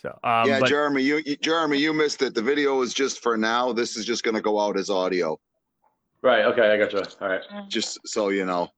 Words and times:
So 0.00 0.18
um, 0.24 0.48
yeah, 0.48 0.60
but- 0.60 0.68
Jeremy, 0.68 1.02
you, 1.02 1.20
you 1.26 1.36
Jeremy, 1.36 1.78
you 1.78 1.92
missed 1.92 2.22
it. 2.22 2.34
The 2.34 2.42
video 2.42 2.80
is 2.80 2.94
just 2.94 3.22
for 3.22 3.36
now. 3.36 3.72
This 3.72 3.96
is 3.96 4.06
just 4.06 4.22
gonna 4.22 4.40
go 4.40 4.58
out 4.58 4.78
as 4.78 4.88
audio, 4.88 5.38
Right. 6.22 6.44
Okay. 6.46 6.70
I 6.70 6.76
got 6.76 6.92
you. 6.92 7.02
All 7.20 7.28
right. 7.28 7.42
just 7.68 7.98
so 8.06 8.28
you 8.30 8.44
know. 8.46 8.68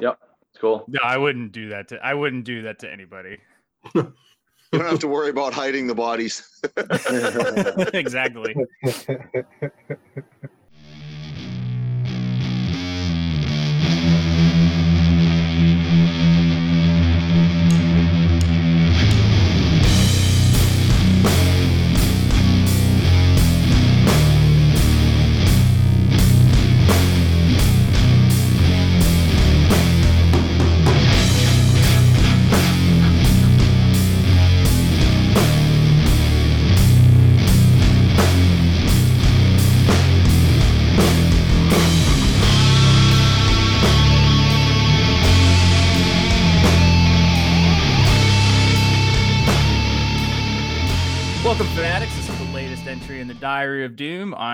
Yep, 0.00 0.18
it's 0.50 0.60
cool. 0.60 0.84
no, 0.88 1.00
I 1.04 1.16
wouldn't 1.16 1.52
do 1.52 1.68
that 1.70 1.88
to 1.88 2.04
I 2.04 2.14
wouldn't 2.14 2.44
do 2.44 2.62
that 2.62 2.78
to 2.80 2.92
anybody. 2.92 3.38
You 4.74 4.78
don't 4.78 4.88
have 4.88 5.00
to 5.00 5.08
worry 5.08 5.28
about 5.28 5.52
hiding 5.52 5.86
the 5.86 5.94
bodies. 5.94 6.48
exactly. 7.92 8.56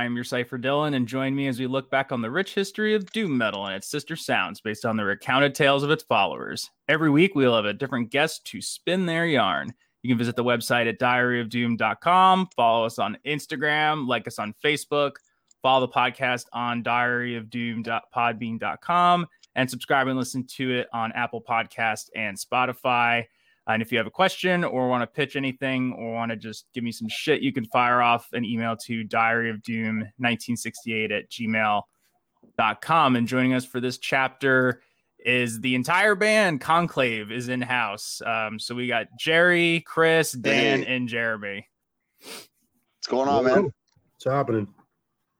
I'm 0.08 0.16
your 0.16 0.24
Cypher 0.24 0.58
Dylan, 0.58 0.96
and 0.96 1.06
join 1.06 1.34
me 1.34 1.48
as 1.48 1.60
we 1.60 1.66
look 1.66 1.90
back 1.90 2.12
on 2.12 2.22
the 2.22 2.30
rich 2.30 2.54
history 2.54 2.94
of 2.94 3.12
Doom 3.12 3.36
metal 3.36 3.66
and 3.66 3.74
its 3.74 3.90
sister 3.90 4.16
sounds 4.16 4.58
based 4.58 4.86
on 4.86 4.96
the 4.96 5.04
recounted 5.04 5.54
tales 5.54 5.82
of 5.82 5.90
its 5.90 6.02
followers. 6.02 6.70
Every 6.88 7.10
week, 7.10 7.34
we'll 7.34 7.54
have 7.54 7.66
a 7.66 7.74
different 7.74 8.10
guest 8.10 8.46
to 8.46 8.62
spin 8.62 9.04
their 9.04 9.26
yarn. 9.26 9.74
You 10.02 10.08
can 10.08 10.16
visit 10.16 10.34
the 10.34 10.44
website 10.44 10.88
at 10.88 10.98
diaryofdoom.com, 10.98 12.48
follow 12.56 12.86
us 12.86 12.98
on 12.98 13.18
Instagram, 13.26 14.08
like 14.08 14.26
us 14.26 14.38
on 14.38 14.54
Facebook, 14.64 15.16
follow 15.60 15.86
the 15.86 15.92
podcast 15.92 16.46
on 16.54 16.82
diaryofdoom.podbean.com, 16.82 19.26
and 19.56 19.70
subscribe 19.70 20.08
and 20.08 20.18
listen 20.18 20.46
to 20.46 20.70
it 20.70 20.88
on 20.94 21.12
Apple 21.12 21.44
Podcast 21.46 22.08
and 22.16 22.38
Spotify. 22.38 23.26
And 23.68 23.82
if 23.82 23.92
you 23.92 23.98
have 23.98 24.06
a 24.06 24.10
question 24.10 24.64
or 24.64 24.88
want 24.88 25.02
to 25.02 25.06
pitch 25.06 25.36
anything 25.36 25.92
or 25.92 26.14
want 26.14 26.30
to 26.30 26.36
just 26.36 26.64
give 26.72 26.82
me 26.82 26.90
some 26.90 27.08
shit, 27.10 27.42
you 27.42 27.52
can 27.52 27.66
fire 27.66 28.00
off 28.00 28.26
an 28.32 28.42
email 28.44 28.74
to 28.86 29.04
diaryofdoom1968 29.04 31.12
at 31.12 31.30
gmail.com. 31.30 33.16
And 33.16 33.28
joining 33.28 33.52
us 33.54 33.66
for 33.66 33.80
this 33.80 33.98
chapter 33.98 34.80
is 35.18 35.60
the 35.60 35.74
entire 35.74 36.14
band. 36.14 36.62
Conclave 36.62 37.30
is 37.30 37.50
in 37.50 37.60
house. 37.60 38.22
Um, 38.24 38.58
so 38.58 38.74
we 38.74 38.86
got 38.86 39.08
Jerry, 39.18 39.82
Chris, 39.86 40.32
Dan, 40.32 40.82
Hey. 40.82 40.96
and 40.96 41.06
Jeremy. 41.08 41.68
What's 42.22 42.48
going 43.08 43.28
on, 43.28 43.44
man? 43.44 43.64
What's 43.64 44.24
happening? 44.24 44.66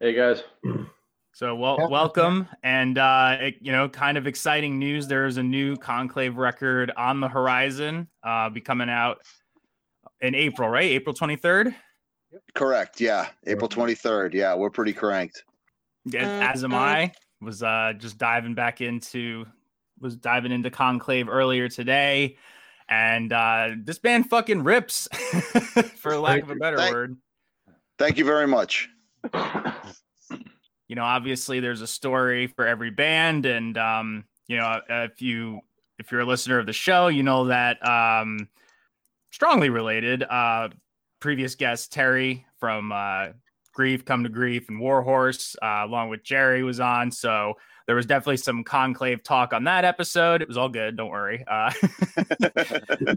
Hey 0.00 0.12
guys. 0.12 0.42
So 1.39 1.55
well, 1.55 1.77
Yeah. 1.78 1.86
welcome, 1.86 2.48
and 2.64 2.98
uh, 2.98 3.36
it- 3.41 3.58
you 3.61 3.70
know, 3.70 3.89
kind 3.89 4.19
of 4.19 4.27
exciting 4.27 4.77
news. 4.77 5.06
There 5.06 5.25
is 5.25 5.36
a 5.36 5.42
new 5.44 5.77
Conclave 5.77 6.36
record 6.36 6.91
on 6.97 7.20
the 7.20 7.28
horizon, 7.28 8.08
uh, 8.25 8.48
be 8.50 8.61
coming 8.61 8.91
out 8.91 9.19
in 10.20 10.34
April, 10.34 10.69
right? 10.69 10.83
April 10.91 11.14
twenty 11.14 11.36
third. 11.36 11.72
Correct. 12.56 13.00
Yeah, 13.00 13.28
April 13.47 13.69
twenty 13.69 13.94
third. 13.94 14.34
Yeah, 14.34 14.56
we're 14.56 14.69
pretty 14.69 14.92
cranked. 14.92 15.44
Yeah, 16.06 16.50
As 16.53 16.64
am 16.64 16.75
I. 16.75 17.12
Was 17.41 17.62
uh, 17.62 17.92
just 17.97 18.19
diving 18.19 18.54
back 18.56 18.81
into, 18.81 19.47
was 20.00 20.16
diving 20.16 20.50
into 20.50 20.71
Conclave 20.72 21.28
earlier 21.28 21.69
today, 21.69 22.37
and 22.88 23.32
uh, 23.32 23.77
this 23.84 24.00
band 24.00 24.28
fucking 24.28 24.65
rips, 24.65 25.06
for 25.98 26.16
lack 26.19 26.43
of 26.43 26.50
a 26.50 26.56
better 26.56 26.78
Thank- 26.78 26.93
word. 26.93 27.16
Thank 27.97 28.19
you 28.19 28.25
very 28.25 28.48
much. 28.48 28.88
you 30.88 30.97
know 30.97 31.04
obviously 31.04 31.60
there's 31.60 31.82
a 31.82 31.87
story 31.87 32.47
for 32.49 32.66
every 32.66 32.91
band 32.91 33.47
and 33.47 33.78
um 33.78 34.25
you 34.49 34.56
know 34.56 34.81
if 34.88 35.22
you 35.22 35.60
if 35.99 36.10
you're 36.10 36.22
a 36.22 36.26
listener 36.26 36.59
of 36.59 36.66
the 36.66 36.72
show 36.72 37.09
you 37.09 37.22
know 37.22 37.47
that 37.47 37.87
um 37.87 38.49
strongly 39.31 39.69
related 39.71 40.22
uh 40.22 40.69
previous 41.21 41.54
guest 41.54 41.93
terry 41.93 42.47
from 42.59 42.91
uh 42.93 43.28
grief 43.75 44.04
come 44.04 44.25
to 44.25 44.28
grief 44.28 44.69
and 44.69 44.81
warhorse 44.81 45.54
uh, 45.62 45.82
along 45.84 46.09
with 46.09 46.25
jerry 46.25 46.65
was 46.65 46.81
on. 46.81 47.12
So 47.12 47.54
there 47.87 47.94
was 47.94 48.06
definitely 48.06 48.38
some 48.38 48.65
conclave 48.65 49.22
talk 49.22 49.53
on 49.53 49.65
that 49.65 49.84
episode. 49.84 50.43
It 50.43 50.48
was 50.48 50.56
all 50.56 50.69
good 50.69 50.97
don't 50.97 51.10
worry. 51.10 51.44
Uh 51.47 51.72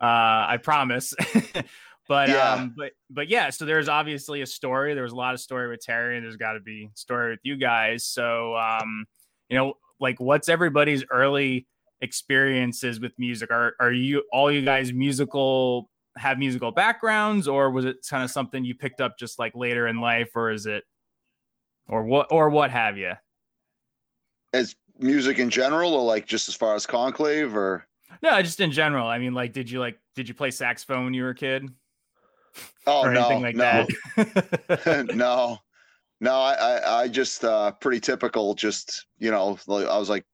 uh 0.00 0.46
i 0.48 0.58
promise 0.62 1.14
but 2.12 2.28
Yeah. 2.28 2.52
um 2.52 2.74
but 2.76 2.92
but 3.08 3.28
yeah 3.28 3.48
so 3.48 3.64
there's 3.64 3.88
obviously 3.88 4.42
a 4.42 4.46
story. 4.46 4.92
There 4.92 5.02
was 5.02 5.12
a 5.12 5.16
lot 5.16 5.32
of 5.32 5.40
story 5.40 5.66
with 5.70 5.80
terry 5.80 6.16
and 6.18 6.26
there's 6.26 6.36
got 6.36 6.52
to 6.52 6.60
be 6.60 6.90
story 6.94 7.30
with 7.30 7.40
you 7.42 7.56
guys. 7.56 8.04
So 8.04 8.54
um 8.56 9.06
you 9.48 9.56
know 9.56 9.74
like 9.98 10.20
what's 10.20 10.50
everybody's 10.50 11.04
early 11.10 11.66
experiences 12.02 13.00
with 13.00 13.12
music? 13.18 13.50
Are 13.50 13.72
are 13.80 13.92
you 13.92 14.24
all 14.30 14.52
you 14.52 14.60
guys 14.62 14.92
musical 14.92 15.88
have 16.18 16.38
musical 16.38 16.70
backgrounds 16.70 17.48
or 17.48 17.70
was 17.70 17.86
it 17.86 17.96
kind 18.10 18.22
of 18.22 18.30
something 18.30 18.62
you 18.62 18.74
picked 18.74 19.00
up 19.00 19.18
just 19.18 19.38
like 19.38 19.54
later 19.54 19.86
in 19.86 19.98
life 19.98 20.32
or 20.34 20.50
is 20.50 20.66
it 20.66 20.84
or 21.88 22.04
what 22.04 22.26
or 22.30 22.50
what 22.50 22.70
have 22.70 22.98
you 22.98 23.12
As 24.52 24.76
music 24.98 25.38
in 25.38 25.48
general, 25.48 25.94
or 25.94 26.04
like 26.04 26.26
just 26.26 26.46
as 26.50 26.54
far 26.54 26.74
as 26.74 26.84
conclave, 26.84 27.56
or? 27.56 27.86
No 28.22 28.42
just 28.42 28.60
in 28.60 28.70
general. 28.70 29.06
I 29.06 29.18
mean 29.18 29.32
like 29.32 29.54
did 29.54 29.70
you 29.70 29.80
like 29.80 29.98
did 30.14 30.28
you 30.28 30.34
play 30.34 30.50
saxophone 30.50 31.04
when 31.04 31.14
you 31.14 31.22
were 31.22 31.30
a 31.30 31.34
kid 31.34 31.70
oh 32.86 33.02
or 33.02 33.12
no, 33.12 33.20
anything 33.20 33.42
like 33.42 33.56
no, 33.56 33.86
that 34.16 35.10
no, 35.14 35.58
no. 36.20 36.32
I, 36.32 36.52
I, 36.54 37.02
I 37.02 37.08
just 37.08 37.44
uh, 37.44 37.72
pretty 37.72 38.00
typical. 38.00 38.54
Just 38.54 39.06
you 39.18 39.30
know, 39.30 39.58
I 39.68 39.98
was 39.98 40.08
like, 40.08 40.24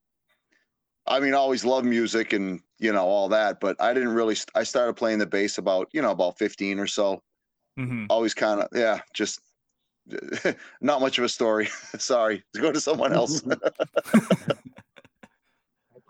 I 1.07 1.21
mean, 1.21 1.35
I 1.35 1.39
always 1.39 1.65
loved 1.65 1.87
music 1.87 2.33
and 2.33 2.61
you 2.79 2.93
know 2.93 3.05
all 3.05 3.29
that, 3.31 3.61
but 3.61 3.81
I 3.81 3.95
didn't 3.95 4.15
really. 4.15 4.35
st- 4.35 4.51
I 4.55 4.63
started 4.63 4.95
playing 4.95 5.19
the 5.19 5.27
bass 5.27 5.59
about 5.59 5.89
you 5.93 6.03
know 6.03 6.11
about 6.11 6.39
fifteen 6.39 6.79
or 6.79 6.87
so. 6.87 7.23
Mhm. 7.79 8.07
Always 8.11 8.35
kind 8.35 8.61
of 8.61 8.69
yeah, 8.73 9.01
just 9.15 9.41
not 10.81 11.01
much 11.01 11.19
of 11.19 11.25
a 11.25 11.29
story. 11.29 11.67
Sorry, 11.99 12.43
go 12.57 12.73
to 12.73 12.81
someone 12.81 13.13
else. 13.13 13.43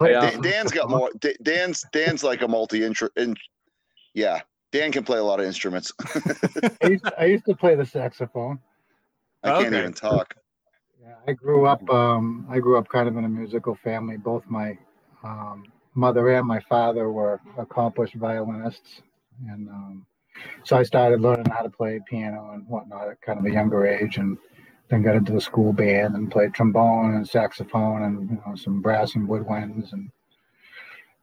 Dan, 0.01 0.41
Dan's 0.41 0.71
got 0.71 0.89
more. 0.89 1.11
Dan's 1.43 1.85
Dan's 1.93 2.23
like 2.23 2.43
a 2.43 2.49
multi 2.49 2.85
intro. 2.85 3.09
In, 3.17 3.35
yeah, 4.15 4.41
Dan 4.73 4.93
can 4.93 5.05
play 5.05 5.19
a 5.19 5.25
lot 5.25 5.41
of 5.41 5.47
instruments. 5.47 5.93
I 6.83 6.89
used, 6.89 7.05
I 7.19 7.25
used 7.27 7.45
to 7.47 7.57
play 7.57 7.75
the 7.75 7.87
saxophone. 7.87 8.59
I 9.43 9.63
can't 9.63 9.75
even 9.75 9.93
talk. 9.93 10.35
Yeah, 11.01 11.15
I 11.27 11.33
grew 11.33 11.67
up. 11.67 11.89
Um, 11.91 12.47
I 12.51 12.59
grew 12.59 12.79
up 12.79 12.89
kind 12.89 13.09
of 13.09 13.17
in 13.17 13.25
a 13.25 13.29
musical 13.29 13.75
family. 13.77 14.17
Both 14.17 14.45
my 14.49 14.77
um, 15.25 15.65
mother 15.95 16.29
and 16.35 16.47
my 16.47 16.61
father 16.61 17.11
were 17.11 17.41
accomplished 17.59 18.15
violinists, 18.15 19.03
and 19.49 19.69
um, 19.69 20.07
so 20.65 20.77
I 20.77 20.83
started 20.83 21.21
learning 21.21 21.47
how 21.47 21.63
to 21.63 21.71
play 21.71 22.01
piano 22.09 22.51
and 22.55 22.67
whatnot 22.69 23.09
at 23.09 23.21
kind 23.23 23.39
of 23.39 23.47
a 23.47 23.51
younger 23.51 23.87
age, 23.87 24.19
and 24.19 24.39
then 24.91 25.03
got 25.03 25.17
into 25.17 25.33
the 25.33 25.41
school 25.41 25.73
band 25.73 26.15
and 26.17 26.31
played 26.31 26.55
trombone 26.55 27.15
and 27.15 27.29
saxophone 27.29 28.03
and 28.03 28.31
you 28.31 28.43
know 28.47 28.55
some 28.57 28.83
brass 28.83 29.15
and 29.15 29.29
woodwinds, 29.29 29.93
and 29.93 30.11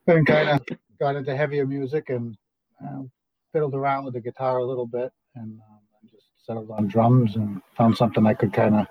then 0.06 0.26
kind 0.26 0.50
of 0.50 0.62
got 1.00 1.16
into 1.16 1.36
heavier 1.36 1.66
music 1.66 2.10
and 2.10 2.38
uh, 2.84 3.02
fiddled 3.56 3.74
around 3.74 4.04
with 4.04 4.14
the 4.14 4.20
guitar 4.20 4.58
a 4.58 4.66
little 4.66 4.86
bit, 4.86 5.14
and 5.36 5.62
um, 5.70 6.10
just 6.12 6.26
settled 6.46 6.70
on 6.72 6.90
drums 6.90 7.38
and 7.38 7.62
found 7.78 7.96
something 7.96 8.26
I 8.26 8.34
could 8.34 8.52
kind 8.52 8.76
of 8.76 8.86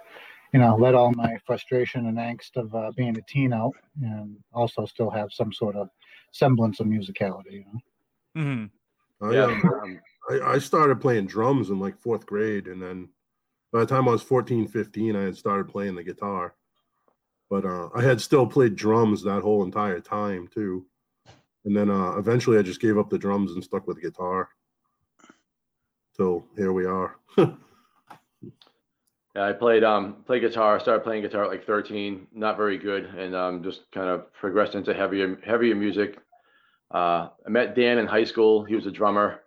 you 0.55 0.61
know, 0.61 0.75
let 0.76 0.94
all 0.94 1.12
my 1.12 1.37
frustration 1.44 2.06
and 2.06 2.16
angst 2.16 2.56
of 2.56 2.72
uh, 2.75 2.93
being 2.96 3.19
a 3.19 3.22
teen 3.28 3.52
out, 3.52 3.75
and 4.00 4.37
also 4.52 4.87
still 4.87 5.11
have 5.11 5.32
some 5.32 5.52
sort 5.52 5.75
of 5.75 5.88
semblance 6.32 6.78
of 6.81 6.87
musicality. 6.87 7.64
You 7.64 7.64
know, 7.72 8.40
Mhm. 8.43 8.70
I, 9.20 9.32
Yeah. 9.34 9.46
um, 9.82 10.00
I, 10.31 10.52
I 10.55 10.58
started 10.58 11.00
playing 11.00 11.26
drums 11.26 11.69
in 11.70 11.78
like 11.78 11.99
fourth 11.99 12.25
grade, 12.25 12.69
and 12.69 12.81
then 12.81 13.10
by 13.70 13.81
the 13.81 13.87
time 13.87 14.08
I 14.08 14.12
was 14.12 14.22
14, 14.22 14.67
15, 14.69 15.17
I 15.17 15.25
had 15.25 15.37
started 15.37 15.69
playing 15.69 15.96
the 15.96 16.05
guitar. 16.05 16.55
But 17.50 17.67
uh, 17.67 17.90
I 17.94 18.02
had 18.02 18.20
still 18.20 18.46
played 18.46 18.76
drums 18.76 19.25
that 19.25 19.43
whole 19.43 19.64
entire 19.64 20.00
time 20.00 20.49
too. 20.49 20.87
And 21.64 21.76
then 21.76 21.90
uh, 21.90 22.16
eventually 22.16 22.58
I 22.58 22.62
just 22.62 22.81
gave 22.81 22.99
up 22.99 23.11
the 23.11 23.19
drums 23.19 23.52
and 23.52 23.64
stuck 23.64 23.87
with 23.87 23.96
the 23.96 24.02
guitar. 24.02 24.49
So 26.12 26.44
here 26.56 26.72
we 26.72 26.87
are. 26.87 27.16
Yeah, 29.34 29.49
I 29.49 29.52
played 29.52 29.82
um 29.82 30.22
played 30.26 30.43
guitar. 30.43 30.78
Started 30.78 31.02
playing 31.02 31.22
guitar 31.22 31.44
at 31.44 31.50
like 31.50 31.66
13. 31.66 32.28
Not 32.32 32.56
very 32.56 32.78
good, 32.78 33.06
and 33.06 33.34
um 33.34 33.62
just 33.62 33.90
kind 33.90 34.08
of 34.08 34.32
progressed 34.32 34.76
into 34.76 34.94
heavier 34.94 35.38
heavier 35.44 35.75
music. 35.75 36.19
Uh, 36.93 37.31
I 37.44 37.49
met 37.49 37.75
Dan 37.75 37.99
in 37.99 38.06
high 38.06 38.25
school. 38.25 38.62
He 38.62 38.76
was 38.76 38.87
a 38.87 38.93
drummer. 38.93 39.40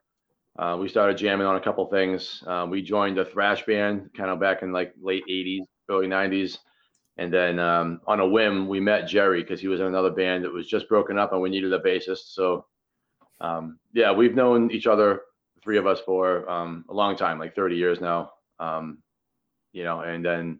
Uh, 0.59 0.75
we 0.79 0.89
started 0.89 1.17
jamming 1.17 1.47
on 1.47 1.55
a 1.55 1.61
couple 1.61 1.85
things. 1.85 2.43
Uh, 2.45 2.67
we 2.69 2.81
joined 2.81 3.17
a 3.19 3.23
thrash 3.23 3.65
band 3.65 4.09
kind 4.17 4.29
of 4.29 4.39
back 4.39 4.63
in 4.63 4.73
like 4.73 4.93
late 5.01 5.23
80s, 5.29 5.61
early 5.89 6.07
90s. 6.07 6.57
And 7.17 7.33
then 7.33 7.59
um, 7.59 8.01
on 8.05 8.19
a 8.19 8.27
whim, 8.27 8.67
we 8.67 8.79
met 8.79 9.07
Jerry 9.07 9.41
because 9.41 9.59
he 9.59 9.67
was 9.67 9.79
in 9.79 9.87
another 9.87 10.11
band 10.11 10.43
that 10.43 10.53
was 10.53 10.67
just 10.67 10.87
broken 10.87 11.17
up 11.17 11.33
and 11.33 11.41
we 11.41 11.49
needed 11.49 11.73
a 11.73 11.79
bassist. 11.79 12.33
So, 12.33 12.65
um, 13.41 13.79
yeah, 13.93 14.11
we've 14.11 14.35
known 14.35 14.69
each 14.71 14.85
other, 14.85 15.21
three 15.63 15.77
of 15.77 15.87
us, 15.87 15.99
for 16.05 16.47
um, 16.49 16.85
a 16.89 16.93
long 16.93 17.15
time, 17.15 17.39
like 17.39 17.55
30 17.55 17.75
years 17.75 17.99
now. 17.99 18.31
Um, 18.59 18.99
you 19.73 19.83
know, 19.83 20.01
and 20.01 20.23
then 20.23 20.59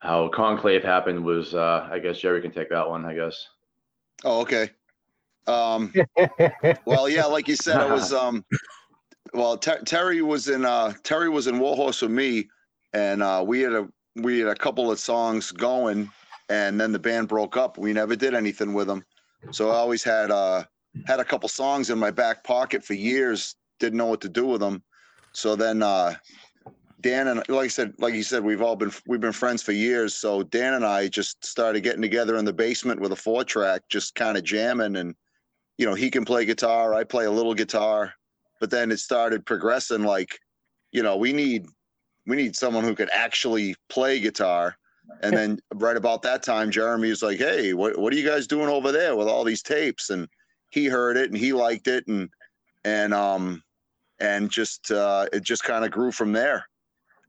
how 0.00 0.28
Conclave 0.28 0.82
happened 0.82 1.24
was, 1.24 1.54
uh, 1.54 1.88
I 1.90 1.98
guess 1.98 2.18
Jerry 2.18 2.42
can 2.42 2.52
take 2.52 2.68
that 2.70 2.88
one, 2.88 3.06
I 3.06 3.14
guess. 3.14 3.48
Oh, 4.22 4.40
okay. 4.42 4.70
Um, 5.46 5.92
well, 6.84 7.08
yeah, 7.08 7.24
like 7.24 7.48
you 7.48 7.56
said, 7.56 7.80
it 7.80 7.90
was 7.90 8.12
um, 8.12 8.44
well, 9.32 9.58
Ter- 9.58 9.82
Terry 9.82 10.22
was 10.22 10.48
in 10.48 10.64
uh, 10.64 10.94
Terry 11.02 11.28
was 11.28 11.46
in 11.46 11.58
Warhorse 11.58 12.02
with 12.02 12.10
me, 12.10 12.48
and 12.92 13.22
uh, 13.22 13.44
we 13.46 13.60
had 13.60 13.72
a 13.72 13.88
we 14.16 14.40
had 14.40 14.48
a 14.48 14.54
couple 14.54 14.90
of 14.90 14.98
songs 14.98 15.52
going, 15.52 16.10
and 16.48 16.80
then 16.80 16.92
the 16.92 16.98
band 16.98 17.28
broke 17.28 17.56
up. 17.56 17.78
We 17.78 17.92
never 17.92 18.16
did 18.16 18.34
anything 18.34 18.72
with 18.74 18.86
them, 18.86 19.04
so 19.50 19.70
I 19.70 19.76
always 19.76 20.02
had 20.02 20.30
uh 20.30 20.64
had 21.06 21.20
a 21.20 21.24
couple 21.24 21.48
songs 21.48 21.90
in 21.90 21.98
my 21.98 22.10
back 22.10 22.44
pocket 22.44 22.84
for 22.84 22.94
years. 22.94 23.56
Didn't 23.80 23.98
know 23.98 24.06
what 24.06 24.20
to 24.20 24.28
do 24.28 24.46
with 24.46 24.60
them, 24.60 24.82
so 25.32 25.56
then 25.56 25.82
uh, 25.82 26.14
Dan 27.00 27.28
and 27.28 27.42
like 27.48 27.66
I 27.66 27.68
said, 27.68 27.92
like 27.98 28.14
you 28.14 28.22
said, 28.22 28.42
we've 28.42 28.62
all 28.62 28.76
been 28.76 28.92
we've 29.06 29.20
been 29.20 29.32
friends 29.32 29.62
for 29.62 29.72
years. 29.72 30.14
So 30.14 30.42
Dan 30.42 30.74
and 30.74 30.86
I 30.86 31.08
just 31.08 31.44
started 31.44 31.82
getting 31.82 32.00
together 32.00 32.36
in 32.36 32.44
the 32.44 32.52
basement 32.52 33.00
with 33.00 33.12
a 33.12 33.16
four 33.16 33.44
track, 33.44 33.82
just 33.90 34.14
kind 34.14 34.38
of 34.38 34.44
jamming, 34.44 34.96
and 34.96 35.14
you 35.76 35.84
know 35.84 35.94
he 35.94 36.10
can 36.10 36.24
play 36.24 36.46
guitar, 36.46 36.94
I 36.94 37.04
play 37.04 37.26
a 37.26 37.30
little 37.30 37.52
guitar, 37.52 38.14
but 38.60 38.70
then 38.70 38.90
it 38.90 39.00
started 39.00 39.44
progressing. 39.44 40.02
Like, 40.02 40.38
you 40.92 41.02
know, 41.02 41.16
we 41.16 41.32
need 41.32 41.66
we 42.26 42.36
need 42.36 42.56
someone 42.56 42.84
who 42.84 42.94
could 42.94 43.10
actually 43.12 43.74
play 43.88 44.20
guitar. 44.20 44.76
And 45.22 45.36
then 45.36 45.58
right 45.74 45.96
about 45.96 46.22
that 46.22 46.42
time, 46.42 46.70
Jeremy 46.70 47.10
was 47.10 47.22
like, 47.22 47.38
"Hey, 47.38 47.74
what 47.74 47.98
what 47.98 48.12
are 48.12 48.16
you 48.16 48.26
guys 48.26 48.46
doing 48.46 48.68
over 48.68 48.92
there 48.92 49.16
with 49.16 49.28
all 49.28 49.44
these 49.44 49.62
tapes?" 49.62 50.10
And 50.10 50.28
he 50.70 50.86
heard 50.86 51.16
it 51.16 51.30
and 51.30 51.38
he 51.38 51.52
liked 51.52 51.86
it, 51.86 52.06
and 52.06 52.30
and 52.84 53.12
um 53.12 53.62
and 54.20 54.50
just 54.50 54.90
uh, 54.90 55.26
it 55.32 55.42
just 55.42 55.64
kind 55.64 55.84
of 55.84 55.90
grew 55.90 56.12
from 56.12 56.32
there. 56.32 56.66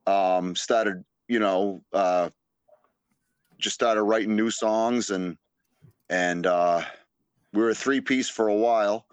Um, 0.07 0.56
started, 0.56 1.03
you 1.27 1.39
know, 1.39 1.81
uh, 1.94 2.30
just 3.57 3.74
started 3.74 4.03
writing 4.03 4.36
new 4.36 4.51
songs 4.51 5.09
and 5.09 5.38
and 6.09 6.45
uh, 6.45 6.83
we 7.53 7.62
were 7.62 7.71
a 7.71 7.75
three 7.75 8.01
piece 8.01 8.30
for 8.30 8.50
a 8.50 8.56
while. 8.56 9.07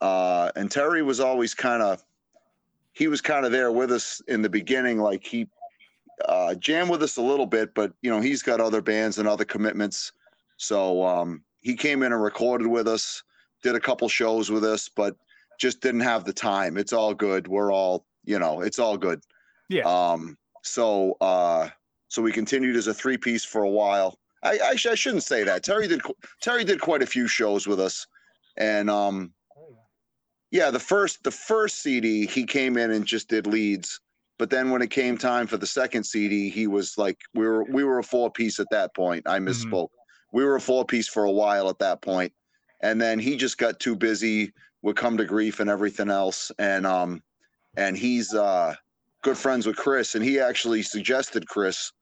Uh, 0.00 0.52
and 0.54 0.70
Terry 0.70 1.02
was 1.02 1.18
always 1.18 1.54
kind 1.54 1.82
of 1.82 2.04
he 2.98 3.06
was 3.06 3.20
kind 3.20 3.46
of 3.46 3.52
there 3.52 3.70
with 3.70 3.92
us 3.92 4.20
in 4.26 4.42
the 4.42 4.48
beginning, 4.48 4.98
like 4.98 5.24
he 5.24 5.46
uh, 6.24 6.56
jammed 6.56 6.90
with 6.90 7.00
us 7.00 7.16
a 7.16 7.22
little 7.22 7.46
bit, 7.46 7.72
but 7.72 7.92
you 8.02 8.10
know 8.10 8.20
he's 8.20 8.42
got 8.42 8.60
other 8.60 8.82
bands 8.82 9.18
and 9.18 9.28
other 9.28 9.44
commitments, 9.44 10.10
so 10.56 11.04
um, 11.06 11.44
he 11.60 11.76
came 11.76 12.02
in 12.02 12.12
and 12.12 12.20
recorded 12.20 12.66
with 12.66 12.88
us, 12.88 13.22
did 13.62 13.76
a 13.76 13.80
couple 13.80 14.08
shows 14.08 14.50
with 14.50 14.64
us, 14.64 14.88
but 14.88 15.14
just 15.60 15.80
didn't 15.80 16.00
have 16.00 16.24
the 16.24 16.32
time. 16.32 16.76
It's 16.76 16.92
all 16.92 17.14
good. 17.14 17.46
We're 17.46 17.72
all 17.72 18.04
you 18.24 18.40
know, 18.40 18.62
it's 18.62 18.80
all 18.80 18.98
good. 18.98 19.22
Yeah. 19.68 19.84
Um, 19.84 20.36
so 20.62 21.16
uh, 21.20 21.68
so 22.08 22.20
we 22.20 22.32
continued 22.32 22.74
as 22.74 22.88
a 22.88 22.94
three 22.94 23.16
piece 23.16 23.44
for 23.44 23.62
a 23.62 23.70
while. 23.70 24.18
I, 24.42 24.58
I, 24.70 24.74
sh- 24.74 24.86
I 24.86 24.96
shouldn't 24.96 25.22
say 25.22 25.44
that. 25.44 25.62
Terry 25.62 25.86
did 25.86 26.02
qu- 26.02 26.16
Terry 26.40 26.64
did 26.64 26.80
quite 26.80 27.02
a 27.02 27.06
few 27.06 27.28
shows 27.28 27.68
with 27.68 27.78
us, 27.78 28.08
and 28.56 28.90
um, 28.90 29.32
yeah, 30.50 30.70
the 30.70 30.80
first 30.80 31.24
the 31.24 31.30
first 31.30 31.82
CD 31.82 32.26
he 32.26 32.44
came 32.44 32.76
in 32.76 32.90
and 32.90 33.04
just 33.04 33.28
did 33.28 33.46
leads, 33.46 34.00
but 34.38 34.50
then 34.50 34.70
when 34.70 34.82
it 34.82 34.90
came 34.90 35.18
time 35.18 35.46
for 35.46 35.56
the 35.56 35.66
second 35.66 36.04
CD, 36.04 36.48
he 36.48 36.66
was 36.66 36.96
like 36.96 37.18
we 37.34 37.46
were 37.46 37.64
we 37.64 37.84
were 37.84 37.98
a 37.98 38.04
four 38.04 38.30
piece 38.30 38.58
at 38.58 38.70
that 38.70 38.94
point. 38.94 39.28
I 39.28 39.38
misspoke. 39.38 39.88
We 40.32 40.44
were 40.44 40.56
a 40.56 40.60
four 40.60 40.84
piece 40.84 41.08
for 41.08 41.24
a 41.24 41.30
while 41.30 41.68
at 41.68 41.78
that 41.80 42.02
point, 42.02 42.32
and 42.82 43.00
then 43.00 43.18
he 43.18 43.36
just 43.36 43.58
got 43.58 43.80
too 43.80 43.96
busy 43.96 44.52
with 44.82 44.96
come 44.96 45.16
to 45.16 45.24
grief 45.24 45.60
and 45.60 45.68
everything 45.68 46.10
else, 46.10 46.52
and 46.58 46.86
um, 46.86 47.22
and 47.76 47.96
he's 47.96 48.34
uh 48.34 48.74
good 49.22 49.36
friends 49.36 49.66
with 49.66 49.76
Chris, 49.76 50.14
and 50.14 50.24
he 50.24 50.40
actually 50.40 50.82
suggested 50.82 51.48
Chris, 51.48 51.92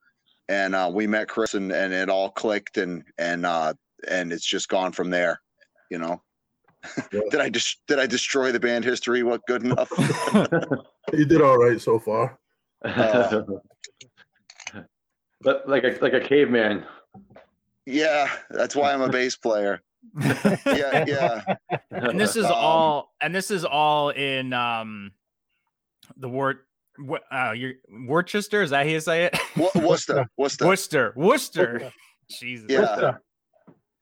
and 0.47 0.75
uh, 0.75 0.89
we 0.93 1.07
met 1.07 1.27
Chris, 1.27 1.53
and, 1.53 1.71
and 1.71 1.93
it 1.93 2.09
all 2.09 2.29
clicked, 2.29 2.77
and 2.77 3.03
and 3.17 3.45
uh, 3.45 3.73
and 4.07 4.31
it's 4.31 4.45
just 4.45 4.69
gone 4.69 4.91
from 4.91 5.09
there. 5.09 5.41
You 5.89 5.97
know, 5.97 6.21
Yeah. 7.11 7.21
did 7.31 7.39
I 7.41 7.49
just 7.49 7.81
did 7.87 7.99
I 7.99 8.05
destroy 8.07 8.51
the 8.51 8.59
band 8.59 8.83
history? 8.85 9.23
What 9.23 9.41
good 9.47 9.63
enough? 9.63 9.91
You 11.13 11.25
did 11.25 11.41
all 11.41 11.57
right 11.57 11.79
so 11.79 11.99
far. 11.99 12.37
Uh, 12.83 13.41
but 15.41 15.67
like 15.69 15.83
a 15.83 15.97
like 16.01 16.13
a 16.13 16.19
caveman. 16.19 16.85
yeah, 17.85 18.29
that's 18.49 18.75
why 18.75 18.91
I'm 18.93 19.01
a 19.01 19.09
bass 19.09 19.35
player. 19.37 19.81
Yeah, 20.65 21.05
yeah, 21.07 21.55
and 21.91 22.19
this 22.19 22.35
is 22.35 22.45
Um, 22.45 22.51
all 22.53 23.13
and 23.21 23.33
this 23.33 23.51
is 23.51 23.63
all 23.65 24.09
in 24.09 24.51
um 24.53 25.11
the 26.17 26.29
word 26.29 26.59
what 26.97 27.23
uh 27.31 27.51
your 27.55 27.73
Worcester 28.07 28.61
is 28.61 28.71
that 28.71 28.85
how 28.85 28.91
you 28.91 28.99
say 28.99 29.25
it? 29.25 29.37
Wo- 29.55 29.69
Worcester, 29.75 30.29
Worcester. 30.37 30.65
Worcester, 30.67 31.13
Worcester. 31.15 31.91
Jesus. 32.29 32.67
Yeah. 32.69 33.13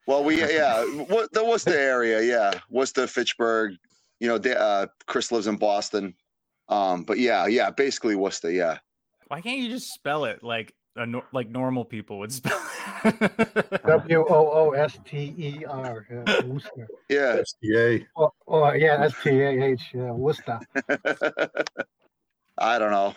Well, 0.08 0.24
we 0.24 0.40
yeah, 0.40 0.84
what 0.86 1.32
the 1.34 1.44
Worcester 1.44 1.78
area, 1.78 2.22
yeah, 2.22 2.60
Worcester, 2.70 3.08
Fitchburg. 3.08 3.76
You 4.20 4.28
know, 4.30 4.38
da- 4.38 4.56
uh, 4.58 4.86
Chris 5.08 5.32
lives 5.32 5.48
in 5.48 5.58
Boston. 5.58 6.14
Um, 6.70 7.04
but 7.04 7.20
yeah, 7.20 7.48
yeah, 7.48 7.70
basically 7.70 8.16
Worcester, 8.16 8.52
yeah. 8.52 8.78
Why 9.28 9.42
can't 9.42 9.60
you 9.60 9.70
just 9.70 9.94
spell 9.94 10.26
it 10.26 10.44
like 10.44 10.74
a 10.96 11.06
nor- 11.06 11.28
like 11.34 11.50
normal 11.50 11.84
people 11.86 12.20
would 12.20 12.32
spell? 12.32 12.62
W 13.04 14.26
O 14.30 14.50
O 14.52 14.72
S 14.72 14.98
T 15.06 15.34
E 15.38 15.66
R. 15.66 16.08
yeah, 16.10 16.44
Worcester. 16.46 16.88
Yeah. 17.10 17.42
SDA. 17.64 18.06
Oh, 18.16 18.32
oh, 18.48 18.72
yeah, 18.74 19.04
S 19.04 19.14
T 19.24 19.30
A 19.30 19.64
H. 19.64 19.82
Yeah, 19.94 20.12
Worcester. 20.12 20.60
I 22.58 22.80
don't 22.80 22.92
know. 22.92 23.14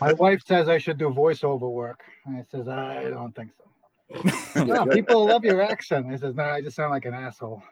My 0.00 0.14
wife 0.14 0.42
says 0.46 0.68
I 0.68 0.78
should 0.78 0.96
do 0.98 1.10
voiceover 1.10 1.70
work. 1.70 2.00
And 2.24 2.38
I 2.38 2.44
says 2.50 2.68
I 2.68 3.10
don't 3.10 3.34
think 3.34 3.50
so. 3.58 3.69
No, 4.56 4.84
people 4.86 5.26
love 5.26 5.44
your 5.44 5.62
accent. 5.62 6.06
I 6.10 6.16
says 6.16 6.34
no, 6.34 6.42
I 6.44 6.60
just 6.60 6.76
sound 6.76 6.90
like 6.90 7.04
an 7.04 7.14
asshole. 7.14 7.62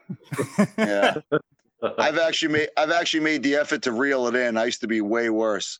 Yeah. 0.77 1.15
I've 1.97 2.17
actually 2.17 2.51
made 2.53 2.69
I've 2.77 2.91
actually 2.91 3.19
made 3.21 3.43
the 3.43 3.55
effort 3.55 3.81
to 3.83 3.91
reel 3.91 4.27
it 4.27 4.35
in. 4.35 4.57
I 4.57 4.65
used 4.65 4.81
to 4.81 4.87
be 4.87 5.01
way 5.01 5.29
worse. 5.29 5.79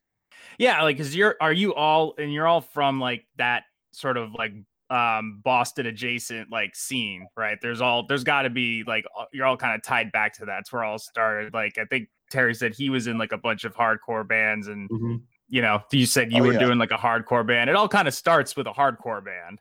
yeah, 0.57 0.81
like 0.83 0.97
cuz 0.97 1.15
you're 1.15 1.35
are 1.41 1.53
you 1.53 1.73
all 1.73 2.13
and 2.17 2.33
you're 2.33 2.47
all 2.47 2.61
from 2.61 2.99
like 2.99 3.25
that 3.37 3.63
sort 3.91 4.17
of 4.17 4.33
like 4.33 4.53
um 4.89 5.41
Boston 5.43 5.85
adjacent 5.85 6.51
like 6.51 6.75
scene, 6.75 7.27
right? 7.37 7.57
There's 7.61 7.81
all 7.81 8.05
there's 8.07 8.23
got 8.23 8.43
to 8.43 8.49
be 8.49 8.83
like 8.85 9.05
you're 9.33 9.45
all 9.45 9.57
kind 9.57 9.75
of 9.75 9.83
tied 9.83 10.11
back 10.11 10.33
to 10.35 10.45
that. 10.45 10.59
It's 10.61 10.71
where 10.73 10.83
all 10.83 10.99
started. 10.99 11.53
Like 11.53 11.77
I 11.77 11.85
think 11.85 12.09
Terry 12.31 12.53
said 12.53 12.73
he 12.75 12.89
was 12.89 13.07
in 13.07 13.17
like 13.17 13.31
a 13.31 13.37
bunch 13.37 13.63
of 13.63 13.73
hardcore 13.75 14.27
bands 14.27 14.67
and 14.67 14.89
Mhm. 14.89 15.21
you 15.47 15.61
know, 15.61 15.81
you 15.91 16.05
said 16.05 16.31
you 16.31 16.43
Oh, 16.43 16.47
were 16.47 16.53
yeah. 16.53 16.59
doing 16.59 16.77
like 16.77 16.91
a 16.91 16.97
hardcore 16.97 17.45
band. 17.45 17.69
It 17.69 17.75
all 17.75 17.87
kind 17.89 18.07
of 18.07 18.13
starts 18.13 18.55
with 18.55 18.67
a 18.67 18.71
hardcore 18.71 19.23
band. 19.23 19.59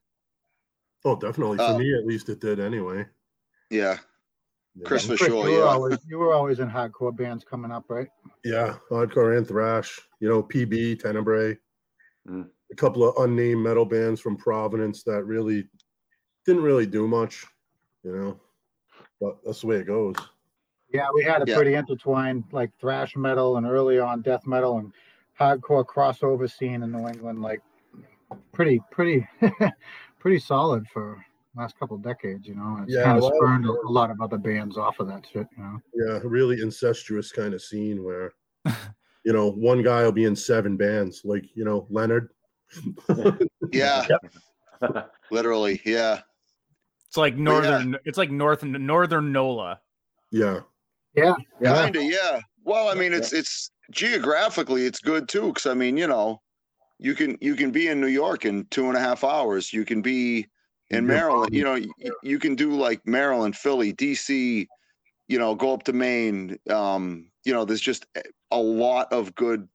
Oh, 1.05 1.17
definitely. 1.17 1.57
For 1.59 1.63
Oh. 1.65 1.79
me, 1.79 1.95
at 1.95 2.07
least, 2.07 2.29
it 2.29 2.41
did 2.41 2.61
anyway. 2.61 3.07
Yeah. 3.71 3.99
Yeah. 4.75 4.85
Chris 4.85 5.03
for 5.07 5.17
Chris, 5.17 5.29
sure, 5.31 5.49
you 5.49 5.55
were 5.57 5.59
yeah. 5.65 5.65
always 5.65 5.99
you 6.07 6.19
were 6.19 6.33
always 6.33 6.61
in 6.61 6.69
hardcore 6.71 7.15
bands 7.17 7.45
coming 7.45 7.71
up, 7.73 7.85
right? 7.89 8.09
Yeah, 8.45 8.77
hardcore 8.91 9.37
and 9.37 9.47
thrash. 9.47 9.99
You 10.21 10.29
know, 10.29 10.43
PB, 10.43 11.01
Tenebrae, 11.01 11.57
Mm. 12.29 12.49
a 12.71 12.75
couple 12.77 13.09
of 13.09 13.17
unnamed 13.25 13.63
metal 13.63 13.85
bands 13.87 14.21
from 14.21 14.37
Providence 14.37 15.03
that 15.05 15.25
really 15.25 15.69
didn't 16.47 16.63
really 16.63 16.87
do 16.87 17.09
much. 17.09 17.45
You 18.05 18.15
know, 18.17 18.41
but 19.21 19.39
that's 19.45 19.63
the 19.63 19.67
way 19.67 19.77
it 19.77 19.87
goes. 19.87 20.15
Yeah, 20.93 21.09
we 21.13 21.25
had 21.25 21.43
a 21.43 21.45
Yeah. 21.51 21.57
pretty 21.57 21.75
intertwined 21.75 22.45
like 22.53 22.71
thrash 22.79 23.17
metal 23.17 23.57
and 23.57 23.67
early 23.67 23.99
on 23.99 24.23
death 24.23 24.47
metal 24.47 24.79
and 24.79 24.93
hardcore 25.39 25.85
crossover 25.85 26.51
scene 26.51 26.83
in 26.83 26.93
New 26.93 27.07
England, 27.09 27.43
like 27.43 27.61
pretty, 28.53 28.81
pretty, 28.91 29.27
pretty 30.19 30.39
solid 30.39 30.87
for 30.93 31.25
last 31.55 31.79
couple 31.79 31.97
of 31.97 32.03
decades, 32.03 32.47
you 32.47 32.55
know. 32.55 32.77
and 32.77 32.85
It's 32.85 32.95
Yeah, 32.95 33.05
kind 33.05 33.19
of 33.19 33.23
well, 33.25 33.33
spurned 33.37 33.67
a, 33.67 33.71
a 33.71 33.91
lot 33.91 34.11
of 34.11 34.21
other 34.21 34.39
bands 34.39 34.77
off 34.77 35.01
of 35.01 35.09
that 35.09 35.27
shit, 35.31 35.47
you 35.57 35.63
know. 35.63 35.81
Yeah, 35.95 36.21
really 36.25 36.61
incestuous 36.61 37.33
kind 37.33 37.55
of 37.55 37.63
scene 37.63 38.05
where, 38.05 38.33
you 39.25 39.33
know, 39.33 39.51
one 39.51 39.83
guy 39.83 40.03
will 40.05 40.13
be 40.13 40.25
in 40.25 40.37
seven 40.37 40.77
bands, 40.77 41.23
like 41.25 41.45
you 41.55 41.65
know 41.65 41.87
Leonard. 41.91 42.31
Yeah. 43.73 44.07
Literally. 45.31 45.81
Yeah. 45.85 46.21
It's 47.07 47.17
like 47.17 47.35
yeah. 47.37 47.43
northern 47.43 47.97
it's 48.05 48.19
like 48.19 48.31
north 48.31 48.63
northern 48.63 49.33
NOLA. 49.33 49.81
yeah, 50.31 50.61
Yeah. 51.15 51.35
Kinda, 51.63 52.03
yeah. 52.05 52.41
Well, 52.65 52.89
I 52.89 52.95
mean, 52.95 53.13
it's 53.13 53.33
it's 53.33 53.71
geographically 53.91 54.85
it's 54.87 55.01
good 55.01 55.29
too, 55.29 55.49
because 55.49 55.67
I 55.67 55.75
mean, 55.75 55.97
you 55.97 56.07
know, 56.07 56.41
you 56.99 57.15
can 57.15 57.39
you 57.41 57.55
can 57.55 57.71
be 57.71 57.89
in 57.89 58.01
New 58.01 58.09
York 58.09 58.45
in 58.45 58.67
two 58.67 58.89
and 58.89 58.97
a 58.97 59.01
half 59.01 59.25
hours. 59.25 59.73
You 59.73 59.85
can 59.85 60.03
be 60.03 60.47
in 60.91 61.07
Maryland. 61.07 61.55
You 61.55 61.65
know, 61.65 61.75
you, 61.75 61.93
you 62.23 62.39
can 62.39 62.55
do 62.55 62.73
like 62.73 63.07
Maryland, 63.07 63.57
Philly, 63.57 63.93
DC. 63.93 64.67
You 65.29 65.39
know, 65.39 65.55
go 65.55 65.73
up 65.75 65.85
to 65.85 65.93
Maine. 65.93 66.59
Um, 66.71 67.31
you 67.45 67.53
know, 67.53 67.65
there's 67.65 67.81
just 67.81 68.07
a 68.51 68.59
lot 68.59 69.13
of 69.13 69.35
good 69.35 69.69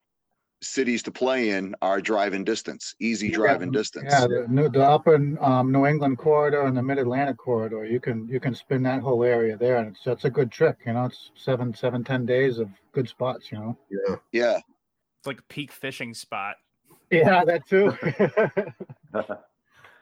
cities 0.62 1.04
to 1.04 1.12
play 1.12 1.50
in 1.50 1.76
are 1.82 2.02
driving 2.02 2.44
distance, 2.44 2.96
easy 3.00 3.30
driving 3.30 3.72
distance. 3.72 4.08
Yeah, 4.10 4.28
the, 4.28 4.46
new- 4.50 4.70
the 4.70 4.84
upper 4.84 5.16
um, 5.44 5.72
New 5.72 5.86
England 5.86 6.18
corridor 6.18 6.62
and 6.64 6.76
the 6.76 6.82
Mid 6.82 6.98
Atlantic 6.98 7.38
corridor, 7.38 7.86
you 7.86 8.00
can 8.00 8.28
you 8.28 8.40
can 8.40 8.56
spin 8.56 8.84
that 8.84 9.02
whole 9.02 9.24
area 9.24 9.58
there, 9.58 9.78
and 9.78 9.90
it's 9.90 10.04
that's 10.04 10.26
a 10.26 10.30
good 10.30 10.52
trip. 10.52 10.78
You 10.86 10.94
know, 10.94 11.06
it's 11.06 11.32
seven, 11.36 11.74
seven, 11.74 12.04
ten 12.04 12.26
days 12.26 12.58
of 12.60 12.70
good 12.92 13.08
spots. 13.08 13.52
You 13.52 13.60
know. 13.60 13.78
Yeah. 13.90 14.16
Yeah. 14.32 14.58
It's 15.20 15.28
like 15.28 15.40
a 15.40 15.44
peak 15.44 15.72
fishing 15.72 16.14
spot. 16.14 16.56
Yeah, 17.14 17.46
that 17.46 17.68
too. 17.68 17.96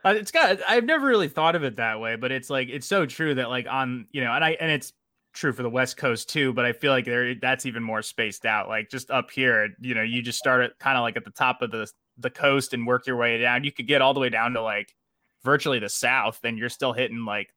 Uh, 0.04 0.16
it's 0.18 0.32
got. 0.32 0.58
I've 0.68 0.86
never 0.86 1.06
really 1.06 1.28
thought 1.28 1.56
of 1.56 1.64
it 1.64 1.76
that 1.76 2.00
way, 2.00 2.16
but 2.16 2.32
it's 2.32 2.50
like 2.50 2.70
it's 2.70 2.88
so 2.88 3.06
true 3.06 3.36
that 3.36 3.50
like 3.50 3.68
on 3.70 4.08
you 4.12 4.24
know, 4.24 4.32
and 4.32 4.44
I 4.44 4.52
and 4.60 4.72
it's 4.72 4.94
true 5.34 5.54
for 5.54 5.62
the 5.62 5.70
West 5.70 5.96
Coast 5.96 6.28
too. 6.28 6.54
But 6.54 6.66
I 6.66 6.74
feel 6.74 6.92
like 6.92 7.06
there 7.06 7.36
that's 7.36 7.68
even 7.68 7.84
more 7.84 8.02
spaced 8.02 8.46
out. 8.46 8.68
Like 8.68 8.90
just 8.90 9.12
up 9.12 9.30
here, 9.30 9.70
you 9.80 9.94
know, 9.94 10.02
you 10.02 10.24
just 10.24 10.40
start 10.40 10.64
at 10.64 10.80
kind 10.80 10.98
of 10.98 11.04
like 11.04 11.18
at 11.18 11.24
the 11.24 11.30
top 11.32 11.62
of 11.62 11.70
the 11.70 11.88
the 12.18 12.32
coast 12.32 12.74
and 12.74 12.88
work 12.88 13.06
your 13.06 13.16
way 13.16 13.38
down. 13.38 13.64
You 13.64 13.72
could 13.72 13.88
get 13.88 14.02
all 14.02 14.16
the 14.16 14.20
way 14.20 14.30
down 14.30 14.54
to 14.54 14.62
like 14.64 14.96
virtually 15.44 15.78
the 15.78 15.90
south, 15.90 16.40
and 16.44 16.58
you're 16.58 16.70
still 16.70 16.94
hitting 16.94 17.24
like 17.24 17.54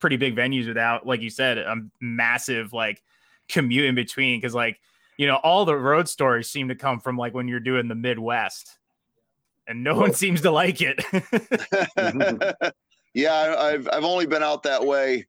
pretty 0.00 0.16
big 0.16 0.34
venues 0.34 0.66
without, 0.66 1.06
like 1.06 1.20
you 1.20 1.30
said, 1.30 1.58
a 1.58 1.76
massive 2.00 2.72
like 2.72 3.02
commute 3.50 3.84
in 3.84 3.94
between. 3.94 4.40
Because 4.40 4.54
like 4.54 4.80
you 5.18 5.26
know, 5.26 5.36
all 5.36 5.66
the 5.66 5.76
road 5.76 6.08
stories 6.08 6.48
seem 6.48 6.68
to 6.68 6.74
come 6.74 6.98
from 6.98 7.18
like 7.18 7.34
when 7.34 7.46
you're 7.46 7.60
doing 7.60 7.88
the 7.88 7.94
Midwest 7.94 8.78
and 9.66 9.82
no 9.82 9.94
one 9.94 10.12
seems 10.12 10.40
to 10.42 10.50
like 10.50 10.80
it. 10.80 11.02
yeah, 13.14 13.32
I- 13.32 13.72
I've 13.72 13.88
I've 13.92 14.04
only 14.04 14.26
been 14.26 14.42
out 14.42 14.62
that 14.64 14.84
way 14.84 15.26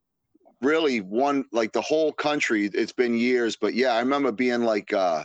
really 0.62 1.00
one 1.00 1.44
like 1.52 1.72
the 1.72 1.80
whole 1.80 2.12
country. 2.12 2.66
It's 2.72 2.92
been 2.92 3.14
years, 3.14 3.56
but 3.56 3.74
yeah, 3.74 3.92
I 3.92 3.98
remember 4.00 4.32
being 4.32 4.62
like 4.62 4.92
uh 4.92 5.24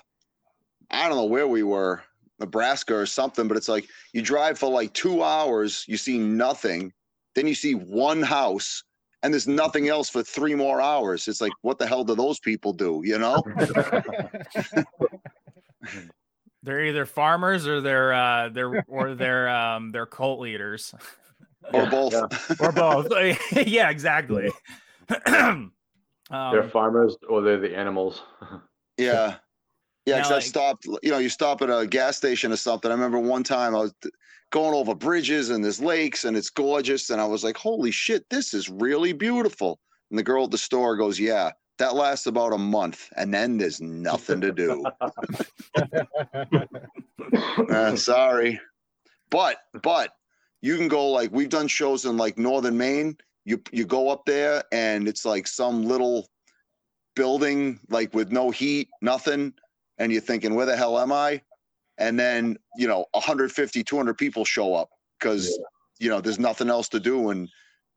I 0.90 1.08
don't 1.08 1.18
know 1.18 1.26
where 1.26 1.48
we 1.48 1.64
were, 1.64 2.04
Nebraska 2.40 2.94
or 2.94 3.06
something, 3.06 3.48
but 3.48 3.56
it's 3.56 3.70
like 3.70 3.88
you 4.14 4.22
drive 4.22 4.60
for 4.60 4.70
like 4.70 4.92
2 4.94 5.24
hours, 5.24 5.86
you 5.88 5.96
see 5.98 6.18
nothing, 6.18 6.92
then 7.36 7.48
you 7.48 7.56
see 7.56 7.76
one 7.76 8.22
house 8.22 8.84
and 9.24 9.34
there's 9.34 9.48
nothing 9.48 9.88
else 9.88 10.10
for 10.10 10.22
3 10.24 10.56
more 10.56 10.82
hours. 10.82 11.28
It's 11.28 11.42
like 11.42 11.54
what 11.62 11.80
the 11.80 11.88
hell 11.88 12.04
do 12.04 12.16
those 12.16 12.40
people 12.40 12.74
do, 12.74 13.02
you 13.06 13.18
know? 13.18 13.42
they're 16.64 16.86
either 16.86 17.06
farmers 17.06 17.68
or 17.68 17.82
they're 17.82 18.14
uh 18.14 18.50
they're 18.50 18.84
or 18.88 19.16
they're 19.16 19.50
um 19.50 19.92
they're 19.92 20.06
cult 20.06 20.40
leaders 20.40 20.94
Or 21.74 21.86
both. 21.90 22.14
Yeah. 22.14 22.28
or 22.60 22.72
both. 22.72 23.12
yeah, 23.68 23.90
exactly. 23.90 24.52
um, 25.26 25.72
they're 26.30 26.64
farmers 26.64 27.16
or 27.30 27.42
they're 27.42 27.60
the 27.60 27.76
animals. 27.76 28.24
Yeah. 28.98 29.36
Yeah, 30.08 30.16
Now, 30.16 30.22
because 30.24 30.32
like- 30.32 30.38
I 30.38 30.40
stopped, 30.40 30.86
you 31.04 31.12
know, 31.12 31.20
you 31.20 31.30
stop 31.30 31.62
at 31.62 31.70
a 31.70 31.86
gas 31.86 32.18
station 32.18 32.52
or 32.52 32.56
something. 32.56 32.90
I 32.90 32.94
remember 32.96 33.20
one 33.20 33.44
time 33.44 33.76
I 33.76 33.80
was 33.80 33.94
going 34.52 34.74
over 34.74 34.96
bridges 34.96 35.50
and 35.52 35.64
there's 35.64 35.80
lakes 35.80 36.24
and 36.26 36.36
it's 36.36 36.50
gorgeous. 36.50 37.10
And 37.12 37.22
I 37.22 37.26
was 37.26 37.44
like, 37.44 37.56
holy 37.58 37.92
shit, 37.92 38.26
this 38.30 38.54
is 38.54 38.68
really 38.70 39.14
beautiful. 39.14 39.80
And 40.10 40.18
the 40.18 40.24
girl 40.24 40.46
at 40.46 40.52
the 40.52 40.58
store 40.58 40.98
goes, 40.98 41.20
yeah, 41.20 41.52
that 41.78 41.96
lasts 41.96 42.28
about 42.28 42.54
a 42.54 42.58
month. 42.58 43.10
And 43.16 43.34
then 43.34 43.58
there's 43.58 43.82
nothing 43.82 44.42
to 44.42 44.52
do. 44.52 44.86
Uh, 47.70 47.96
sorry. 47.96 48.60
But, 49.30 49.58
but 49.82 50.10
you 50.62 50.76
can 50.76 50.90
go 50.90 51.08
like, 51.10 51.32
we've 51.32 51.50
done 51.50 51.68
shows 51.68 52.04
in 52.06 52.18
like 52.18 52.38
Northern 52.38 52.78
Maine. 52.78 53.16
You, 53.46 53.62
you 53.72 53.86
go 53.86 54.10
up 54.10 54.26
there 54.26 54.64
and 54.72 55.08
it's 55.08 55.24
like 55.24 55.48
some 55.48 55.86
little 55.86 56.28
building, 57.16 57.80
like 57.90 58.14
with 58.14 58.32
no 58.32 58.52
heat, 58.52 58.90
nothing 59.02 59.54
and 60.02 60.12
you're 60.12 60.20
thinking, 60.20 60.56
where 60.56 60.66
the 60.66 60.76
hell 60.76 60.98
am 60.98 61.12
I? 61.12 61.42
And 62.00 62.20
then, 62.20 62.58
you 62.76 62.88
know, 62.88 63.06
150, 63.12 63.84
200 63.84 64.18
people 64.18 64.44
show 64.44 64.74
up 64.74 64.90
because, 65.20 65.60
you 66.00 66.10
know, 66.10 66.20
there's 66.20 66.40
nothing 66.40 66.70
else 66.70 66.90
to 66.90 67.00
do. 67.00 67.30
And 67.30 67.48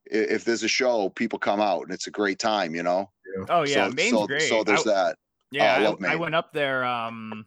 if 0.06 0.44
there's 0.44 0.62
a 0.62 0.68
show, 0.68 1.08
people 1.10 1.38
come 1.38 1.60
out 1.60 1.82
and 1.82 1.92
it's 1.92 2.06
a 2.06 2.10
great 2.10 2.38
time, 2.38 2.74
you 2.74 2.82
know? 2.82 3.10
oh 3.48 3.62
yeah, 3.64 3.88
so, 3.88 3.94
Maine's 3.94 4.10
so, 4.12 4.26
great. 4.26 4.42
so 4.42 4.62
there's 4.64 4.86
I- 4.86 4.92
that. 4.92 5.16
Yeah, 5.50 5.64
Oh, 5.64 5.66
I 5.66 5.74
I, 5.74 5.84
love 5.88 6.04
I 6.04 6.16
went 6.16 6.34
up 6.34 6.52
there. 6.52 6.84
Um, 6.84 7.46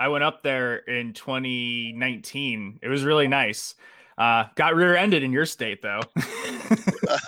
I 0.00 0.08
went 0.08 0.24
up 0.24 0.42
there 0.42 0.76
in 0.78 1.12
2019. 1.12 2.80
It 2.82 2.88
was 2.88 3.04
really 3.04 3.28
nice. 3.28 3.74
Uh, 4.18 4.44
got 4.56 4.74
rear-ended 4.74 5.22
in 5.22 5.30
your 5.32 5.46
state 5.46 5.80
though. 5.82 6.00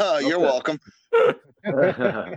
You're 0.21 0.41
welcome. 0.41 0.79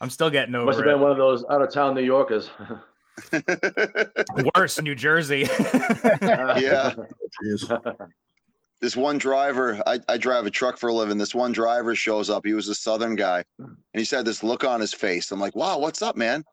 I'm 0.00 0.10
still 0.10 0.30
getting 0.30 0.54
over 0.54 0.66
Must 0.66 0.78
have 0.78 0.84
been 0.86 0.96
it. 0.96 1.02
one 1.02 1.10
of 1.10 1.16
those 1.16 1.44
out 1.50 1.62
of 1.62 1.72
town 1.72 1.94
New 1.94 2.02
Yorkers. 2.02 2.50
Worse, 4.56 4.80
New 4.82 4.94
Jersey. 4.94 5.48
Yeah. 6.22 6.94
This 8.84 8.98
one 8.98 9.16
driver, 9.16 9.82
I, 9.86 9.98
I 10.10 10.18
drive 10.18 10.44
a 10.44 10.50
truck 10.50 10.76
for 10.76 10.90
a 10.90 10.92
living. 10.92 11.16
This 11.16 11.34
one 11.34 11.52
driver 11.52 11.94
shows 11.94 12.28
up. 12.28 12.44
He 12.44 12.52
was 12.52 12.68
a 12.68 12.74
Southern 12.74 13.16
guy 13.16 13.42
and 13.58 13.76
he 13.94 14.04
said 14.04 14.26
this 14.26 14.42
look 14.42 14.62
on 14.62 14.78
his 14.78 14.92
face. 14.92 15.30
I'm 15.30 15.40
like, 15.40 15.56
wow, 15.56 15.78
what's 15.78 16.02
up, 16.02 16.16
man? 16.16 16.44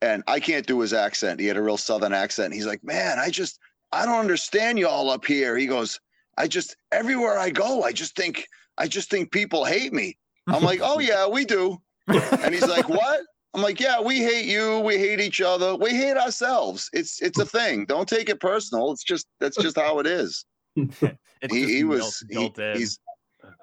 And 0.00 0.22
I 0.28 0.38
can't 0.38 0.64
do 0.64 0.78
his 0.78 0.92
accent. 0.92 1.40
He 1.40 1.46
had 1.48 1.56
a 1.56 1.62
real 1.62 1.76
Southern 1.76 2.12
accent. 2.12 2.54
He's 2.54 2.66
like, 2.66 2.84
man, 2.84 3.18
I 3.18 3.30
just, 3.30 3.58
I 3.90 4.06
don't 4.06 4.20
understand 4.20 4.78
y'all 4.78 5.10
up 5.10 5.24
here. 5.24 5.56
He 5.56 5.66
goes, 5.66 5.98
I 6.38 6.46
just, 6.46 6.76
everywhere 6.92 7.36
I 7.36 7.50
go, 7.50 7.82
I 7.82 7.90
just 7.90 8.14
think, 8.14 8.46
I 8.78 8.86
just 8.86 9.10
think 9.10 9.32
people 9.32 9.64
hate 9.64 9.92
me. 9.92 10.16
I'm 10.46 10.62
like, 10.62 10.78
oh, 10.84 11.00
yeah, 11.00 11.26
we 11.26 11.44
do. 11.44 11.78
And 12.06 12.54
he's 12.54 12.68
like, 12.68 12.88
what? 12.88 13.22
I'm 13.54 13.62
like, 13.62 13.80
yeah, 13.80 14.00
we 14.00 14.18
hate 14.18 14.46
you. 14.46 14.78
We 14.78 14.98
hate 14.98 15.18
each 15.18 15.40
other. 15.40 15.74
We 15.74 15.90
hate 15.90 16.16
ourselves. 16.16 16.88
It's, 16.92 17.20
it's 17.20 17.40
a 17.40 17.44
thing. 17.44 17.86
Don't 17.86 18.08
take 18.08 18.28
it 18.28 18.38
personal. 18.38 18.92
It's 18.92 19.02
just, 19.02 19.26
that's 19.40 19.56
just 19.56 19.76
how 19.76 19.98
It's 19.98 20.44
he, 20.76 20.84
just 20.92 21.52
he 21.52 21.82
built- 21.82 21.88
was 21.88 22.24
he- 22.28 22.34
built 22.34 22.58
in. 22.58 22.76
he's 22.76 22.98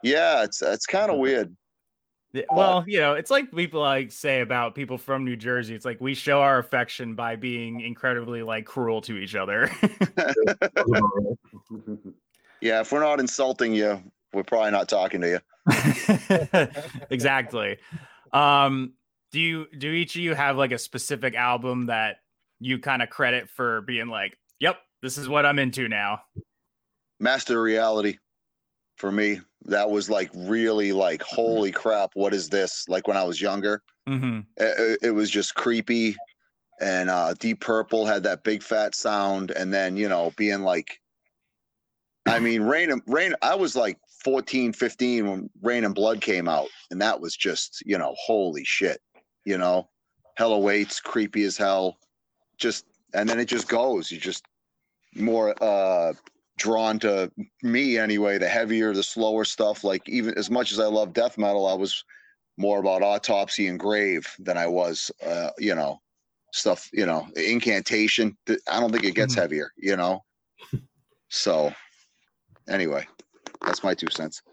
yeah 0.01 0.43
it's 0.43 0.61
it's 0.61 0.85
kind 0.85 1.11
of 1.11 1.17
weird 1.19 1.53
Well, 2.51 2.83
you 2.87 2.99
know, 2.99 3.13
it's 3.13 3.29
like 3.29 3.51
people 3.53 3.79
like 3.81 4.11
say 4.11 4.41
about 4.41 4.73
people 4.73 4.97
from 4.97 5.23
New 5.23 5.35
Jersey. 5.35 5.75
It's 5.75 5.85
like 5.85 6.01
we 6.01 6.15
show 6.15 6.41
our 6.41 6.57
affection 6.57 7.13
by 7.13 7.35
being 7.35 7.81
incredibly 7.81 8.41
like 8.41 8.65
cruel 8.65 9.01
to 9.01 9.17
each 9.17 9.35
other. 9.35 9.69
yeah 12.61 12.81
if 12.81 12.91
we're 12.91 13.01
not 13.01 13.19
insulting 13.19 13.73
you 13.73 14.01
we're 14.33 14.43
probably 14.43 14.71
not 14.71 14.89
talking 14.89 15.21
to 15.21 15.29
you 15.29 15.39
exactly. 17.09 17.77
Um, 18.31 18.93
do 19.31 19.39
you 19.39 19.67
do 19.77 19.91
each 19.91 20.15
of 20.15 20.21
you 20.21 20.33
have 20.33 20.57
like 20.57 20.71
a 20.71 20.77
specific 20.79 21.35
album 21.35 21.87
that 21.87 22.17
you 22.59 22.79
kind 22.79 23.01
of 23.01 23.09
credit 23.09 23.49
for 23.49 23.81
being 23.81 24.07
like, 24.07 24.37
"Yep, 24.59 24.77
this 25.01 25.17
is 25.17 25.29
what 25.29 25.45
I'm 25.45 25.59
into 25.59 25.87
now." 25.87 26.21
Master 27.19 27.57
of 27.57 27.63
reality 27.63 28.17
for 28.97 29.11
me. 29.11 29.41
That 29.65 29.89
was 29.89 30.09
like 30.09 30.29
really 30.35 30.91
like 30.91 31.21
holy 31.21 31.71
crap 31.71 32.11
what 32.15 32.33
is 32.33 32.49
this? 32.49 32.85
Like 32.89 33.07
when 33.07 33.17
i 33.17 33.23
was 33.23 33.39
younger 33.39 33.81
hmm 34.07 34.41
it, 34.57 34.99
it 35.01 35.11
was 35.11 35.29
just 35.29 35.55
creepy 35.55 36.17
and 36.81 37.09
uh 37.09 37.33
deep 37.39 37.61
purple 37.61 38.05
had 38.05 38.23
that 38.23 38.43
big 38.43 38.61
fat 38.61 38.93
sound 38.93 39.51
and 39.51 39.73
then 39.73 39.95
you 39.95 40.09
know 40.09 40.33
being 40.35 40.61
like 40.61 40.99
i 42.25 42.37
mean 42.39 42.61
rain 42.61 42.91
and 42.91 43.01
rain 43.07 43.33
i 43.41 43.55
was 43.55 43.77
like 43.77 43.97
14 44.25 44.73
15 44.73 45.29
when 45.29 45.49
Reign 45.61 45.85
in 45.85 45.93
Blood 45.93 46.19
came 46.19 46.49
out 46.49 46.67
and 46.91 47.01
that 47.01 47.21
was 47.21 47.35
just 47.35 47.81
you 47.85 47.97
know 47.97 48.13
holy 48.17 48.65
shit 48.65 48.99
you 49.45 49.57
know? 49.57 49.89
Hell 50.35 50.53
awaits 50.53 50.99
creepy 50.99 51.43
as 51.43 51.57
hell. 51.57 51.97
Just 52.57 52.85
and 53.13 53.29
then 53.29 53.39
it 53.39 53.45
just 53.45 53.67
goes. 53.67 54.11
You 54.11 54.19
just 54.19 54.45
more 55.15 55.55
uh 55.63 56.13
drawn 56.57 56.99
to 56.99 57.31
me 57.63 57.97
anyway 57.97 58.37
the 58.37 58.47
heavier 58.47 58.93
the 58.93 59.01
slower 59.01 59.43
stuff 59.43 59.83
like 59.83 60.07
even 60.07 60.37
as 60.37 60.51
much 60.51 60.71
as 60.71 60.79
i 60.79 60.85
love 60.85 61.11
death 61.11 61.37
metal 61.37 61.67
i 61.67 61.73
was 61.73 62.03
more 62.57 62.79
about 62.79 63.01
autopsy 63.01 63.67
and 63.67 63.79
grave 63.79 64.27
than 64.39 64.57
I 64.57 64.67
was, 64.67 65.11
uh, 65.25 65.49
you 65.57 65.75
know, 65.75 66.01
stuff, 66.51 66.89
you 66.93 67.05
know, 67.05 67.27
incantation. 67.35 68.37
I 68.47 68.79
don't 68.79 68.91
think 68.91 69.05
it 69.05 69.15
gets 69.15 69.33
Mhm. 69.33 69.39
heavier, 69.41 69.71
you 69.77 69.95
know? 69.95 70.23
So 71.29 71.73
anyway, 72.69 73.07
that's 73.61 73.83
my 73.83 73.95
two 73.95 74.11
cents. 74.11 74.43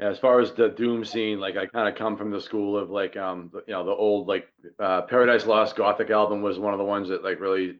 Yeah, 0.00 0.08
as 0.08 0.18
far 0.18 0.40
as 0.40 0.52
the 0.52 0.70
doom 0.70 1.04
scene, 1.04 1.38
like 1.38 1.58
I 1.58 1.66
kind 1.66 1.86
of 1.86 1.96
come 1.96 2.16
from 2.16 2.30
the 2.30 2.40
school 2.40 2.78
of 2.78 2.88
like 2.88 3.14
um 3.18 3.52
you 3.66 3.74
know 3.74 3.84
the 3.84 3.90
old 3.92 4.26
like 4.26 4.48
uh 4.78 5.02
Paradise 5.02 5.44
Lost 5.44 5.76
Gothic 5.76 6.08
album 6.08 6.40
was 6.40 6.58
one 6.58 6.72
of 6.72 6.78
the 6.78 6.84
ones 6.84 7.10
that 7.10 7.22
like 7.22 7.40
really 7.40 7.78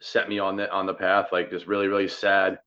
set 0.00 0.28
me 0.28 0.38
on 0.38 0.54
the 0.54 0.70
on 0.70 0.86
the 0.86 0.94
path 0.94 1.30
like 1.32 1.50
just 1.50 1.66
really 1.66 1.88
really 1.88 2.06
sad 2.06 2.60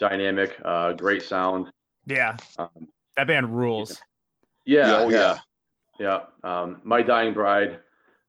dynamic 0.00 0.56
uh 0.64 0.92
great 0.94 1.22
sound 1.22 1.68
Yeah, 2.06 2.36
um, 2.58 2.68
that 3.16 3.26
band 3.28 3.54
rules. 3.56 4.00
yeah 4.64 4.96
oh, 4.96 5.08
yeah 5.10 5.38
yeah 6.00 6.20
um 6.42 6.80
My 6.84 7.02
Dying 7.02 7.34
Bride 7.34 7.78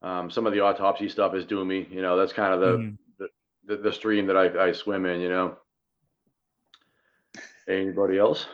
um 0.04 0.30
some 0.30 0.46
of 0.46 0.54
the 0.54 0.60
autopsy 0.60 1.08
stuff 1.10 1.34
is 1.34 1.46
doomy 1.46 1.90
you 1.92 2.02
know 2.02 2.16
that's 2.18 2.34
kind 2.34 2.54
of 2.54 2.60
the 2.60 2.78
Mhm. 2.78 2.98
the, 3.66 3.78
the 3.78 3.94
stream 3.94 4.26
that 4.28 4.36
I, 4.36 4.68
I 4.68 4.72
swim 4.74 5.06
in 5.06 5.22
you 5.22 5.30
know 5.30 5.56
anybody 7.68 8.18
else 8.20 8.46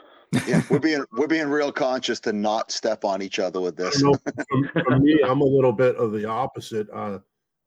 Yeah, 0.45 0.61
we're 0.69 0.79
being 0.79 1.03
we're 1.13 1.27
being 1.27 1.47
real 1.47 1.71
conscious 1.71 2.19
to 2.21 2.33
not 2.33 2.69
step 2.71 3.05
on 3.05 3.21
each 3.21 3.39
other 3.39 3.61
with 3.61 3.77
this. 3.77 4.01
You 4.01 4.11
know, 4.11 4.17
for, 4.73 4.83
for 4.83 4.99
me, 4.99 5.21
I'm 5.23 5.39
a 5.39 5.45
little 5.45 5.71
bit 5.71 5.95
of 5.95 6.11
the 6.11 6.25
opposite. 6.25 6.87
Uh, 6.93 7.19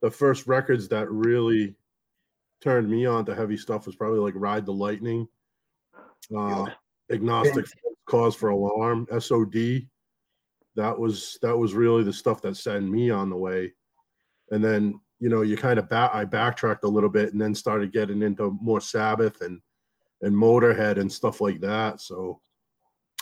the 0.02 0.10
first 0.10 0.46
records 0.46 0.86
that 0.88 1.10
really 1.10 1.74
turned 2.60 2.90
me 2.90 3.06
on 3.06 3.24
to 3.24 3.34
heavy 3.34 3.56
stuff 3.56 3.86
was 3.86 3.96
probably 3.96 4.18
like 4.20 4.34
Ride 4.36 4.66
the 4.66 4.74
Lightning, 4.74 5.26
uh, 6.36 6.66
Agnostic 7.10 7.66
Cause 8.06 8.34
for 8.34 8.50
Alarm, 8.50 9.06
SOD. 9.18 9.86
That 10.76 10.98
was 10.98 11.38
that 11.42 11.56
was 11.56 11.74
really 11.74 12.04
the 12.04 12.12
stuff 12.12 12.42
that 12.42 12.56
sent 12.56 12.90
me 12.90 13.10
on 13.10 13.30
the 13.30 13.36
way. 13.36 13.72
And 14.50 14.64
then 14.64 15.00
you 15.18 15.28
know 15.28 15.42
you 15.42 15.56
kind 15.56 15.78
of 15.78 15.88
back 15.88 16.14
I 16.14 16.24
backtracked 16.24 16.84
a 16.84 16.88
little 16.88 17.08
bit 17.08 17.32
and 17.32 17.40
then 17.40 17.54
started 17.54 17.92
getting 17.92 18.22
into 18.22 18.56
more 18.60 18.80
Sabbath 18.80 19.40
and 19.42 19.60
and 20.22 20.34
Motorhead 20.34 20.98
and 20.98 21.10
stuff 21.10 21.40
like 21.40 21.60
that. 21.60 22.00
So 22.00 22.40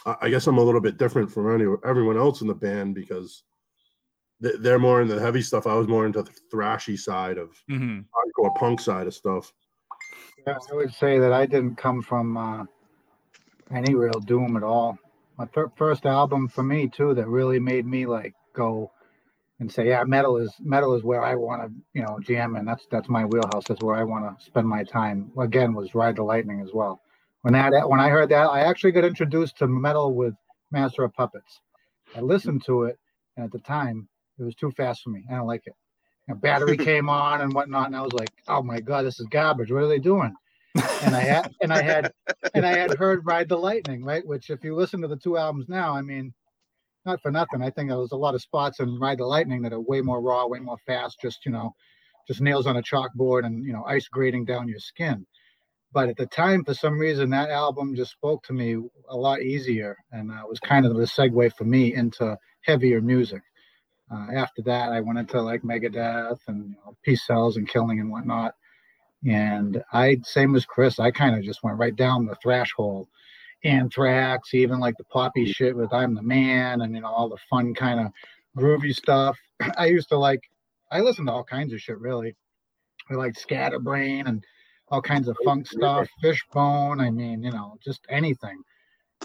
I, 0.04 0.16
I 0.22 0.28
guess 0.30 0.46
I'm 0.46 0.58
a 0.58 0.62
little 0.62 0.80
bit 0.80 0.98
different 0.98 1.30
from 1.30 1.52
any, 1.54 1.70
everyone 1.84 2.16
else 2.16 2.40
in 2.40 2.48
the 2.48 2.54
band 2.54 2.94
because 2.94 3.44
th- 4.42 4.56
they're 4.60 4.78
more 4.78 5.00
in 5.02 5.08
the 5.08 5.20
heavy 5.20 5.42
stuff. 5.42 5.66
I 5.66 5.74
was 5.74 5.88
more 5.88 6.06
into 6.06 6.22
the 6.22 6.32
thrashy 6.52 6.98
side 6.98 7.38
of 7.38 7.50
hmm 7.68 8.00
hardcore 8.40 8.54
punk 8.56 8.80
side 8.80 9.06
of 9.06 9.14
stuff. 9.14 9.52
Yeah, 10.46 10.54
I 10.70 10.74
would 10.74 10.92
say 10.92 11.18
that 11.18 11.32
I 11.32 11.46
didn't 11.46 11.76
come 11.76 12.02
from 12.02 12.36
uh, 12.36 12.64
any 13.75 13.94
real 13.94 14.20
doom 14.20 14.56
at 14.56 14.62
all. 14.62 14.98
My 15.38 15.46
fir- 15.46 15.72
first 15.76 16.06
album 16.06 16.48
for 16.48 16.62
me 16.62 16.88
too 16.88 17.14
that 17.14 17.28
really 17.28 17.60
made 17.60 17.87
me 17.87 18.06
like 18.06 18.34
go 18.54 18.92
and 19.60 19.72
say, 19.72 19.88
yeah, 19.88 20.04
metal 20.04 20.37
is 20.38 20.54
metal 20.60 20.94
is 20.94 21.04
where 21.04 21.22
I 21.25 21.37
want 21.37 21.62
to, 21.62 21.75
you 21.94 22.02
know, 22.02 22.18
jam, 22.20 22.56
and 22.56 22.68
that's 22.68 22.87
that's 22.90 23.08
my 23.08 23.25
wheelhouse. 23.25 23.66
That's 23.66 23.82
where 23.82 23.96
I 23.96 24.04
want 24.04 24.38
to 24.38 24.44
spend 24.44 24.68
my 24.68 24.84
time. 24.84 25.32
Again, 25.38 25.75
was 25.75 25.94
Ride 25.94 26.16
the 26.16 26.25
Lightning 26.25 26.60
as 26.60 26.70
well. 26.75 27.00
When 27.42 27.54
that 27.54 27.72
when 27.88 28.00
I 28.00 28.10
heard 28.10 28.30
that, 28.30 28.48
I 28.50 28.60
actually 28.60 28.92
got 28.92 29.04
introduced 29.04 29.58
to 29.58 29.68
metal 29.68 30.14
with 30.14 30.34
Master 30.72 31.04
of 31.04 31.14
Puppets. 31.14 31.60
I 32.16 32.20
listened 32.20 32.64
to 32.66 32.84
it, 32.84 32.98
and 33.37 33.46
at 33.46 33.52
the 33.52 33.60
time, 33.60 34.08
it 34.38 34.44
was 34.44 34.54
too 34.56 34.72
fast 34.72 35.02
for 35.02 35.10
me. 35.10 35.25
I 35.30 35.37
don't 35.37 35.46
like 35.46 35.66
it. 35.66 35.75
Know, 36.28 36.37
battery 36.37 36.78
came 36.78 37.08
on 37.08 37.40
and 37.40 37.54
whatnot, 37.54 37.87
and 37.88 37.96
I 37.96 38.02
was 38.02 38.14
like, 38.14 38.32
"Oh 38.48 38.62
my 38.62 38.80
god, 38.80 39.06
this 39.06 39.20
is 39.20 39.26
garbage! 39.28 39.72
What 39.72 39.84
are 39.84 39.88
they 39.88 40.00
doing?" 40.00 40.34
And 41.02 41.14
I 41.14 41.20
had 41.20 41.52
and 41.61 41.73
I 41.73 41.82
had 41.82 42.12
and 42.54 42.66
I 42.66 42.76
had 42.76 42.94
heard 42.94 43.26
"Ride 43.26 43.49
the 43.49 43.56
Lightning," 43.56 44.04
right? 44.04 44.26
Which, 44.26 44.50
if 44.50 44.64
you 44.64 44.75
listen 44.75 45.00
to 45.02 45.08
the 45.08 45.16
two 45.16 45.37
albums 45.37 45.68
now, 45.68 45.94
I 45.94 46.02
mean, 46.02 46.32
not 47.04 47.20
for 47.23 47.30
nothing. 47.30 47.62
I 47.62 47.70
think 47.70 47.88
there 47.88 47.99
was 47.99 48.12
a 48.12 48.16
lot 48.16 48.35
of 48.35 48.42
spots 48.42 48.80
in 48.80 48.99
"Ride 48.99 49.18
the 49.18 49.26
Lightning" 49.26 49.62
that 49.62 49.73
are 49.73 49.80
way 49.80 50.00
more 50.00 50.20
raw, 50.20 50.47
way 50.47 50.58
more 50.58 50.78
fast. 50.87 51.18
Just 51.20 51.44
you 51.47 51.52
know, 51.52 51.75
just 52.26 52.40
nails 52.40 52.66
on 52.66 52.76
a 52.76 52.82
chalkboard 52.82 53.47
and 53.47 53.64
you 53.64 53.73
know, 53.73 53.85
ice 53.85 54.08
grating 54.08 54.44
down 54.44 54.68
your 54.68 54.80
skin. 54.80 55.26
But 55.92 56.11
at 56.11 56.16
the 56.16 56.26
time, 56.26 56.64
for 56.64 56.75
some 56.75 56.99
reason, 56.99 57.30
that 57.30 57.50
album 57.50 57.97
just 57.97 58.12
spoke 58.12 58.42
to 58.44 58.52
me 58.52 58.76
a 59.08 59.16
lot 59.16 59.42
easier, 59.42 59.97
and 60.12 60.30
uh, 60.30 60.42
was 60.49 60.61
kind 60.61 60.85
of 60.85 60.94
the 60.94 61.04
segue 61.04 61.52
for 61.56 61.64
me 61.64 61.94
into 61.94 62.37
heavier 62.62 63.00
music. 63.00 63.42
Uh, 64.11 64.26
after 64.35 64.62
that, 64.62 64.90
I 64.90 65.00
went 65.00 65.18
into 65.18 65.40
like 65.40 65.62
Megadeth 65.62 66.40
and 66.49 66.70
you 66.70 66.76
know, 66.85 66.97
Peace 67.02 67.26
Sells 67.26 67.56
and 67.56 67.68
Killing 67.68 68.00
and 68.00 68.11
whatnot. 68.11 68.54
And 69.26 69.82
I, 69.92 70.18
same 70.22 70.54
as 70.54 70.64
Chris, 70.64 71.00
I 71.00 71.10
kind 71.10 71.37
of 71.37 71.42
just 71.42 71.62
went 71.62 71.78
right 71.78 71.94
down 71.94 72.26
the 72.26 72.37
thrash 72.37 72.72
hole. 72.72 73.08
Anthrax, 73.64 74.54
even 74.54 74.78
like 74.78 74.96
the 74.98 75.04
poppy 75.04 75.52
shit 75.52 75.76
with 75.76 75.92
I'm 75.92 76.14
the 76.14 76.22
Man 76.22 76.82
and 76.82 76.94
you 76.94 77.00
know 77.00 77.08
all 77.08 77.28
the 77.28 77.38
fun 77.50 77.75
kind 77.75 77.98
of 77.98 78.12
groovy 78.56 78.94
stuff. 78.94 79.37
I 79.76 79.87
used 79.87 80.08
to 80.10 80.16
like 80.16 80.40
I 80.92 81.00
listened 81.00 81.26
to 81.26 81.32
all 81.32 81.44
kinds 81.44 81.72
of 81.72 81.80
shit 81.80 81.98
really. 81.98 82.37
I 83.10 83.14
liked 83.14 83.40
Scatterbrain 83.40 84.26
and 84.26 84.44
all 84.90 85.02
kinds 85.02 85.28
of 85.28 85.37
funk 85.44 85.66
stuff, 85.66 86.08
Fishbone. 86.22 87.00
I 87.00 87.10
mean, 87.10 87.42
you 87.42 87.50
know, 87.50 87.76
just 87.82 88.00
anything. 88.08 88.62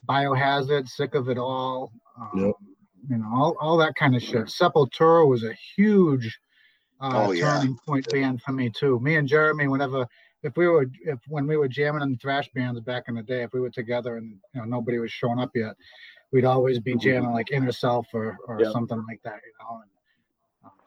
Biohazard, 0.09 0.88
sick 0.88 1.15
of 1.15 1.29
it 1.29 1.38
all. 1.38 1.91
Um, 2.19 2.31
Yep. 2.35 2.55
You 3.09 3.17
know, 3.17 3.29
all, 3.33 3.57
all 3.59 3.77
that 3.77 3.95
kind 3.95 4.15
of 4.15 4.23
shit. 4.23 4.45
Sepultura 4.45 5.27
was 5.27 5.43
a 5.43 5.53
huge 5.75 6.39
uh, 7.03 7.27
Oh, 7.27 7.31
yeah. 7.31 7.41
turning 7.41 7.77
point 7.86 8.10
band 8.10 8.41
for 8.41 8.53
me 8.53 8.69
too. 8.69 9.00
Me 9.00 9.15
and 9.15 9.27
Jeremy, 9.27 9.67
whenever 9.67 10.07
if 10.41 10.57
we 10.57 10.67
were 10.67 10.89
if 11.05 11.19
when 11.27 11.48
we 11.48 11.57
were 11.57 11.67
jamming 11.67 12.01
in 12.01 12.12
the 12.12 12.17
thrash 12.17 12.49
bands 12.54 12.80
back 12.82 13.04
in 13.08 13.15
the 13.15 13.21
day, 13.21 13.43
if 13.43 13.54
we 13.54 13.60
were 13.60 13.69
together 13.69 14.17
and 14.17 14.38
you 14.54 14.62
know 14.62 14.65
nobody 14.65 14.99
was 14.99 15.12
showing 15.12 15.39
up 15.39 15.51
yet, 15.56 15.75
we'd 16.32 16.45
always 16.45 16.80
be 16.80 16.95
jamming 16.95 17.32
like 17.32 17.51
Inner 17.51 17.71
Self 17.71 18.08
or 18.13 18.38
or 18.47 18.60
Yeah. 18.62 18.71
something 18.71 19.04
like 19.08 19.21
that, 19.23 19.39
you 19.45 19.54
know. 19.60 19.82
And, 19.82 19.89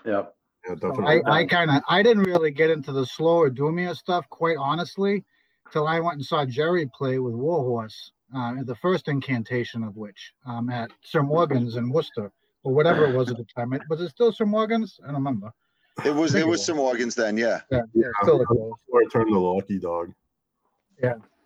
Yep. 0.05 0.37
Yeah, 0.67 0.75
so 0.75 0.91
definitely. 0.91 1.23
I, 1.27 1.41
I 1.41 1.45
kind 1.47 1.71
of 1.71 1.83
I 1.89 2.03
didn't 2.03 2.25
really 2.25 2.51
get 2.51 2.71
into 2.71 2.93
the 2.93 3.05
slower 3.05 3.51
doomier 3.51 3.95
stuff 3.95 4.29
quite 4.31 4.57
honestly 4.57 5.25
till 5.73 5.87
I 5.87 6.01
went 6.01 6.17
and 6.17 6.25
saw 6.25 6.45
Jerry 6.45 6.89
play 6.97 7.19
with 7.19 7.35
Warhorse 7.35 8.13
uh, 8.35 8.55
the 8.65 8.75
first 8.77 9.09
incantation 9.09 9.83
of 9.85 9.97
which 9.97 10.33
um, 10.47 10.71
at 10.71 10.91
Sir 11.03 11.23
Morgan's 11.23 11.77
in 11.77 11.91
Worcester 11.91 12.33
or 12.65 12.75
whatever 12.75 13.05
it 13.05 13.13
was 13.13 13.31
at 13.31 13.37
the 13.37 13.45
time. 13.45 13.73
It, 13.73 13.83
was 13.89 14.01
it 14.01 14.11
still 14.11 14.33
Sir 14.33 14.47
Morgan's? 14.47 14.99
I 15.03 15.07
don't 15.09 15.17
remember. 15.17 15.53
It 16.05 16.15
was 16.15 16.35
it 16.35 16.41
it 16.41 16.47
was 16.47 16.59
was. 16.59 16.67
Sir 16.67 16.75
Morgan's 16.75 17.15
then, 17.15 17.37
yeah. 17.37 17.61
Yeah, 17.71 17.83
yeah, 17.95 18.09
still. 18.23 18.39
Before 18.39 18.77
I 18.95 19.05
turned 19.11 19.33
the 19.33 19.39
lucky 19.39 19.79
dog. 19.79 20.13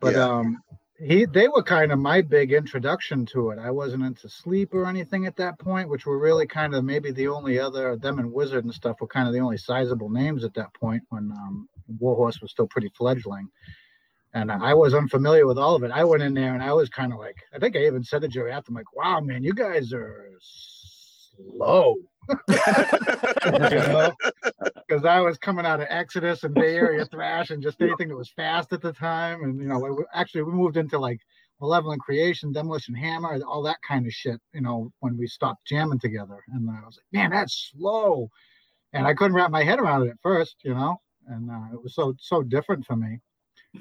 But 0.00 0.14
Yeah. 0.14 0.24
um, 0.24 0.62
he 0.98 1.24
they 1.24 1.48
were 1.48 1.62
kind 1.62 1.92
of 1.92 1.98
my 1.98 2.20
big 2.20 2.52
introduction 2.52 3.24
to 3.26 3.50
it. 3.50 3.58
I 3.58 3.70
wasn't 3.70 4.04
into 4.04 4.28
sleep 4.28 4.74
or 4.74 4.86
anything 4.86 5.26
at 5.26 5.36
that 5.36 5.58
point, 5.58 5.88
which 5.88 6.04
were 6.06 6.18
really 6.18 6.46
kind 6.46 6.74
of 6.74 6.84
maybe 6.84 7.10
the 7.10 7.28
only 7.28 7.58
other 7.58 7.96
them 7.96 8.18
and 8.18 8.32
Wizard 8.32 8.64
and 8.64 8.74
stuff 8.74 9.00
were 9.00 9.06
kind 9.06 9.26
of 9.26 9.32
the 9.34 9.40
only 9.40 9.56
sizable 9.56 10.10
names 10.10 10.44
at 10.44 10.54
that 10.54 10.72
point 10.74 11.02
when 11.10 11.30
um, 11.32 11.68
Warhorse 11.98 12.40
was 12.40 12.50
still 12.50 12.66
pretty 12.66 12.90
fledgling. 12.96 13.48
And 14.32 14.52
I 14.52 14.74
was 14.74 14.94
unfamiliar 14.94 15.44
with 15.46 15.58
all 15.58 15.74
of 15.74 15.82
it. 15.82 15.90
I 15.90 16.04
went 16.04 16.22
in 16.22 16.34
there 16.34 16.54
and 16.54 16.62
I 16.62 16.72
was 16.72 16.88
kind 16.88 17.12
of 17.12 17.18
like, 17.18 17.36
I 17.52 17.58
think 17.58 17.74
I 17.74 17.80
even 17.86 18.04
said 18.04 18.22
to 18.22 18.28
Jerry 18.28 18.52
after, 18.52 18.70
I'm 18.70 18.76
like, 18.76 18.94
wow, 18.94 19.20
man, 19.20 19.42
you 19.42 19.52
guys 19.52 19.92
are 19.92 20.30
slow. 20.40 21.96
Because 24.88 25.04
I 25.04 25.20
was 25.20 25.38
coming 25.38 25.66
out 25.66 25.80
of 25.80 25.86
Exodus 25.90 26.44
and 26.44 26.54
Bay 26.54 26.76
Area 26.76 27.04
thrash 27.06 27.50
and 27.50 27.62
just 27.62 27.80
anything 27.80 28.08
that 28.08 28.16
was 28.16 28.30
fast 28.30 28.72
at 28.72 28.82
the 28.82 28.92
time. 28.92 29.42
And, 29.44 29.60
you 29.60 29.68
know, 29.68 30.04
actually, 30.14 30.42
we 30.42 30.52
moved 30.52 30.76
into 30.76 30.98
like 30.98 31.20
Malevolent 31.60 32.00
Creation, 32.00 32.52
Demolition 32.52 32.94
Hammer, 32.94 33.40
all 33.46 33.62
that 33.62 33.78
kind 33.86 34.06
of 34.06 34.12
shit, 34.12 34.40
you 34.52 34.60
know, 34.60 34.92
when 35.00 35.16
we 35.16 35.26
stopped 35.26 35.66
jamming 35.66 36.00
together. 36.00 36.42
And 36.52 36.68
I 36.70 36.84
was 36.86 36.98
like, 36.98 37.12
man, 37.12 37.30
that's 37.30 37.72
slow. 37.72 38.30
And 38.92 39.06
I 39.06 39.14
couldn't 39.14 39.34
wrap 39.36 39.50
my 39.50 39.62
head 39.62 39.78
around 39.78 40.06
it 40.06 40.10
at 40.10 40.20
first, 40.22 40.56
you 40.64 40.74
know, 40.74 41.00
and 41.28 41.50
uh, 41.50 41.72
it 41.72 41.82
was 41.82 41.94
so, 41.94 42.14
so 42.18 42.42
different 42.42 42.84
for 42.84 42.96
me. 42.96 43.20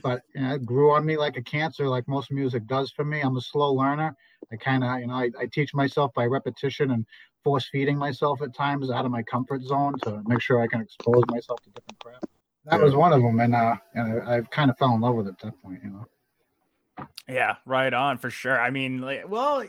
But 0.03 0.21
you 0.35 0.41
know, 0.41 0.55
it 0.55 0.65
grew 0.65 0.91
on 0.91 1.05
me 1.05 1.17
like 1.17 1.37
a 1.37 1.41
cancer, 1.41 1.87
like 1.87 2.07
most 2.07 2.31
music 2.31 2.67
does 2.67 2.91
for 2.91 3.03
me. 3.03 3.21
I'm 3.21 3.37
a 3.37 3.41
slow 3.41 3.73
learner. 3.73 4.15
I 4.51 4.55
kind 4.55 4.83
of, 4.83 4.99
you 4.99 5.07
know, 5.07 5.15
I, 5.15 5.31
I 5.39 5.45
teach 5.51 5.73
myself 5.73 6.13
by 6.13 6.25
repetition 6.25 6.91
and 6.91 7.05
force 7.43 7.67
feeding 7.71 7.97
myself 7.97 8.41
at 8.41 8.53
times 8.53 8.91
out 8.91 9.05
of 9.05 9.11
my 9.11 9.23
comfort 9.23 9.63
zone 9.63 9.95
to 10.03 10.21
make 10.25 10.41
sure 10.41 10.61
I 10.61 10.67
can 10.67 10.81
expose 10.81 11.23
myself 11.29 11.61
to 11.63 11.69
different 11.69 11.99
crap. 11.99 12.23
That 12.65 12.81
was 12.81 12.95
one 12.95 13.13
of 13.13 13.21
them, 13.21 13.39
and 13.39 13.55
uh, 13.55 13.75
and 13.95 14.21
I, 14.21 14.37
I've 14.37 14.49
kind 14.51 14.69
of 14.69 14.77
fell 14.77 14.93
in 14.93 15.01
love 15.01 15.15
with 15.15 15.27
it 15.27 15.31
at 15.31 15.39
that 15.39 15.61
point, 15.61 15.79
you 15.83 15.89
know. 15.89 17.07
Yeah, 17.27 17.55
right 17.65 17.93
on 17.93 18.17
for 18.17 18.29
sure. 18.29 18.59
I 18.59 18.69
mean, 18.69 19.01
like, 19.01 19.29
well, 19.29 19.63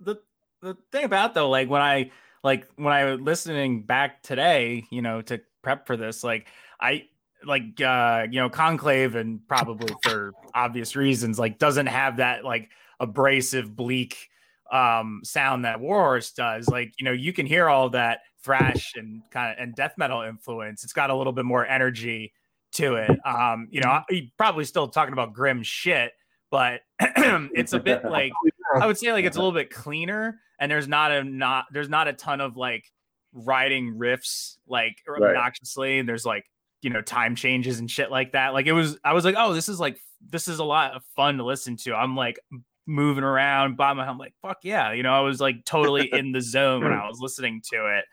the 0.00 0.16
the 0.60 0.76
thing 0.92 1.04
about 1.04 1.34
though, 1.34 1.50
like 1.50 1.68
when 1.68 1.82
I 1.82 2.10
like 2.44 2.68
when 2.76 2.92
I 2.92 3.04
was 3.04 3.20
listening 3.20 3.82
back 3.82 4.22
today, 4.22 4.84
you 4.90 5.02
know, 5.02 5.22
to 5.22 5.40
prep 5.62 5.86
for 5.86 5.96
this, 5.96 6.22
like 6.22 6.46
I 6.80 7.08
like 7.46 7.80
uh 7.80 8.26
you 8.30 8.40
know 8.40 8.50
conclave 8.50 9.14
and 9.14 9.40
probably 9.48 9.94
for 10.02 10.32
obvious 10.54 10.96
reasons 10.96 11.38
like 11.38 11.58
doesn't 11.58 11.86
have 11.86 12.16
that 12.18 12.44
like 12.44 12.70
abrasive 13.00 13.74
bleak 13.74 14.28
um 14.72 15.20
sound 15.24 15.64
that 15.64 15.80
warhorse 15.80 16.32
does. 16.32 16.68
Like 16.68 16.92
you 16.98 17.04
know 17.04 17.12
you 17.12 17.32
can 17.32 17.46
hear 17.46 17.68
all 17.68 17.90
that 17.90 18.20
thrash 18.42 18.94
and 18.96 19.22
kind 19.30 19.52
of 19.52 19.62
and 19.62 19.74
death 19.74 19.94
metal 19.96 20.22
influence. 20.22 20.84
It's 20.84 20.92
got 20.92 21.10
a 21.10 21.14
little 21.16 21.32
bit 21.32 21.44
more 21.44 21.66
energy 21.66 22.32
to 22.72 22.94
it. 22.96 23.18
Um 23.24 23.68
you 23.70 23.80
know 23.80 24.00
he 24.08 24.32
probably 24.36 24.64
still 24.64 24.88
talking 24.88 25.12
about 25.12 25.32
grim 25.32 25.62
shit 25.62 26.12
but 26.50 26.80
it's 27.00 27.72
a 27.72 27.78
bit 27.80 28.04
like 28.04 28.32
i 28.82 28.86
would 28.86 28.96
say 28.96 29.12
like 29.12 29.24
it's 29.24 29.36
a 29.36 29.40
little 29.40 29.52
bit 29.52 29.68
cleaner 29.70 30.38
and 30.60 30.70
there's 30.70 30.86
not 30.86 31.10
a 31.10 31.24
not 31.24 31.64
there's 31.72 31.88
not 31.88 32.06
a 32.06 32.12
ton 32.12 32.40
of 32.40 32.56
like 32.56 32.84
writing 33.32 33.94
riffs 33.98 34.56
like 34.68 34.96
Right. 35.06 35.34
obnoxiously 35.36 35.98
and 35.98 36.08
there's 36.08 36.24
like 36.24 36.44
you 36.82 36.90
know 36.90 37.00
time 37.00 37.34
changes 37.34 37.78
and 37.80 37.90
shit 37.90 38.10
like 38.10 38.32
that 38.32 38.52
like 38.52 38.66
it 38.66 38.72
was 38.72 38.98
i 39.04 39.12
was 39.12 39.24
like 39.24 39.34
oh 39.38 39.52
this 39.54 39.68
is 39.68 39.80
like 39.80 39.98
this 40.28 40.46
is 40.48 40.58
a 40.58 40.64
lot 40.64 40.94
of 40.94 41.02
fun 41.16 41.38
to 41.38 41.44
listen 41.44 41.76
to 41.76 41.94
i'm 41.94 42.14
like 42.16 42.38
moving 42.86 43.24
around 43.24 43.76
by 43.76 43.92
my 43.92 44.06
i'm 44.06 44.18
like 44.18 44.34
fuck 44.42 44.58
yeah 44.62 44.92
you 44.92 45.02
know 45.02 45.12
i 45.12 45.20
was 45.20 45.40
like 45.40 45.56
totally 45.64 46.08
in 46.12 46.32
the 46.32 46.40
zone 46.40 46.82
when 46.84 46.92
i 46.92 47.08
was 47.08 47.18
listening 47.20 47.60
to 47.68 47.76
it 47.98 48.04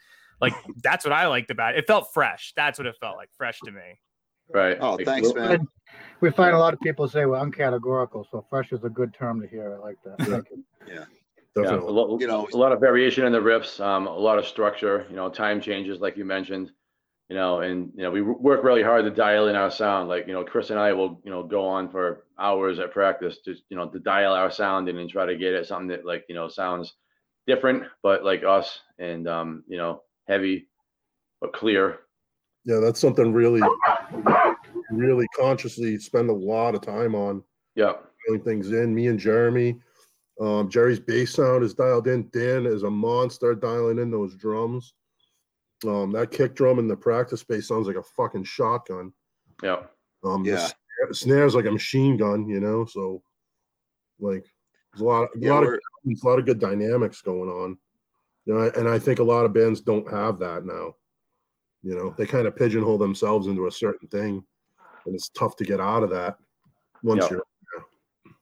like 0.42 0.54
that's 0.82 1.06
what 1.06 1.12
i 1.12 1.28
liked 1.28 1.52
about 1.52 1.76
it 1.76 1.80
it 1.80 1.88
felt 1.88 2.08
fresh 2.14 2.54
that's 2.56 2.80
what 2.80 2.88
it 2.88 2.96
felt 3.00 3.18
like 3.18 3.30
fresh 3.38 3.60
to 3.60 3.72
me 3.72 4.00
Right. 4.54 4.78
Oh, 4.80 4.96
Like, 4.96 5.06
thanks, 5.06 5.30
lo- 5.30 5.36
man. 5.36 5.68
We 6.22 6.30
find 6.32 6.56
a 6.56 6.60
lot 6.60 6.74
of 6.74 6.80
people 6.82 7.08
say 7.08 7.26
we're 7.26 7.40
uncategorical, 7.40 8.28
so 8.30 8.46
fresh 8.50 8.72
is 8.72 8.84
a 8.84 8.90
good 8.90 9.14
term 9.14 9.42
to 9.42 9.48
hear. 9.48 9.74
I 9.74 9.78
like 9.78 9.98
that. 10.06 10.20
Thank 10.20 10.50
you. 10.52 10.64
Yeah, 10.88 11.04
a, 11.04 11.62
Definitely. 11.62 11.92
lo- 11.94 12.18
You 12.20 12.28
know, 12.28 12.48
a 12.54 12.58
lot 12.58 12.72
of 12.72 12.80
variation 12.80 13.26
in 13.26 13.32
the 13.32 13.40
riffs, 13.40 13.84
um, 13.84 14.06
a 14.08 14.16
lot 14.16 14.38
of 14.38 14.46
structure, 14.46 15.06
you 15.10 15.16
know, 15.16 15.30
time 15.30 15.62
changes, 15.62 16.00
like 16.02 16.18
you 16.18 16.26
mentioned. 16.26 16.72
You 17.30 17.36
know, 17.36 17.62
and 17.62 17.92
you 17.96 18.04
know, 18.04 18.12
we 18.12 18.22
work 18.22 18.64
really 18.64 18.84
hard 18.84 19.06
to 19.06 19.12
dial 19.12 19.48
in 19.48 19.56
our 19.56 19.72
sound. 19.72 20.10
Like, 20.10 20.28
you 20.28 20.34
know, 20.34 20.44
Chris 20.44 20.70
and 20.70 20.80
I 20.80 20.94
will, 20.94 21.22
you 21.24 21.32
know, 21.32 21.44
go 21.44 21.66
on 21.66 21.90
for 21.90 22.26
hours 22.40 22.80
at 22.80 22.92
practice 22.92 23.40
to, 23.46 23.56
you 23.70 23.78
know, 23.78 23.90
to 23.90 24.00
dial 24.00 24.34
our 24.34 24.52
sound 24.52 24.90
in 24.90 24.98
and 24.98 25.10
try 25.10 25.26
to 25.26 25.38
get 25.38 25.54
it 25.54 25.66
something 25.66 25.88
that 25.88 26.06
like, 26.06 26.26
you 26.28 26.36
know, 26.36 26.48
sounds 26.48 26.94
different, 27.48 27.84
but 28.02 28.24
like 28.24 28.44
us 28.44 28.80
and 29.00 29.28
um, 29.28 29.64
you 29.68 29.78
know, 29.78 30.02
heavy 30.28 30.68
but 31.42 31.54
clear. 31.54 32.00
Yeah, 32.66 32.80
that's 32.82 33.00
something 33.00 33.34
really, 33.34 33.62
really 34.90 35.28
consciously 35.38 35.98
spend 35.98 36.30
a 36.30 36.34
lot 36.34 36.76
of 36.76 36.82
time 36.82 37.14
on. 37.16 37.44
Yeah. 37.76 37.94
Doing 38.28 38.42
things 38.42 38.72
in. 38.72 38.96
Me 38.96 39.08
and 39.08 39.20
Jeremy. 39.20 39.80
Um, 40.40 40.70
Jerry's 40.70 41.00
bass 41.00 41.34
sound 41.34 41.64
is 41.64 41.74
dialed 41.74 42.08
in. 42.08 42.30
Dan 42.32 42.66
is 42.66 42.84
a 42.84 42.90
monster 42.90 43.54
dialing 43.54 44.00
in 44.00 44.10
those 44.10 44.36
drums. 44.36 44.94
Um, 45.86 46.12
that 46.14 46.32
kick 46.32 46.56
drum 46.56 46.80
in 46.80 46.88
the 46.88 46.96
practice 46.96 47.42
space 47.42 47.68
sounds 47.68 47.88
like 47.88 47.96
a 47.96 48.04
fucking 48.04 48.44
shotgun. 48.44 49.14
Yeah. 49.62 49.84
Um, 50.24 50.46
Yeah. 50.46 50.56
the 50.56 51.14
snare, 51.14 51.14
snare's 51.14 51.56
like 51.56 51.66
a 51.66 51.72
machine 51.72 52.18
gun, 52.18 52.48
you 52.48 52.60
know. 52.60 52.86
So, 52.86 53.22
like, 54.20 54.46
there's 54.94 55.02
a 55.02 55.06
lot, 55.06 55.24
a 55.36 55.40
Yeah, 55.40 55.54
lot 55.54 55.64
of, 55.64 55.70
we're- 55.70 55.80
a 56.22 56.28
lot 56.28 56.40
of 56.40 56.46
good 56.46 56.60
dynamics 56.60 57.22
going 57.22 57.50
on. 57.50 57.78
You 58.46 58.54
know, 58.56 58.72
and 58.76 58.90
I 58.90 59.00
think 59.00 59.20
a 59.20 59.24
lot 59.24 59.46
of 59.46 59.54
bands 59.54 59.80
don't 59.82 60.10
have 60.12 60.38
that 60.40 60.66
now. 60.66 60.96
You 61.82 61.96
know, 61.96 62.14
they 62.18 62.26
kind 62.26 62.46
of 62.48 62.56
pigeonhole 62.56 62.98
themselves 62.98 63.48
into 63.48 63.68
a 63.68 63.72
certain 63.72 64.08
thing, 64.10 64.44
and 65.06 65.16
it's 65.16 65.30
tough 65.30 65.56
to 65.58 65.64
get 65.66 65.80
out 65.80 66.04
of 66.04 66.10
that 66.12 66.38
once 67.04 67.24
Yeah. 67.24 67.32
you're. 67.32 67.46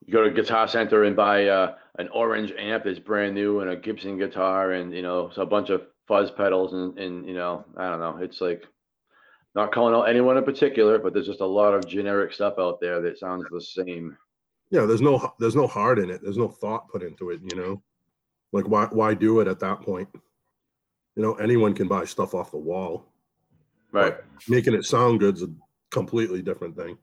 You 0.05 0.11
go 0.13 0.23
to 0.23 0.31
Guitar 0.31 0.67
Center 0.67 1.03
and 1.03 1.15
buy 1.15 1.47
uh, 1.47 1.75
an 1.99 2.09
orange 2.09 2.51
amp 2.57 2.83
that's 2.83 2.99
brand 2.99 3.35
new 3.35 3.59
and 3.61 3.69
a 3.69 3.75
Gibson 3.75 4.17
guitar 4.17 4.71
and 4.71 4.91
you 4.93 5.01
know, 5.03 5.29
so 5.33 5.43
a 5.43 5.45
bunch 5.45 5.69
of 5.69 5.83
fuzz 6.11 6.29
pedals 6.29 6.73
and 6.73 6.99
and 6.99 7.25
you 7.25 7.33
know, 7.33 7.63
I 7.77 7.87
don't 7.89 8.01
know. 8.01 8.17
It's 8.17 8.41
like 8.41 8.65
not 9.55 9.71
calling 9.71 9.95
out 9.95 10.09
anyone 10.09 10.37
in 10.37 10.43
particular, 10.43 10.99
but 10.99 11.13
there's 11.13 11.27
just 11.27 11.39
a 11.39 11.45
lot 11.45 11.73
of 11.73 11.87
generic 11.87 12.33
stuff 12.33 12.55
out 12.59 12.81
there 12.81 12.99
that 13.01 13.17
sounds 13.17 13.45
the 13.49 13.61
same. 13.61 14.17
Yeah, 14.71 14.85
there's 14.85 15.01
no, 15.01 15.33
there's 15.39 15.55
no 15.55 15.67
heart 15.67 15.99
in 15.99 16.09
it. 16.09 16.21
There's 16.21 16.37
no 16.37 16.49
thought 16.49 16.89
put 16.89 17.01
into 17.01 17.29
it. 17.29 17.39
You 17.49 17.55
know, 17.55 17.81
like 18.51 18.67
why, 18.67 18.87
why 18.91 19.13
do 19.13 19.39
it 19.39 19.47
at 19.47 19.59
that 19.59 19.81
point? 19.81 20.09
You 21.15 21.23
know, 21.23 21.35
anyone 21.35 21.73
can 21.73 21.87
buy 21.87 22.05
stuff 22.05 22.33
off 22.33 22.51
the 22.51 22.57
wall. 22.57 23.05
Right. 23.93 24.15
Making 24.49 24.73
it 24.73 24.85
sound 24.85 25.19
good's 25.19 25.43
a 25.43 25.49
completely 25.91 26.41
different 26.41 26.75
thing. 26.75 26.97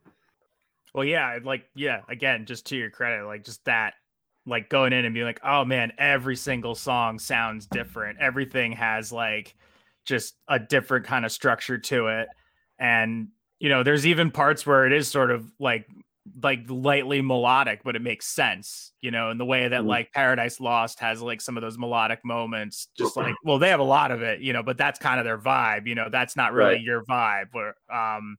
Well, 0.95 1.05
yeah, 1.05 1.39
like 1.43 1.65
yeah, 1.75 2.01
again, 2.09 2.45
just 2.45 2.67
to 2.67 2.77
your 2.77 2.91
credit, 2.91 3.27
like 3.27 3.45
just 3.45 3.65
that, 3.65 3.95
like 4.49 4.69
going 4.71 4.93
in 4.93 5.05
and 5.05 5.15
being 5.15 5.27
like, 5.27 5.41
oh 5.45 5.65
man, 5.65 5.93
every 5.99 6.37
single 6.37 6.75
song 6.75 7.19
sounds 7.19 7.67
different. 7.67 8.19
Everything 8.21 8.73
has 8.73 9.13
like 9.13 9.55
just 10.05 10.35
a 10.49 10.59
different 10.59 11.05
kind 11.07 11.25
of 11.25 11.33
structure 11.33 11.79
to 11.79 12.09
it, 12.09 12.29
and 12.79 13.29
you 13.59 13.69
know, 13.69 13.83
there's 13.83 14.07
even 14.07 14.31
parts 14.31 14.65
where 14.67 14.87
it 14.87 14.93
is 14.93 15.09
sort 15.09 15.31
of 15.31 15.51
like 15.59 15.87
like 16.43 16.61
lightly 16.69 17.23
melodic, 17.23 17.81
but 17.85 17.97
it 17.97 18.03
makes 18.03 18.27
sense, 18.27 18.93
you 19.01 19.11
know, 19.11 19.31
in 19.31 19.39
the 19.39 19.45
way 19.47 19.67
that 19.67 19.83
Mhm. 19.83 19.87
like 19.87 20.13
Paradise 20.13 20.61
Lost 20.61 21.01
has 21.01 21.23
like 21.23 21.41
some 21.41 21.57
of 21.57 21.63
those 21.63 21.79
melodic 21.79 22.21
moments, 22.25 22.89
just 22.99 23.17
like 23.17 23.35
well, 23.45 23.59
they 23.59 23.71
have 23.71 23.81
a 23.81 23.85
lot 23.85 24.11
of 24.11 24.23
it, 24.23 24.41
you 24.41 24.53
know, 24.53 24.63
but 24.63 24.77
that's 24.77 24.99
kind 24.99 25.19
of 25.19 25.25
their 25.25 25.39
vibe, 25.39 25.87
you 25.87 25.95
know, 25.95 26.09
that's 26.11 26.37
not 26.37 26.53
really 26.53 26.75
Right. 26.75 26.83
your 26.83 27.03
vibe. 27.05 27.47
Where 27.53 27.75
um, 27.91 28.37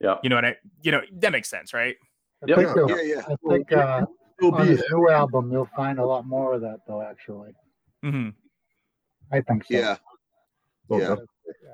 Yeah. 0.00 0.16
you 0.22 0.30
know, 0.30 0.36
and 0.38 0.46
I, 0.46 0.56
you 0.82 0.90
know, 0.92 1.00
that 1.20 1.32
makes 1.32 1.48
sense, 1.48 1.72
right? 1.72 1.96
I 2.42 2.46
Yep. 2.46 2.58
think, 2.58 2.74
they'll- 2.74 2.90
yeah, 2.90 3.02
yeah. 3.16 3.22
I 3.28 3.34
think 3.48 3.72
uh, 3.72 4.04
It'll 4.38 4.54
on 4.54 4.66
be 4.66 4.74
this 4.74 4.84
new 4.90 5.08
album 5.10 5.50
you'll 5.50 5.68
find 5.76 5.98
a 5.98 6.06
lot 6.06 6.26
more 6.26 6.54
of 6.54 6.60
that 6.62 6.80
though. 6.86 7.02
Actually, 7.02 7.52
hmm 8.02 8.30
I 9.32 9.40
think 9.42 9.64
so. 9.64 9.74
Yeah. 9.74 9.96
yeah. 10.90 10.98
Yeah, 10.98 11.14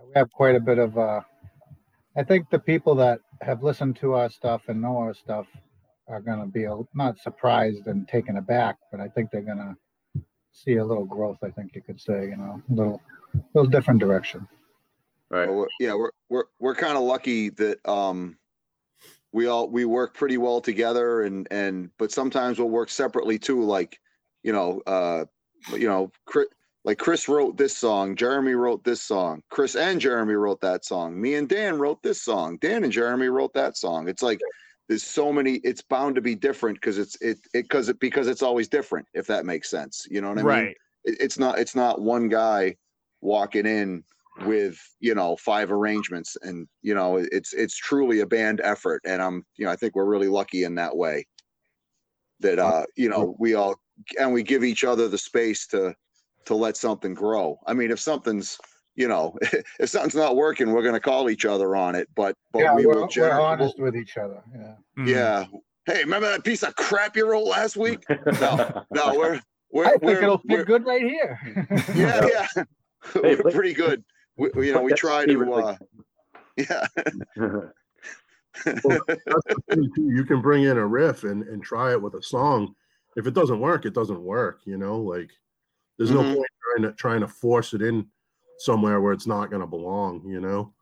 we 0.06 0.12
have 0.16 0.30
quite 0.32 0.54
a 0.56 0.60
bit 0.60 0.78
of 0.78 0.96
uh 0.98 1.20
I 2.16 2.22
think 2.22 2.48
the 2.50 2.58
people 2.58 2.94
that 2.96 3.20
have 3.42 3.62
listened 3.62 3.96
to 3.96 4.14
our 4.14 4.30
stuff 4.30 4.62
and 4.68 4.80
know 4.80 4.96
our 4.98 5.14
stuff 5.14 5.46
are 6.08 6.20
gonna 6.20 6.46
be 6.46 6.64
a, 6.64 6.76
not 6.94 7.18
surprised 7.18 7.86
and 7.86 8.06
taken 8.08 8.36
aback, 8.36 8.76
but 8.90 9.00
I 9.00 9.08
think 9.08 9.30
they're 9.30 9.42
gonna 9.42 9.76
see 10.52 10.76
a 10.76 10.84
little 10.84 11.04
growth, 11.04 11.38
I 11.42 11.50
think 11.50 11.74
you 11.74 11.82
could 11.82 12.00
say, 12.00 12.26
you 12.26 12.36
know, 12.36 12.62
a 12.70 12.74
little 12.74 13.00
little 13.54 13.70
different 13.70 14.00
direction. 14.00 14.46
Right. 15.30 15.48
Well, 15.48 15.58
we're- 15.58 15.70
yeah, 15.80 15.94
we're 15.94 16.10
we're 16.28 16.44
we're 16.60 16.74
kind 16.74 16.96
of 16.96 17.02
lucky 17.02 17.50
that 17.50 17.86
um 17.88 18.36
we 19.34 19.48
all 19.48 19.68
we 19.68 19.84
work 19.84 20.14
pretty 20.14 20.38
well 20.38 20.60
together 20.60 21.22
and 21.22 21.48
and 21.50 21.90
but 21.98 22.12
sometimes 22.12 22.58
we'll 22.58 22.70
work 22.70 22.88
separately 22.88 23.36
too 23.36 23.64
like 23.64 23.98
you 24.44 24.52
know 24.52 24.80
uh 24.86 25.24
you 25.72 25.88
know 25.88 26.10
Chris, 26.24 26.46
like 26.84 26.98
Chris 26.98 27.28
wrote 27.28 27.56
this 27.56 27.76
song, 27.76 28.14
Jeremy 28.14 28.52
wrote 28.52 28.84
this 28.84 29.02
song, 29.02 29.42
Chris 29.50 29.74
and 29.74 30.00
Jeremy 30.00 30.34
wrote 30.34 30.60
that 30.60 30.84
song, 30.84 31.20
me 31.20 31.34
and 31.34 31.48
Dan 31.48 31.78
wrote 31.78 32.02
this 32.02 32.22
song, 32.22 32.58
Dan 32.60 32.84
and 32.84 32.92
Jeremy 32.92 33.28
wrote 33.28 33.54
that 33.54 33.76
song. 33.76 34.06
It's 34.06 34.22
like 34.22 34.38
there's 34.88 35.02
so 35.02 35.32
many 35.32 35.54
it's 35.64 35.82
bound 35.82 36.14
to 36.14 36.20
be 36.20 36.36
different 36.36 36.80
because 36.80 36.98
it's 36.98 37.20
it 37.20 37.38
it 37.54 37.62
because 37.62 37.88
it 37.88 37.98
because 37.98 38.28
it's 38.28 38.42
always 38.42 38.68
different 38.68 39.06
if 39.14 39.26
that 39.26 39.46
makes 39.46 39.68
sense. 39.68 40.06
You 40.10 40.20
know 40.20 40.28
what 40.28 40.38
I 40.38 40.42
mean? 40.42 40.46
right. 40.46 40.76
it, 41.04 41.16
it's 41.20 41.38
not 41.38 41.58
it's 41.58 41.74
not 41.74 42.00
one 42.00 42.28
guy 42.28 42.76
walking 43.20 43.66
in 43.66 44.04
with 44.44 44.76
you 45.00 45.14
know 45.14 45.36
five 45.36 45.70
arrangements 45.70 46.36
and 46.42 46.66
you 46.82 46.94
know 46.94 47.16
it's 47.16 47.52
it's 47.52 47.76
truly 47.76 48.20
a 48.20 48.26
band 48.26 48.60
effort 48.64 49.00
and 49.06 49.22
i'm 49.22 49.44
you 49.56 49.64
know 49.64 49.70
i 49.70 49.76
think 49.76 49.94
we're 49.94 50.04
really 50.04 50.26
lucky 50.28 50.64
in 50.64 50.74
that 50.74 50.96
way 50.96 51.24
that 52.40 52.58
uh 52.58 52.84
you 52.96 53.08
know 53.08 53.36
we 53.38 53.54
all 53.54 53.76
and 54.18 54.32
we 54.32 54.42
give 54.42 54.64
each 54.64 54.82
other 54.82 55.06
the 55.08 55.16
space 55.18 55.66
to 55.68 55.94
to 56.46 56.54
let 56.54 56.76
something 56.76 57.14
grow 57.14 57.56
i 57.66 57.72
mean 57.72 57.92
if 57.92 58.00
something's 58.00 58.58
you 58.96 59.06
know 59.06 59.36
if 59.78 59.88
something's 59.88 60.16
not 60.16 60.34
working 60.34 60.72
we're 60.72 60.82
going 60.82 60.94
to 60.94 61.00
call 61.00 61.30
each 61.30 61.44
other 61.44 61.76
on 61.76 61.94
it 61.94 62.08
but 62.16 62.34
but 62.52 62.58
yeah, 62.62 62.74
we 62.74 62.86
we're, 62.86 62.94
will 62.94 63.02
we're 63.02 63.08
gener- 63.08 63.36
we'll- 63.36 63.42
honest 63.46 63.78
with 63.78 63.94
each 63.96 64.16
other. 64.16 64.42
Yeah. 64.52 64.74
Mhm. 64.98 65.08
yeah 65.08 65.44
hey 65.86 66.00
remember 66.00 66.28
that 66.28 66.42
piece 66.42 66.64
of 66.64 66.74
crap 66.74 67.16
you 67.16 67.24
wrote 67.28 67.44
last 67.46 67.76
week 67.76 68.02
no 68.40 68.82
no 68.90 69.14
we're 69.16 69.40
we're 69.70 69.84
I 69.86 69.90
think 69.90 70.02
we're, 70.02 70.22
it'll 70.22 70.42
we're 70.44 70.58
fit 70.58 70.66
good 70.66 70.86
right 70.86 71.02
here. 71.02 71.38
yeah, 71.96 72.26
yeah. 72.56 72.64
Hey, 73.12 73.20
We're 73.34 73.42
play- 73.42 73.52
pretty 73.52 73.74
good. 73.74 74.04
We, 74.36 74.50
you 74.66 74.72
know, 74.72 74.82
we 74.82 74.92
try 74.94 75.26
to. 75.26 75.52
uh 75.52 75.76
Yeah, 76.56 76.86
That's 77.36 78.84
the 78.84 79.62
thing, 79.68 79.90
too. 79.94 80.10
You 80.10 80.24
can 80.24 80.40
bring 80.40 80.64
in 80.64 80.78
a 80.78 80.86
riff 80.86 81.24
and, 81.24 81.42
and 81.44 81.62
try 81.62 81.92
it 81.92 82.00
with 82.00 82.14
a 82.14 82.22
song. 82.22 82.74
If 83.16 83.26
it 83.26 83.34
doesn't 83.34 83.60
work, 83.60 83.86
it 83.86 83.94
doesn't 83.94 84.22
work. 84.22 84.60
You 84.64 84.76
know, 84.76 85.00
like 85.00 85.30
there's 85.98 86.10
no 86.10 86.22
Mhm. 86.22 86.34
point 86.36 86.50
trying 86.62 86.82
to 86.82 86.92
trying 86.96 87.20
to 87.20 87.28
force 87.28 87.74
it 87.74 87.82
in 87.82 88.08
somewhere 88.58 89.00
where 89.00 89.12
it's 89.12 89.26
not 89.26 89.50
going 89.50 89.60
to 89.62 89.66
belong. 89.66 90.24
You 90.26 90.40
know. 90.40 90.74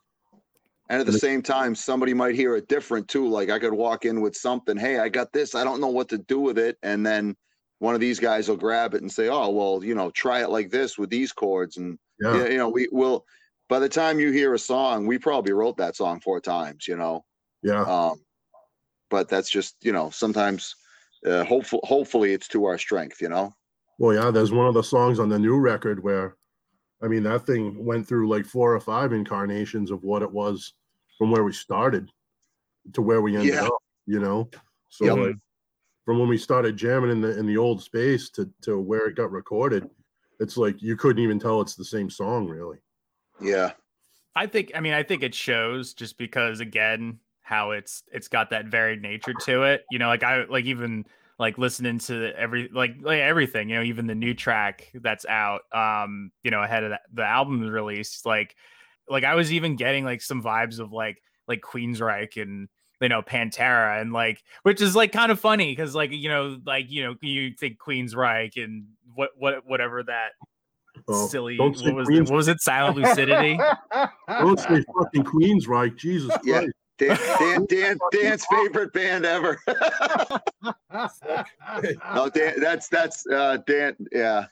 and 0.88 1.01
at 1.01 1.07
the 1.07 1.19
same 1.19 1.41
time, 1.41 1.75
somebody 1.75 2.12
might 2.12 2.35
hear 2.35 2.55
it 2.55 2.69
different 2.69 3.09
too. 3.09 3.27
Like 3.27 3.49
I 3.49 3.59
could 3.59 3.73
walk 3.73 4.05
in 4.05 4.21
with 4.21 4.37
something. 4.37 4.77
Hey, 4.77 4.99
I 4.99 5.09
got 5.09 5.33
this. 5.33 5.55
I 5.55 5.65
don't 5.65 5.81
know 5.81 5.88
what 5.88 6.09
to 6.11 6.19
do 6.19 6.38
with 6.41 6.59
it, 6.59 6.77
and 6.83 7.07
then 7.07 7.35
one 7.79 7.95
of 7.95 8.01
these 8.01 8.21
guys 8.21 8.49
will 8.49 8.59
grab 8.59 8.93
it 8.95 9.01
and 9.01 9.11
say, 9.11 9.29
"Oh, 9.29 9.49
well, 9.51 9.83
you 9.83 9.95
know, 9.95 10.11
try 10.11 10.43
it 10.43 10.51
like 10.51 10.71
this 10.71 10.99
with 10.99 11.09
these 11.09 11.33
chords." 11.33 11.79
And 11.79 11.99
yeah, 12.21 12.47
you 12.49 12.59
know, 12.59 12.69
we 12.69 12.88
will. 12.93 13.25
By 13.73 13.79
the 13.79 13.89
time 13.89 14.21
you 14.21 14.33
hear 14.33 14.53
a 14.53 14.59
song, 14.59 15.07
we 15.07 15.17
probably 15.17 15.55
wrote 15.55 15.79
that 15.79 15.97
song 15.97 16.21
four 16.21 16.43
times. 16.43 16.87
You 16.87 16.99
know, 16.99 17.25
Yeah. 17.63 17.81
um, 17.85 18.23
but 19.09 19.31
that's 19.31 19.49
just 19.49 19.77
you 19.81 19.93
know 19.93 20.11
sometimes. 20.11 20.77
Uh, 21.25 21.43
hopeful, 21.45 21.81
hopefully, 21.83 22.35
it's 22.35 22.49
to 22.49 22.67
our 22.67 22.77
strength. 22.77 23.23
You 23.23 23.31
know. 23.31 23.55
Well, 23.99 24.15
yeah. 24.15 24.31
There's 24.31 24.53
one 24.53 24.67
of 24.67 24.75
the 24.75 24.83
songs 24.83 25.19
on 25.19 25.31
the 25.31 25.39
new 25.39 25.57
record 25.59 26.05
where, 26.05 26.37
I 27.03 27.09
mean, 27.09 27.23
that 27.23 27.47
thing 27.47 27.83
went 27.83 28.07
through 28.07 28.29
like 28.29 28.45
four 28.45 28.75
or 28.75 28.81
five 28.81 29.15
incarnations 29.15 29.91
of 29.91 30.05
what 30.05 30.21
it 30.21 30.31
was 30.31 30.75
from 31.17 31.31
where 31.31 31.45
we 31.45 31.55
started 31.55 32.11
to 32.93 33.01
where 33.01 33.23
we 33.23 33.39
ended 33.39 33.55
Yeah. 33.55 33.69
up. 33.69 33.79
You 34.05 34.21
know. 34.21 34.51
So 34.91 35.07
Yep. 35.07 35.17
like 35.17 35.37
from 36.05 36.19
when 36.19 36.29
we 36.29 36.37
started 36.37 36.77
jamming 36.77 37.11
in 37.11 37.23
the 37.23 37.39
in 37.39 37.47
the 37.47 37.57
old 37.57 37.83
space 37.83 38.29
to 38.33 38.53
to 38.65 38.79
where 38.79 39.07
it 39.07 39.17
got 39.17 39.33
recorded, 39.33 39.89
it's 40.41 40.59
like 40.59 40.83
you 40.83 40.95
couldn't 40.95 41.25
even 41.25 41.39
tell 41.39 41.63
it's 41.63 41.75
the 41.75 41.87
same 41.87 42.11
song 42.11 42.47
really. 42.47 42.77
Yeah. 43.43 43.73
I 44.35 44.47
think 44.47 44.73
I 44.75 44.81
mean 44.81 44.95
I 44.95 45.03
think 45.03 45.23
it 45.23 45.35
shows 45.35 45.95
just 45.95 46.17
because 46.19 46.61
again 46.61 47.19
how 47.43 47.73
it's 47.73 48.03
it's 48.13 48.29
got 48.29 48.51
that 48.51 48.67
varied 48.67 49.03
nature 49.03 49.35
to 49.43 49.65
it. 49.65 49.85
You 49.91 49.99
know, 49.99 50.07
like 50.07 50.23
I 50.23 50.45
like 50.45 50.65
even 50.65 51.05
like 51.39 51.59
listening 51.59 51.99
to 51.99 52.33
every 52.37 52.71
like 52.73 52.95
like 53.01 53.21
everything, 53.21 53.69
you 53.69 53.77
know, 53.77 53.83
even 53.83 54.07
the 54.07 54.15
new 54.15 54.33
track 54.33 54.91
that's 54.95 55.27
out 55.27 55.63
um, 55.73 56.31
you 56.43 56.51
know, 56.51 56.63
ahead 56.63 56.85
of 56.85 56.93
the 57.13 57.25
album 57.25 57.61
release, 57.61 58.25
like 58.25 58.57
like 59.09 59.25
I 59.25 59.35
was 59.35 59.53
even 59.53 59.77
getting 59.77 60.05
like 60.05 60.23
some 60.23 60.43
vibes 60.43 60.79
of 60.79 60.93
like 60.93 61.21
like 61.49 61.61
Queensryche 61.61 62.41
and 62.41 62.69
you 63.01 63.09
know 63.09 63.21
Pantera 63.21 64.01
and 64.01 64.13
like 64.13 64.43
which 64.63 64.81
is 64.81 64.95
like 64.95 65.13
kind 65.13 65.33
of 65.33 65.41
funny 65.41 65.73
because 65.73 65.95
like 65.95 66.13
you 66.13 66.29
know 66.29 66.59
like 66.65 66.87
you 66.89 67.03
know 67.03 67.15
you 67.21 67.53
think 67.59 67.79
Queensryche 67.79 68.63
and 68.63 68.87
what 69.15 69.31
what 69.37 69.67
whatever 69.67 70.03
that 70.05 70.31
Oh, 71.09 71.27
silly 71.27 71.59
what 71.59 71.73
was, 71.73 71.83
Queens- 71.83 72.31
what 72.31 72.37
was 72.37 72.49
it 72.49 72.61
silent 72.61 72.97
lucidity 72.97 73.59
Don't 74.29 74.59
say 74.61 74.83
fucking 74.97 75.25
Queensryche, 75.25 75.97
Jesus 75.97 76.31
Yeah. 76.45 76.61
Christ. 76.61 76.73
Dan, 76.99 77.19
Dan, 77.41 77.67
Dan, 77.69 77.99
Dan's 78.12 78.47
favorite 78.47 78.93
band 78.93 79.25
ever. 79.25 79.59
no, 80.93 82.29
Dan, 82.33 82.55
that's 82.61 82.88
that's 82.88 83.27
uh, 83.27 83.59
Dan. 83.67 83.97
Yeah, 84.12 84.47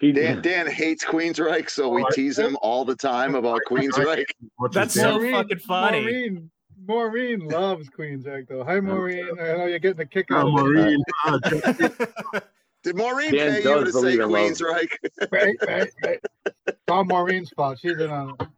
Dan 0.00 0.40
Dan 0.40 0.66
hates 0.68 1.04
Queensryche, 1.04 1.68
so 1.68 1.88
we 1.90 2.04
tease 2.12 2.38
him 2.38 2.56
all 2.62 2.84
the 2.84 2.94
time 2.96 3.34
about 3.34 3.60
Queensryche. 3.68 4.24
Much 4.58 4.72
That's 4.72 4.94
so 4.94 5.18
Dan- 5.18 5.32
fucking 5.32 5.58
funny. 5.58 6.00
Maureen, 6.00 6.50
Maureen 6.86 7.40
loves 7.48 7.90
Queensryche 7.90 8.48
though. 8.48 8.64
Hi, 8.64 8.80
Maureen. 8.80 9.28
I 9.38 9.56
know 9.58 9.66
you're 9.66 9.78
getting 9.80 10.00
a 10.00 10.06
kick 10.06 10.28
Oh, 10.30 10.36
out 10.36 10.46
of 10.46 10.76
it. 10.76 11.00
Maureen. 11.26 12.40
Jeff- 12.84 12.94
Did 12.94 12.96
Maureen 12.96 13.34
Dan 13.34 13.62
pay 13.62 13.68
you 13.68 13.84
to 13.84 13.92
say 13.92 14.00
believe 14.00 14.20
in 14.20 14.30
love. 14.30 14.50
Queensryche? 14.52 14.96
Right, 15.30 15.56
right, 15.66 15.90
right. 16.04 16.20
It's 16.66 16.78
all 16.88 17.04
Maureen's 17.04 17.50
fault. 17.50 17.78
She's 17.80 17.98
in 17.98 18.10
on 18.10 18.36
it. 18.40 18.48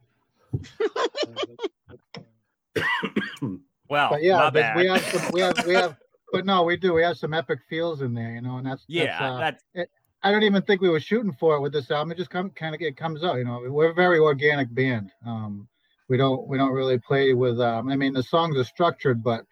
well, 3.88 4.10
But 4.10 4.22
yeah, 4.22 4.36
my 4.36 4.44
but 4.44 4.54
bad. 4.54 4.76
we 4.76 4.86
have 4.86 5.02
some, 5.02 5.32
we 5.32 5.40
have 5.40 5.66
we 5.66 5.74
have 5.74 5.96
but 6.32 6.46
no, 6.46 6.62
we 6.62 6.76
do. 6.76 6.94
We 6.94 7.02
have 7.02 7.18
some 7.18 7.34
epic 7.34 7.58
feels 7.68 8.00
in 8.00 8.14
there, 8.14 8.30
you 8.32 8.40
know, 8.40 8.56
and 8.56 8.66
that's 8.66 8.84
yeah, 8.88 9.18
That's, 9.18 9.22
uh, 9.22 9.38
that's 9.74 9.90
I 10.22 10.30
don't 10.30 10.44
even 10.44 10.62
think 10.62 10.80
we 10.80 10.88
were 10.88 11.00
shooting 11.00 11.32
for 11.32 11.56
it 11.56 11.60
with 11.60 11.72
this 11.72 11.90
album. 11.90 12.12
It 12.12 12.18
just 12.18 12.30
come 12.30 12.50
kind 12.50 12.74
of 12.74 12.80
it 12.80 12.96
comes 12.96 13.24
out, 13.24 13.36
you 13.36 13.44
know. 13.44 13.62
We're 13.68 13.90
a 13.90 13.94
very 13.94 14.18
organic 14.18 14.72
band. 14.74 15.10
Um, 15.26 15.68
we 16.08 16.16
don't 16.16 16.46
we 16.48 16.56
don't 16.58 16.72
really 16.72 16.98
play 16.98 17.34
with. 17.34 17.60
Um, 17.60 17.88
I 17.88 17.96
mean, 17.96 18.12
the 18.12 18.22
songs 18.22 18.56
are 18.56 18.64
structured, 18.64 19.22
but 19.22 19.44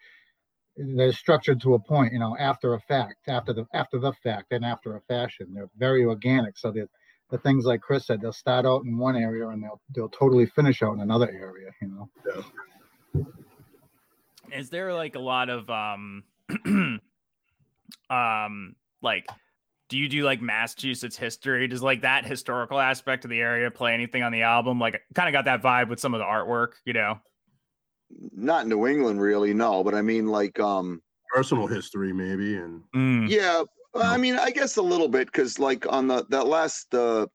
they're 0.95 1.13
structured 1.13 1.61
to 1.61 1.73
a 1.75 1.79
point, 1.79 2.13
you 2.13 2.19
know, 2.19 2.35
after 2.37 2.73
a 2.73 2.79
fact, 2.79 3.27
after 3.27 3.53
the 3.53 3.65
after 3.73 3.99
the 3.99 4.13
fact, 4.23 4.51
and 4.51 4.65
after 4.65 4.95
a 4.95 5.01
fashion. 5.01 5.47
They're 5.53 5.69
very 5.77 6.05
organic. 6.05 6.57
So 6.57 6.71
the 6.71 6.87
the 7.29 7.37
things 7.39 7.65
like 7.65 7.81
Chris 7.81 8.07
said, 8.07 8.21
they'll 8.21 8.33
start 8.33 8.65
out 8.65 8.83
in 8.83 8.97
one 8.97 9.15
area 9.15 9.47
and 9.47 9.63
they'll 9.63 9.81
they'll 9.95 10.09
totally 10.09 10.45
finish 10.45 10.81
out 10.83 10.93
in 10.93 10.99
another 10.99 11.29
area, 11.29 11.71
you 11.81 11.87
know. 11.87 12.09
Yeah. 12.25 12.41
is 14.59 14.69
there 14.69 14.93
like 14.93 15.15
a 15.15 15.19
lot 15.19 15.49
of 15.49 15.69
um 15.69 16.23
um 18.09 18.75
like 19.01 19.27
do 19.89 19.97
you 19.97 20.07
do 20.09 20.23
like 20.23 20.41
massachusetts 20.41 21.17
history 21.17 21.67
does 21.67 21.81
like 21.81 22.01
that 22.01 22.25
historical 22.25 22.79
aspect 22.79 23.23
of 23.23 23.29
the 23.31 23.39
area 23.39 23.71
play 23.71 23.93
anything 23.93 24.23
on 24.23 24.31
the 24.31 24.41
album 24.41 24.79
like 24.79 25.01
kind 25.13 25.29
of 25.29 25.33
got 25.33 25.45
that 25.45 25.61
vibe 25.61 25.89
with 25.89 25.99
some 25.99 26.13
of 26.13 26.19
the 26.19 26.25
artwork 26.25 26.73
you 26.85 26.93
know 26.93 27.19
Not 28.33 28.67
New 28.67 28.87
England, 28.87 29.21
really. 29.21 29.53
No, 29.53 29.83
but 29.83 29.95
I 29.95 30.01
mean, 30.01 30.27
like, 30.27 30.59
um, 30.59 31.01
personal 31.33 31.67
history, 31.67 32.13
maybe, 32.13 32.55
and 32.55 32.83
Mm, 32.95 33.29
yeah. 33.29 33.63
I 33.93 34.17
mean, 34.17 34.35
I 34.35 34.51
guess 34.51 34.77
a 34.77 34.81
little 34.81 35.09
bit 35.09 35.27
because, 35.27 35.59
like, 35.59 35.85
on 35.91 36.07
the 36.07 36.25
that 36.29 36.47
last, 36.47 36.93
uh, 36.95 37.27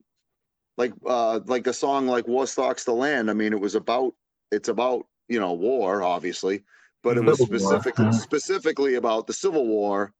like, 0.79 0.93
uh, 1.07 1.41
like 1.47 1.65
the 1.65 1.73
song 1.73 2.07
like 2.07 2.27
"War 2.27 2.47
Stalks 2.47 2.85
the 2.85 2.93
Land." 2.93 3.31
I 3.31 3.35
mean, 3.35 3.53
it 3.53 3.61
was 3.61 3.75
about 3.75 4.15
it's 4.51 4.69
about 4.69 5.07
you 5.29 5.39
know 5.39 5.53
war, 5.53 6.03
obviously, 6.03 6.65
but 7.03 7.17
it 7.17 7.25
was 7.25 7.39
Civil 7.39 7.59
War, 7.59 7.81
specifically 7.81 8.05
yeah. 8.07 8.11
specifically 8.13 8.95
about 8.95 9.27
the 9.27 9.33
Civil 9.33 9.67
War, 9.67 10.13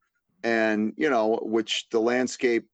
and 0.43 0.93
you 0.97 1.09
know, 1.09 1.39
which 1.41 1.87
the 1.91 1.99
landscape, 1.99 2.67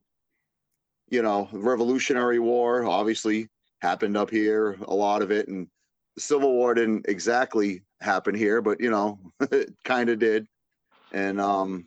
you 1.09 1.21
know, 1.21 1.47
Revolutionary 1.51 2.39
War 2.39 2.85
obviously 2.85 3.49
happened 3.81 4.17
up 4.17 4.29
here, 4.29 4.77
a 4.87 4.93
lot 4.93 5.21
of 5.21 5.31
it, 5.31 5.47
and 5.47 5.67
the 5.67 5.69
Civil 6.17 6.53
War 6.53 6.73
didn't 6.73 7.05
exactly 7.07 7.81
happen 8.01 8.35
here, 8.35 8.61
but 8.61 8.79
you 8.79 8.89
know, 8.91 9.19
it 9.51 9.73
kind 9.83 10.09
of 10.09 10.19
did, 10.19 10.47
and 11.11 11.39
um, 11.41 11.85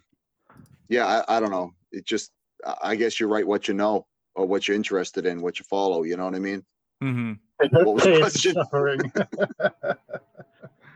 yeah, 0.88 1.06
I, 1.28 1.36
I 1.36 1.40
don't 1.40 1.50
know. 1.50 1.72
It 1.92 2.04
just, 2.04 2.32
I- 2.66 2.76
I 2.82 2.96
guess 2.96 3.18
you 3.20 3.28
write 3.28 3.46
what 3.46 3.68
you 3.68 3.74
know 3.74 4.06
or 4.34 4.46
what 4.46 4.66
you're 4.68 4.74
interested 4.76 5.26
in, 5.26 5.40
what 5.42 5.58
you 5.58 5.64
follow. 5.64 6.02
You 6.02 6.16
know 6.16 6.24
what 6.24 6.34
I 6.34 6.38
mean? 6.40 6.64
Mm-hmm. 7.02 7.32
What 7.84 7.94
was 7.94 8.04
the 8.04 8.18
question? 8.18 8.54
suffering. 8.54 9.00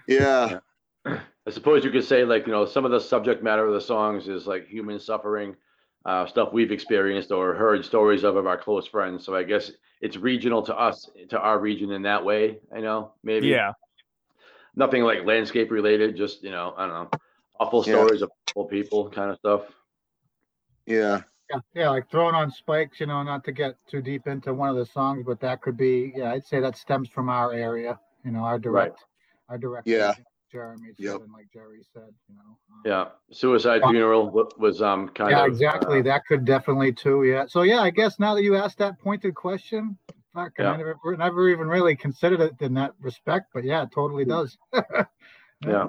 Yeah, 0.06 0.58
I 1.06 1.50
suppose 1.50 1.84
you 1.84 1.90
could 1.90 2.04
say 2.04 2.24
like, 2.24 2.46
you 2.46 2.52
know, 2.52 2.66
some 2.66 2.84
of 2.84 2.90
the 2.90 2.98
subject 3.00 3.44
matter 3.44 3.64
of 3.66 3.72
the 3.74 3.80
songs 3.80 4.26
is 4.26 4.46
like 4.46 4.66
human 4.66 4.98
suffering, 4.98 5.54
uh, 6.04 6.26
stuff 6.26 6.52
we've 6.52 6.72
experienced 6.72 7.30
or 7.30 7.54
heard 7.54 7.84
stories 7.84 8.24
of 8.24 8.36
of 8.36 8.46
our 8.46 8.56
close 8.58 8.86
friends. 8.86 9.24
So 9.24 9.34
I 9.34 9.42
guess 9.42 9.70
it's 10.00 10.16
regional 10.16 10.62
to 10.62 10.76
us, 10.76 11.10
to 11.28 11.38
our 11.38 11.58
region 11.58 11.90
in 11.90 12.02
that 12.02 12.24
way. 12.24 12.60
I 12.74 12.80
know, 12.80 13.12
maybe. 13.22 13.48
yeah 13.48 13.72
Nothing 14.76 15.02
like 15.02 15.24
landscape 15.24 15.70
related, 15.70 16.16
just, 16.16 16.42
you 16.42 16.50
know, 16.50 16.74
I 16.76 16.86
don't 16.86 16.94
know, 16.94 17.10
awful 17.58 17.84
Yeah. 17.84 17.92
stories 17.94 18.22
of 18.22 18.30
awful 18.50 18.66
people 18.66 19.10
kind 19.10 19.30
of 19.30 19.36
stuff. 19.38 19.62
yeah, 20.86 21.22
Yeah, 21.50 21.60
yeah, 21.74 21.90
like 21.90 22.08
throwing 22.10 22.34
on 22.34 22.50
spikes, 22.50 23.00
you 23.00 23.06
know, 23.06 23.22
not 23.22 23.44
to 23.44 23.52
get 23.52 23.74
too 23.88 24.00
deep 24.00 24.26
into 24.28 24.54
one 24.54 24.68
of 24.70 24.76
the 24.76 24.86
songs, 24.86 25.24
but 25.26 25.40
that 25.40 25.60
could 25.60 25.76
be, 25.76 26.12
yeah, 26.14 26.30
I'd 26.32 26.46
say 26.46 26.60
that 26.60 26.76
stems 26.76 27.08
from 27.08 27.28
our 27.28 27.52
area, 27.52 27.98
you 28.24 28.30
know, 28.30 28.40
our 28.40 28.58
direct, 28.58 29.04
our 29.48 29.58
direct. 29.58 29.86
Yeah. 29.88 30.10
region, 30.10 30.24
Jeremy 30.50 30.88
Yep. 30.98 31.20
and 31.22 31.32
like 31.32 31.48
Jerry 31.52 31.82
said, 31.92 32.12
you 32.28 32.34
know. 32.34 32.58
um, 32.72 32.82
Yeah. 32.84 33.08
Suicide 33.32 33.80
Yeah. 33.84 33.90
funeral 33.90 34.30
was 34.58 34.82
um 34.82 35.08
kind 35.10 35.30
Yeah, 35.30 35.42
of. 35.42 35.48
exactly. 35.48 36.00
uh, 36.00 36.02
That 36.02 36.26
could 36.26 36.44
definitely 36.44 36.92
too. 36.92 37.24
Yeah. 37.24 37.46
So 37.46 37.62
yeah, 37.62 37.80
I 37.80 37.90
guess 37.90 38.18
now 38.18 38.34
that 38.34 38.42
you 38.42 38.56
asked 38.56 38.78
that 38.78 38.98
pointed 38.98 39.34
question, 39.34 39.96
fuck, 40.34 40.52
Yeah. 40.58 40.72
I 40.72 40.76
never, 40.76 40.96
never 41.16 41.48
even 41.48 41.68
really 41.68 41.94
considered 41.96 42.40
it 42.40 42.54
in 42.60 42.74
that 42.74 42.94
respect, 43.00 43.46
but 43.54 43.64
yeah, 43.64 43.82
it 43.82 43.90
totally 43.92 44.24
does. 44.24 44.56
yeah. 45.64 45.88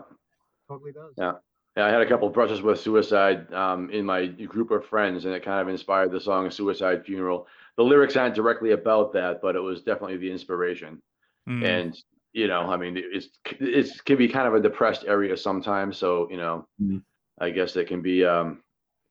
Totally 0.67 0.91
does. 0.91 1.13
Yeah. 1.17 1.33
Yeah, 1.77 1.85
I 1.85 1.89
had 1.89 2.01
a 2.01 2.05
couple 2.05 2.27
of 2.27 2.33
brushes 2.33 2.61
with 2.61 2.81
suicide 2.81 3.51
um, 3.53 3.89
in 3.91 4.05
my 4.05 4.25
group 4.27 4.71
of 4.71 4.85
friends, 4.85 5.23
and 5.23 5.33
it 5.33 5.41
kind 5.41 5.61
of 5.61 5.69
inspired 5.69 6.11
the 6.11 6.19
song 6.19 6.51
"Suicide 6.51 7.05
Funeral." 7.05 7.47
The 7.77 7.83
lyrics 7.83 8.17
aren't 8.17 8.35
directly 8.35 8.71
about 8.71 9.13
that, 9.13 9.41
but 9.41 9.55
it 9.55 9.61
was 9.61 9.81
definitely 9.81 10.17
the 10.17 10.29
inspiration. 10.29 11.01
Mm. 11.47 11.63
And 11.63 11.97
you 12.33 12.47
know, 12.47 12.61
I 12.61 12.77
mean, 12.77 12.95
it's 12.97 13.29
it's 13.59 14.01
can 14.01 14.17
be 14.17 14.27
kind 14.27 14.47
of 14.47 14.53
a 14.53 14.59
depressed 14.61 15.05
area 15.05 15.35
sometimes. 15.37 15.97
So 15.97 16.29
you 16.29 16.37
know, 16.37 16.67
Mhm. 16.81 17.03
I 17.39 17.49
guess 17.49 17.75
it 17.75 17.87
can 17.87 18.01
be 18.01 18.25
um, 18.25 18.63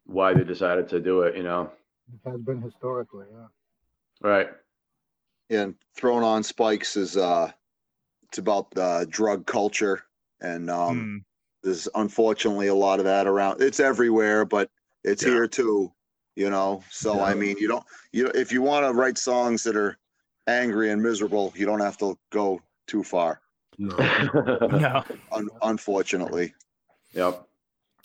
why 0.06 0.34
they 0.34 0.44
decided 0.44 0.88
to 0.88 1.00
do 1.00 1.22
it. 1.22 1.36
You 1.36 1.42
know, 1.42 1.72
It 2.12 2.30
has 2.30 2.40
been 2.40 2.62
historically, 2.62 3.26
yeah. 3.32 3.48
right? 4.20 4.50
and 5.50 5.74
throwing 5.96 6.22
on 6.22 6.42
spikes 6.44 6.96
is 6.96 7.16
uh, 7.16 7.50
it's 8.28 8.38
about 8.38 8.68
uh, 8.76 9.04
drug 9.06 9.46
culture, 9.46 10.04
and 10.40 10.70
um, 10.70 10.96
Mm. 10.96 11.24
there's 11.62 11.88
unfortunately 11.94 12.68
a 12.68 12.74
lot 12.74 13.00
of 13.00 13.04
that 13.04 13.26
around. 13.26 13.60
It's 13.60 13.80
everywhere, 13.80 14.44
but 14.44 14.70
it's 15.04 15.22
Yeah. 15.22 15.30
here 15.30 15.48
too. 15.48 15.92
You 16.36 16.48
know, 16.48 16.82
so 16.90 17.20
I 17.22 17.34
mean, 17.34 17.56
you 17.58 17.68
don't, 17.68 17.84
you 18.12 18.28
if 18.28 18.52
you 18.52 18.62
want 18.62 18.86
to 18.86 18.92
write 18.94 19.18
songs 19.18 19.62
that 19.64 19.76
are 19.76 19.98
angry 20.46 20.90
and 20.90 21.02
miserable, 21.02 21.52
you 21.56 21.66
don't 21.66 21.80
have 21.80 21.98
to 21.98 22.16
go 22.30 22.62
too 22.90 23.02
far. 23.04 23.40
no. 23.78 23.96
no 24.68 25.04
Un- 25.32 25.48
unfortunately. 25.62 26.52
yep. 27.12 27.46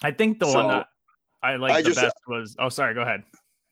i 0.03 0.11
think 0.11 0.39
the 0.39 0.47
one 0.47 0.67
that 0.67 0.87
i 1.43 1.55
like 1.55 1.73
I 1.73 1.81
the 1.81 1.89
just- 1.89 2.01
best 2.01 2.15
was 2.27 2.55
oh 2.59 2.69
sorry 2.69 2.93
go 2.93 3.01
ahead 3.01 3.23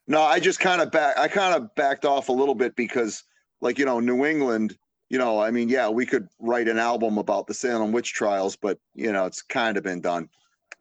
No, 0.06 0.22
I 0.22 0.38
just 0.42 0.60
kind 0.60 0.82
of 0.82 0.92
back. 0.92 1.18
I 1.18 1.30
kind 1.30 1.56
of 1.56 1.74
backed 1.76 2.04
off 2.04 2.28
a 2.28 2.34
little 2.34 2.56
bit 2.56 2.76
because, 2.76 3.24
like 3.62 3.80
you 3.80 3.86
know, 3.86 4.02
New 4.02 4.26
England. 4.26 4.76
You 5.10 5.18
know, 5.18 5.40
I 5.40 5.50
mean, 5.50 5.70
yeah, 5.70 5.88
we 5.88 6.06
could 6.06 6.28
write 6.40 6.68
an 6.68 6.78
album 6.78 7.18
about 7.18 7.48
the 7.48 7.54
Salem 7.54 7.94
witch 7.94 8.12
trials, 8.14 8.58
but 8.58 8.78
you 8.96 9.14
know, 9.14 9.26
it's 9.26 9.42
kind 9.42 9.78
of 9.78 9.84
been 9.84 10.02
done. 10.02 10.28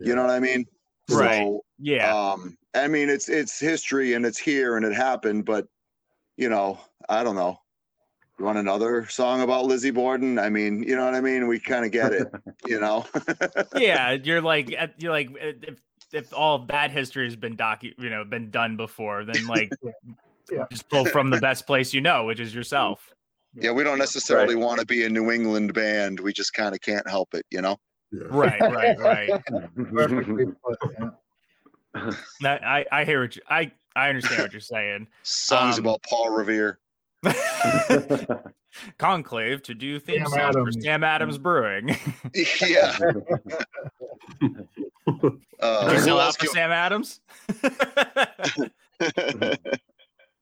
You 0.00 0.16
know 0.16 0.22
what 0.26 0.34
I 0.34 0.40
mean? 0.40 0.66
Right. 1.08 1.38
So, 1.46 1.62
yeah 1.78 2.10
um, 2.12 2.58
I 2.74 2.88
mean, 2.88 3.08
it's 3.08 3.28
it's 3.28 3.60
history 3.60 4.14
and 4.14 4.26
it's 4.26 4.38
here 4.50 4.76
and 4.76 4.84
it 4.84 4.92
happened, 5.08 5.44
but 5.44 5.68
you 6.36 6.48
know, 6.48 6.80
I 7.08 7.22
don't 7.22 7.36
know. 7.36 7.61
You 8.38 8.44
want 8.46 8.58
another 8.58 9.06
song 9.08 9.42
about 9.42 9.66
Lizzie 9.66 9.90
Borden? 9.90 10.38
I 10.38 10.48
mean, 10.48 10.82
you 10.82 10.96
know 10.96 11.04
what 11.04 11.14
I 11.14 11.20
mean? 11.20 11.46
We 11.46 11.60
kind 11.60 11.84
of 11.84 11.92
get 11.92 12.12
it, 12.12 12.26
you 12.66 12.80
know. 12.80 13.04
yeah 13.76 14.10
you're 14.24 14.40
like 14.40 14.74
you're 14.98 15.12
like 15.12 15.28
uh, 15.30 15.52
if 15.62 15.80
if 16.12 16.32
all 16.34 16.56
of 16.56 16.68
that 16.68 16.90
history 16.90 17.24
has 17.24 17.36
been 17.36 17.56
docu 17.56 17.92
you 17.98 18.10
know 18.10 18.24
been 18.24 18.50
done 18.50 18.76
before 18.76 19.24
then 19.24 19.46
like 19.56 19.70
Yeah. 20.50 20.64
just 20.70 20.88
pull 20.90 21.04
from 21.06 21.30
the 21.30 21.38
best 21.40 21.66
place 21.66 21.94
you 21.94 22.00
know 22.00 22.24
which 22.24 22.40
is 22.40 22.54
yourself 22.54 23.12
yeah, 23.54 23.70
we 23.70 23.84
don't 23.84 23.98
necessarily 23.98 24.54
want 24.54 24.80
to 24.80 24.86
be 24.86 25.04
a 25.04 25.10
New 25.10 25.30
England 25.30 25.74
band. 25.74 26.18
We 26.20 26.32
just 26.32 26.54
kind 26.54 26.74
of 26.74 26.80
can't 26.80 27.06
help 27.06 27.34
it, 27.34 27.44
you 27.50 27.60
know. 27.60 27.76
Yeah. 28.10 28.22
right 28.30 28.60
right 28.62 28.98
right 28.98 29.42
Perfectly 29.92 30.46
put, 30.64 30.78
yeah. 31.94 32.10
That- 32.40 32.64
i 32.64 32.86
i 32.90 33.04
hear 33.04 33.20
what 33.20 33.36
you 33.36 33.42
i 33.50 33.70
i 33.94 34.08
understand 34.08 34.40
what 34.42 34.52
you're 34.52 34.60
saying 34.62 35.06
Songs 35.22 35.76
Um, 35.78 35.84
about 35.84 36.02
Paul 36.08 36.30
Revere. 36.30 36.78
conclave 38.98 39.62
to 39.62 39.74
do 39.74 39.98
theme 40.00 40.24
Sam 40.26 40.28
song 40.28 40.52
for 40.52 40.60
Adams. 40.60 40.76
sam 40.82 41.04
adams 41.04 41.38
brewing 41.38 41.96
yeah. 42.66 42.96
Uh, 45.60 45.90
you 45.92 46.00
sell 46.00 46.18
out 46.18 46.36
for 46.36 46.46
sam 46.46 46.70
adams 46.72 47.20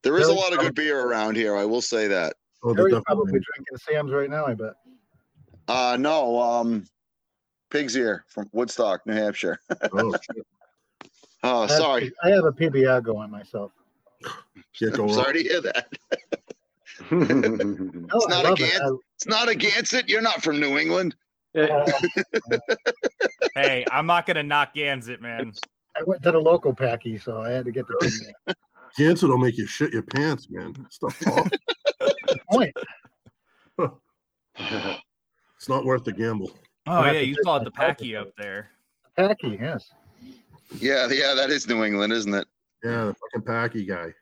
there 0.02 0.16
is 0.18 0.28
a 0.28 0.32
lot 0.32 0.52
of 0.52 0.58
good 0.60 0.74
beer 0.74 1.00
around 1.06 1.36
here. 1.36 1.56
I 1.56 1.64
will 1.64 1.82
say 1.82 2.06
that. 2.08 2.34
Oh, 2.62 2.72
they're 2.74 2.88
probably 3.02 3.32
definitely. 3.32 3.40
drinking 3.40 3.76
Sam's 3.78 4.12
right 4.12 4.30
now, 4.30 4.46
I 4.46 4.54
bet. 4.54 4.74
Uh, 5.68 5.96
no, 6.00 6.40
um, 6.40 6.84
Pig's 7.70 7.96
Ear 7.96 8.24
from 8.28 8.48
Woodstock, 8.52 9.06
New 9.06 9.12
Hampshire. 9.14 9.58
Oh, 9.92 10.12
shit. 10.12 10.46
Oh, 11.42 11.58
I 11.58 11.60
have- 11.62 11.70
sorry. 11.70 12.12
I 12.22 12.30
have 12.30 12.44
a 12.44 12.52
PBR 12.52 13.02
going 13.02 13.30
myself. 13.30 13.72
Can't 14.78 14.94
go 14.94 15.02
I'm 15.04 15.08
wrong. 15.08 15.16
sorry 15.16 15.42
to 15.42 15.48
hear 15.48 15.60
that. 15.62 15.88
Oh, 17.12 17.16
no, 17.16 18.16
It's 18.16 18.28
not 18.28 18.44
a 18.44 18.48
love 18.48 18.60
it. 18.60 19.00
It's 19.16 19.26
not 19.26 19.48
a 19.48 19.54
Gansett. 19.54 20.08
You're 20.08 20.22
not 20.22 20.42
from 20.42 20.60
New 20.60 20.78
England. 20.78 21.14
Yeah. 21.54 21.84
hey 23.56 23.84
i'm 23.90 24.06
not 24.06 24.24
gonna 24.24 24.42
knock 24.42 24.72
gansett 24.72 25.20
man 25.20 25.52
I, 25.96 26.00
I 26.00 26.04
went 26.04 26.22
to 26.22 26.30
the 26.30 26.38
local 26.38 26.72
packy, 26.72 27.18
so 27.18 27.42
I 27.42 27.50
had 27.50 27.64
to 27.64 27.72
get 27.72 27.86
the 27.88 27.94
PBR. 28.46 28.54
Cancer 28.96 29.28
will 29.28 29.38
make 29.38 29.56
you 29.56 29.66
shit 29.66 29.92
your 29.92 30.02
pants, 30.02 30.48
man. 30.50 30.74
Stuff. 30.90 31.20
Point. 32.50 32.74
it's 33.78 35.68
not 35.68 35.84
worth 35.84 36.04
the 36.04 36.12
gamble. 36.12 36.50
Oh 36.86 37.04
yeah, 37.06 37.20
you 37.20 37.34
take 37.34 37.44
call 37.44 37.56
it 37.58 37.64
the 37.64 37.70
packy 37.70 38.16
up 38.16 38.28
there. 38.36 38.70
Packy, 39.16 39.58
yes. 39.60 39.90
Yeah, 40.78 41.08
yeah, 41.10 41.34
that 41.34 41.50
is 41.50 41.68
New 41.68 41.84
England, 41.84 42.12
isn't 42.12 42.32
it? 42.32 42.46
Yeah, 42.84 43.06
the 43.06 43.14
fucking 43.14 43.46
packy 43.46 43.84
guy. 43.84 44.14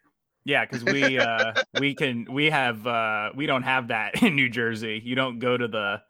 Yeah, 0.49 0.65
because 0.65 0.83
we 0.83 1.19
uh 1.19 1.53
we 1.79 1.95
can 1.95 2.27
we 2.33 2.47
have 2.47 2.87
uh 2.87 3.31
we 3.37 3.45
don't 3.45 3.65
have 3.65 3.89
that 3.89 4.23
in 4.23 4.35
New 4.35 4.49
Jersey. 4.49 5.01
You 5.05 5.15
don't 5.15 5.39
go 5.41 5.59
to 5.59 5.69
the 5.69 6.01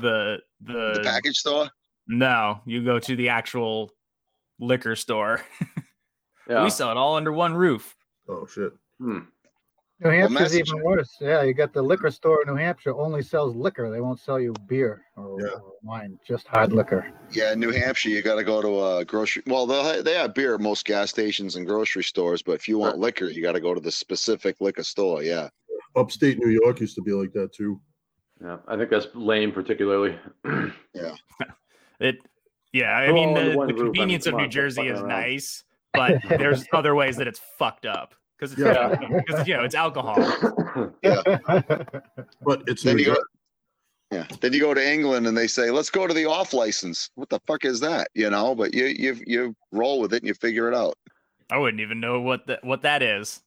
the 0.00 0.38
the, 0.62 0.92
The 0.94 1.00
package 1.04 1.36
store. 1.36 1.68
no, 2.08 2.60
you 2.64 2.82
go 2.82 2.98
to 2.98 3.14
the 3.14 3.28
actual 3.28 3.90
liquor 4.58 4.96
store. 4.96 5.42
yeah. 6.48 6.64
We 6.64 6.70
sell 6.70 6.90
it 6.90 6.96
all 6.96 7.16
under 7.16 7.30
one 7.30 7.54
roof. 7.54 7.94
Oh 8.26 8.46
shit. 8.46 8.72
Hmm. 8.98 9.18
New 10.00 10.10
Hampshire's 10.10 10.58
even 10.58 10.82
worse. 10.82 11.16
Yeah, 11.20 11.42
you 11.42 11.54
got 11.54 11.72
the 11.72 11.80
liquor 11.80 12.10
store 12.10 12.42
in 12.42 12.48
New 12.52 12.60
Hampshire 12.60 12.94
only 12.94 13.22
sells 13.22 13.56
liquor. 13.56 13.90
They 13.90 14.02
won't 14.02 14.20
sell 14.20 14.38
you 14.38 14.52
beer 14.66 15.02
or, 15.16 15.40
Yeah. 15.40 15.54
or 15.54 15.72
wine, 15.82 16.18
just 16.26 16.46
hard 16.46 16.72
liquor. 16.72 17.10
Yeah, 17.32 17.52
in 17.52 17.60
New 17.60 17.70
Hampshire, 17.70 18.10
you 18.10 18.20
got 18.20 18.34
to 18.34 18.44
go 18.44 18.60
to 18.60 18.98
a 18.98 19.04
grocery. 19.06 19.42
Well, 19.46 19.66
they 19.66 20.02
they 20.02 20.14
have 20.14 20.34
beer 20.34 20.54
at 20.54 20.60
most 20.60 20.84
gas 20.84 21.08
stations 21.10 21.56
and 21.56 21.66
grocery 21.66 22.04
stores, 22.04 22.42
but 22.42 22.52
if 22.52 22.68
you 22.68 22.78
want 22.78 22.98
liquor, 22.98 23.26
you 23.26 23.40
got 23.40 23.52
to 23.52 23.60
go 23.60 23.72
to 23.72 23.80
the 23.80 23.90
specific 23.90 24.60
liquor 24.60 24.82
store. 24.82 25.22
Yeah. 25.22 25.48
Upstate 25.94 26.38
New 26.38 26.50
York 26.50 26.80
used 26.80 26.94
to 26.96 27.02
be 27.02 27.12
like 27.12 27.32
that 27.32 27.54
too. 27.54 27.80
Yeah. 28.42 28.58
I 28.68 28.76
think 28.76 28.90
that's 28.90 29.06
lame, 29.14 29.52
particularly. 29.52 30.18
Yeah. 30.94 31.14
it 32.00 32.16
yeah, 32.72 32.96
I 32.96 33.12
mean 33.12 33.36
under 33.36 33.50
the, 33.50 33.56
one 33.56 33.68
the 33.68 33.74
roof, 33.74 33.80
I 33.80 33.84
mean, 33.84 33.92
convenience 33.94 34.26
of 34.26 34.34
New 34.34 34.48
Jersey 34.48 34.88
is 34.88 35.00
around. 35.00 35.08
nice, 35.08 35.64
but 35.94 36.20
there's 36.28 36.64
other 36.72 36.94
ways 36.94 37.16
that 37.16 37.28
it's 37.28 37.40
fucked 37.58 37.86
up 37.86 38.14
because 38.38 38.52
it's 38.52 38.60
Yeah. 38.60 38.94
because 39.26 39.46
you 39.48 39.56
know 39.56 39.64
it's 39.64 39.74
alcohol. 39.74 40.16
Yeah. 41.02 41.22
but 42.42 42.62
it's 42.66 42.82
Then 42.82 42.98
you 42.98 43.06
go. 43.06 43.16
Yeah. 44.12 44.26
Then 44.40 44.52
you 44.52 44.60
go 44.60 44.72
to 44.74 44.92
England 44.92 45.26
and 45.26 45.36
they 45.36 45.46
say, 45.46 45.70
"Let's 45.70 45.90
go 45.90 46.06
to 46.06 46.14
the 46.14 46.26
off 46.26 46.52
license." 46.52 47.10
What 47.16 47.28
the 47.28 47.40
fuck 47.46 47.64
is 47.64 47.80
that? 47.80 48.08
You 48.14 48.30
know, 48.30 48.54
but 48.54 48.72
you 48.74 48.86
you 48.86 49.16
you 49.26 49.56
roll 49.72 50.00
with 50.00 50.12
it 50.12 50.22
and 50.22 50.28
you 50.28 50.34
figure 50.34 50.68
it 50.68 50.74
out. 50.74 50.94
I 51.50 51.58
wouldn't 51.58 51.80
even 51.80 51.98
know 52.00 52.20
what 52.20 52.46
that 52.46 52.62
what 52.64 52.82
that 52.82 53.02
is. 53.02 53.42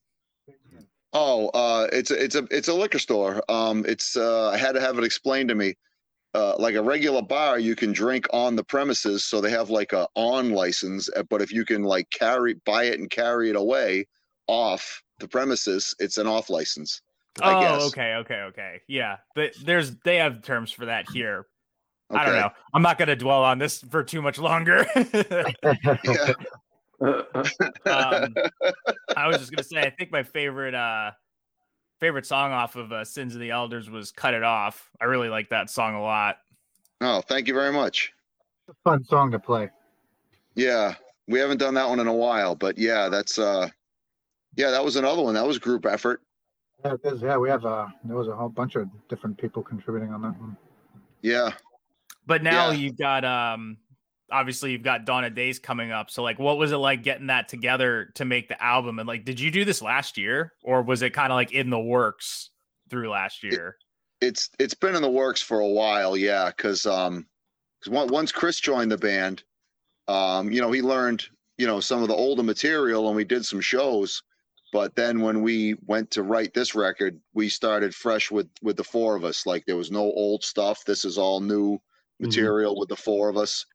Oh, 1.13 1.47
uh, 1.49 1.88
it's 1.91 2.12
a, 2.12 2.23
it's 2.23 2.36
a 2.36 2.47
it's 2.52 2.67
a 2.67 2.73
liquor 2.73 2.99
store. 2.99 3.41
Um, 3.49 3.86
it's 3.88 4.15
uh, 4.15 4.49
I 4.49 4.58
had 4.58 4.73
to 4.73 4.82
have 4.82 4.97
it 4.97 5.04
explained 5.04 5.49
to 5.49 5.56
me. 5.56 5.75
Uh, 6.36 6.54
like 6.60 6.75
a 6.75 6.82
regular 6.82 7.23
bar, 7.23 7.58
you 7.58 7.75
can 7.75 7.91
drink 7.91 8.28
on 8.32 8.56
the 8.56 8.63
premises, 8.63 9.25
so 9.25 9.41
they 9.41 9.49
have 9.49 9.71
like 9.71 9.93
a 9.93 10.08
on 10.15 10.52
license. 10.52 11.10
uh, 11.15 11.23
But 11.23 11.41
if 11.41 11.52
you 11.52 11.65
can 11.65 11.82
like 11.84 12.08
carry 12.12 12.54
buy 12.65 12.84
it 12.84 12.99
and 12.99 13.10
carry 13.10 13.49
it 13.49 13.56
away 13.56 14.06
off 14.49 15.03
the 15.19 15.27
premises, 15.27 15.95
it's 15.99 16.17
an 16.17 16.25
off 16.25 16.49
license. 16.49 17.01
I 17.41 17.53
oh, 17.53 17.62
guess. 17.62 17.88
okay, 17.89 18.15
okay, 18.15 18.41
okay. 18.47 18.81
Yeah, 18.88 19.17
but 19.35 19.53
there's 19.63 19.95
they 20.03 20.17
have 20.17 20.41
terms 20.41 20.71
for 20.71 20.85
that 20.88 21.05
here. 21.13 21.45
I 22.09 22.25
don't 22.25 22.35
know. 22.35 22.49
I'm 22.73 22.81
not 22.81 22.97
gonna 22.97 23.15
dwell 23.15 23.43
on 23.43 23.59
this 23.59 23.79
for 23.79 24.03
too 24.03 24.21
much 24.21 24.38
longer. 24.39 24.85
Um, 27.01 28.33
I 29.15 29.27
was 29.27 29.38
just 29.38 29.51
gonna 29.51 29.63
say, 29.63 29.79
I 29.79 29.89
think 29.89 30.12
my 30.12 30.21
favorite 30.21 30.75
uh 30.75 31.12
favorite 32.01 32.25
song 32.25 32.51
off 32.51 32.75
of 32.75 32.91
uh, 32.91 33.05
Sins 33.05 33.35
of 33.35 33.39
the 33.39 33.51
Elders 33.51 33.89
was 33.89 34.12
"Cut 34.12 34.33
It 34.33 34.43
Off." 34.43 34.89
I 34.99 35.05
really 35.05 35.29
like 35.29 35.47
that 35.47 35.69
song 35.69 35.95
a 35.95 36.01
lot. 36.01 36.39
Oh, 36.99 37.21
thank 37.21 37.47
you 37.47 37.53
very 37.53 37.71
much. 37.71 38.12
Fun 38.83 39.05
song 39.05 39.31
to 39.31 39.39
play. 39.39 39.69
Yeah, 40.55 40.95
we 41.29 41.39
haven't 41.39 41.59
done 41.59 41.73
that 41.75 41.88
one 41.88 42.01
in 42.01 42.07
a 42.07 42.13
while, 42.13 42.53
but 42.53 42.77
yeah, 42.77 43.07
that's 43.07 43.39
uh, 43.39 43.69
yeah, 44.59 44.71
that 44.71 44.83
was 44.83 44.97
another 44.97 45.21
one. 45.21 45.33
That 45.35 45.47
was 45.47 45.57
group 45.57 45.85
effort. 45.85 46.21
Yeah, 46.83 46.97
there's, 47.01 47.21
yeah, 47.21 47.37
we 47.37 47.49
have 47.49 47.65
uh 47.65 47.87
there 48.03 48.17
was 48.17 48.27
a 48.27 48.35
whole 48.35 48.49
bunch 48.49 48.75
of 48.75 48.89
different 49.07 49.37
people 49.37 49.63
contributing 49.63 50.13
on 50.13 50.21
that 50.21 50.37
one. 50.37 50.57
Yeah. 51.21 51.51
But 52.27 52.43
now 52.43 52.71
Yeah. 52.71 52.77
you've 52.77 52.97
got 52.97 53.23
um 53.23 53.77
obviously 54.29 54.73
you've 54.73 54.83
got 54.83 55.05
Dawn 55.05 55.23
of 55.23 55.33
Days 55.33 55.59
coming 55.59 55.91
up. 55.91 56.09
So 56.11 56.23
like 56.23 56.39
what 56.39 56.57
was 56.57 56.73
it 56.73 56.77
like 56.77 57.03
getting 57.03 57.27
that 57.27 57.47
together 57.47 58.11
to 58.15 58.25
make 58.25 58.49
the 58.49 58.61
album? 58.61 58.99
And 58.99 59.07
like 59.07 59.23
did 59.23 59.39
you 59.39 59.49
do 59.49 59.63
this 59.63 59.81
last 59.81 60.17
year 60.17 60.51
or 60.61 60.81
was 60.81 61.01
it 61.03 61.13
kind 61.13 61.31
of 61.31 61.37
like 61.37 61.53
in 61.53 61.69
the 61.69 61.79
works 61.79 62.49
through 62.89 63.09
last 63.09 63.43
year? 63.43 63.77
it's 64.21 64.49
it's 64.59 64.73
been 64.73 64.93
in 64.95 65.01
the 65.01 65.09
works 65.09 65.41
for 65.41 65.61
a 65.61 65.67
while 65.67 66.17
yeah 66.17 66.47
because 66.47 66.85
um 66.85 67.25
because 67.79 68.09
once 68.11 68.33
chris 68.33 68.59
joined 68.59 68.91
the 68.91 68.97
band 68.97 69.43
um 70.09 70.51
you 70.51 70.59
know 70.59 70.69
he 70.73 70.81
learned 70.81 71.23
you 71.57 71.65
know 71.65 71.79
some 71.79 72.01
of 72.01 72.09
the 72.09 72.13
older 72.13 72.43
material 72.43 73.07
and 73.07 73.15
we 73.15 73.23
did 73.23 73.45
some 73.45 73.61
shows 73.61 74.21
but 74.71 74.95
then 74.95 75.21
when 75.21 75.41
we 75.41 75.75
went 75.86 76.10
to 76.12 76.23
write 76.23 76.53
this 76.53 76.75
record 76.75 77.19
we 77.34 77.49
started 77.49 77.93
fresh 77.93 78.32
with 78.32 78.49
with 78.62 78.77
the 78.77 78.84
four 78.84 79.15
of 79.15 79.23
us 79.23 79.45
like 79.45 79.65
there 79.65 79.77
was 79.77 79.91
no 79.91 80.12
old 80.13 80.43
stuff 80.43 80.84
this 80.86 81.05
is 81.05 81.17
all 81.17 81.39
new 81.39 81.77
material 82.19 82.77
with 82.77 82.89
the 82.89 82.95
four 82.95 83.29
of 83.29 83.38
us 83.38 83.65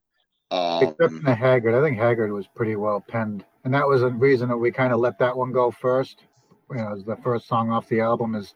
Except 0.51 1.01
um 1.01 1.21
for 1.23 1.35
Haggard. 1.35 1.75
I 1.75 1.83
think 1.83 1.99
Haggard 1.99 2.33
was 2.33 2.47
pretty 2.47 2.77
well 2.77 3.01
penned. 3.01 3.45
And 3.65 3.73
that 3.75 3.87
was 3.87 4.03
a 4.03 4.11
reason 4.11 4.49
that 4.51 4.57
we 4.57 4.71
kind 4.71 4.93
of 4.93 5.01
let 5.01 5.19
that 5.19 5.37
one 5.37 5.53
go 5.53 5.71
first. 5.71 6.23
You 6.71 6.77
know, 6.77 6.97
the 6.97 7.17
first 7.17 7.49
song 7.49 7.71
off 7.71 7.89
the 7.89 8.01
album 8.01 8.35
is 8.35 8.55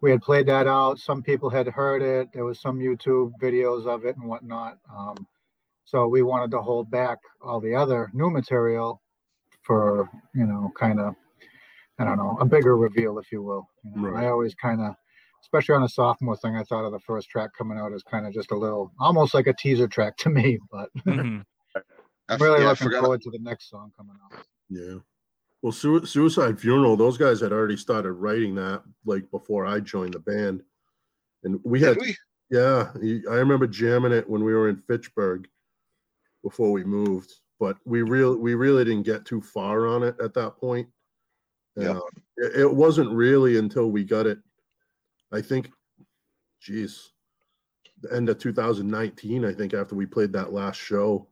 we 0.00 0.10
had 0.10 0.22
played 0.22 0.46
that 0.46 0.66
out. 0.66 0.98
Some 0.98 1.22
people 1.22 1.50
had 1.50 1.66
heard 1.66 2.02
it. 2.02 2.32
There 2.32 2.44
was 2.44 2.60
some 2.60 2.78
YouTube 2.78 3.32
videos 3.40 3.86
of 3.86 4.04
it 4.04 4.16
and 4.16 4.28
whatnot. 4.28 4.78
Um, 4.94 5.26
so 5.84 6.06
we 6.06 6.22
wanted 6.22 6.50
to 6.52 6.62
hold 6.62 6.90
back 6.90 7.18
all 7.42 7.60
the 7.60 7.74
other 7.74 8.10
new 8.12 8.30
material 8.30 9.02
for, 9.62 10.08
you 10.34 10.46
know, 10.46 10.72
kind 10.78 11.00
of, 11.00 11.14
I 11.98 12.04
don't 12.04 12.18
know, 12.18 12.36
a 12.40 12.44
bigger 12.44 12.76
reveal, 12.76 13.18
if 13.18 13.32
you 13.32 13.42
will. 13.42 13.68
You 13.84 13.92
know, 13.96 14.08
Right. 14.08 14.24
I 14.24 14.28
always 14.28 14.54
kind 14.54 14.80
of, 14.80 14.94
especially 15.42 15.74
on 15.76 15.82
a 15.82 15.88
sophomore 15.88 16.36
thing, 16.36 16.54
I 16.56 16.62
thought 16.64 16.84
of 16.84 16.92
the 16.92 17.00
first 17.00 17.28
track 17.30 17.50
coming 17.56 17.78
out 17.78 17.92
as 17.92 18.02
kind 18.02 18.26
of 18.26 18.34
just 18.34 18.50
a 18.50 18.56
little, 18.56 18.92
almost 19.00 19.32
like 19.32 19.46
a 19.46 19.54
teaser 19.54 19.88
track 19.88 20.16
to 20.18 20.28
me, 20.30 20.58
but 20.70 20.90
Mhm. 21.06 21.44
I, 21.74 21.80
I'm 22.28 22.42
really 22.42 22.60
yeah, 22.60 22.66
I 22.66 22.68
looking 22.70 22.88
forgot 22.88 23.00
forward 23.00 23.22
to 23.22 23.30
the 23.30 23.38
next 23.38 23.70
song 23.70 23.92
coming 23.96 24.16
out. 24.24 24.44
Yeah. 24.68 24.98
Well, 25.62 25.72
Sui- 25.72 26.06
Suicide 26.06 26.60
Funeral, 26.60 26.96
those 26.96 27.16
guys 27.16 27.40
had 27.40 27.52
already 27.52 27.76
started 27.76 28.12
writing 28.12 28.54
that 28.56 28.82
like 29.04 29.30
before 29.30 29.64
I 29.66 29.80
joined 29.80 30.14
the 30.14 30.18
band. 30.20 30.62
And 31.44 31.60
we 31.64 31.80
had, 31.80 31.96
we? 31.98 32.16
yeah, 32.50 32.90
I 33.30 33.34
remember 33.36 33.66
jamming 33.66 34.12
it 34.12 34.28
when 34.28 34.44
we 34.44 34.52
were 34.52 34.68
in 34.68 34.76
Fitchburg 34.76 35.48
before 36.42 36.72
we 36.72 36.84
moved, 36.84 37.32
but 37.58 37.78
we 37.84 38.02
real 38.02 38.36
we 38.36 38.54
really 38.54 38.84
didn't 38.84 39.04
get 39.04 39.24
too 39.24 39.40
far 39.40 39.86
on 39.86 40.02
it 40.02 40.16
at 40.20 40.34
that 40.34 40.56
point. 40.58 40.88
Yeah. 41.76 41.90
Uh, 41.90 42.00
it, 42.36 42.60
it 42.60 42.74
wasn't 42.74 43.10
really 43.10 43.58
until 43.58 43.90
we 43.90 44.04
got 44.04 44.26
it, 44.26 44.38
I 45.32 45.40
think, 45.42 45.70
geez, 46.60 47.10
the 48.02 48.14
end 48.14 48.28
of 48.28 48.38
2019, 48.38 49.44
I 49.44 49.52
think, 49.52 49.74
after 49.74 49.94
we 49.94 50.06
played 50.06 50.32
that 50.32 50.52
last 50.52 50.76
show, 50.76 51.28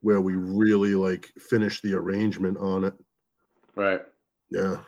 where 0.00 0.20
we 0.20 0.34
really 0.34 0.94
like 0.94 1.30
finished 1.38 1.82
the 1.82 1.94
arrangement 1.94 2.58
on 2.58 2.84
it. 2.84 2.94
right. 3.76 4.02
Yeah. 4.50 4.78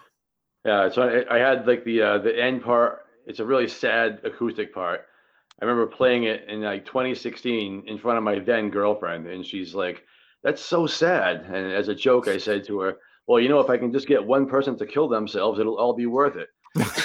Yeah, 0.65 0.89
so 0.89 1.03
I, 1.03 1.37
I 1.37 1.39
had 1.39 1.67
like 1.67 1.85
the 1.85 2.01
uh, 2.01 2.19
the 2.19 2.39
end 2.39 2.63
part. 2.63 3.07
It's 3.27 3.41
a 3.41 3.45
really 3.45 3.69
sad 3.69 4.21
acoustic 4.25 4.75
part. 4.75 5.07
I 5.61 5.65
remember 5.65 5.87
playing 5.87 6.25
it 6.25 6.49
in 6.49 6.63
like 6.63 6.87
2016 6.87 7.85
in 7.87 7.99
front 7.99 8.19
of 8.19 8.25
my 8.25 8.39
then 8.39 8.71
girlfriend, 8.71 9.27
and 9.27 9.45
she's 9.45 9.75
like, 9.75 10.05
"That's 10.43 10.63
so 10.63 10.87
sad." 10.87 11.45
And 11.45 11.71
as 11.71 11.89
a 11.89 11.95
joke, 11.95 12.29
I 12.29 12.39
said 12.39 12.65
to 12.65 12.81
her, 12.81 12.97
"Well, 13.27 13.41
you 13.41 13.49
know, 13.49 13.61
if 13.61 13.71
I 13.71 13.77
can 13.77 13.93
just 13.93 14.07
get 14.07 14.25
one 14.25 14.47
person 14.47 14.77
to 14.79 14.87
kill 14.87 15.09
themselves, 15.09 15.59
it'll 15.59 15.79
all 15.79 15.95
be 15.95 16.07
worth 16.07 16.37
it." 16.37 16.49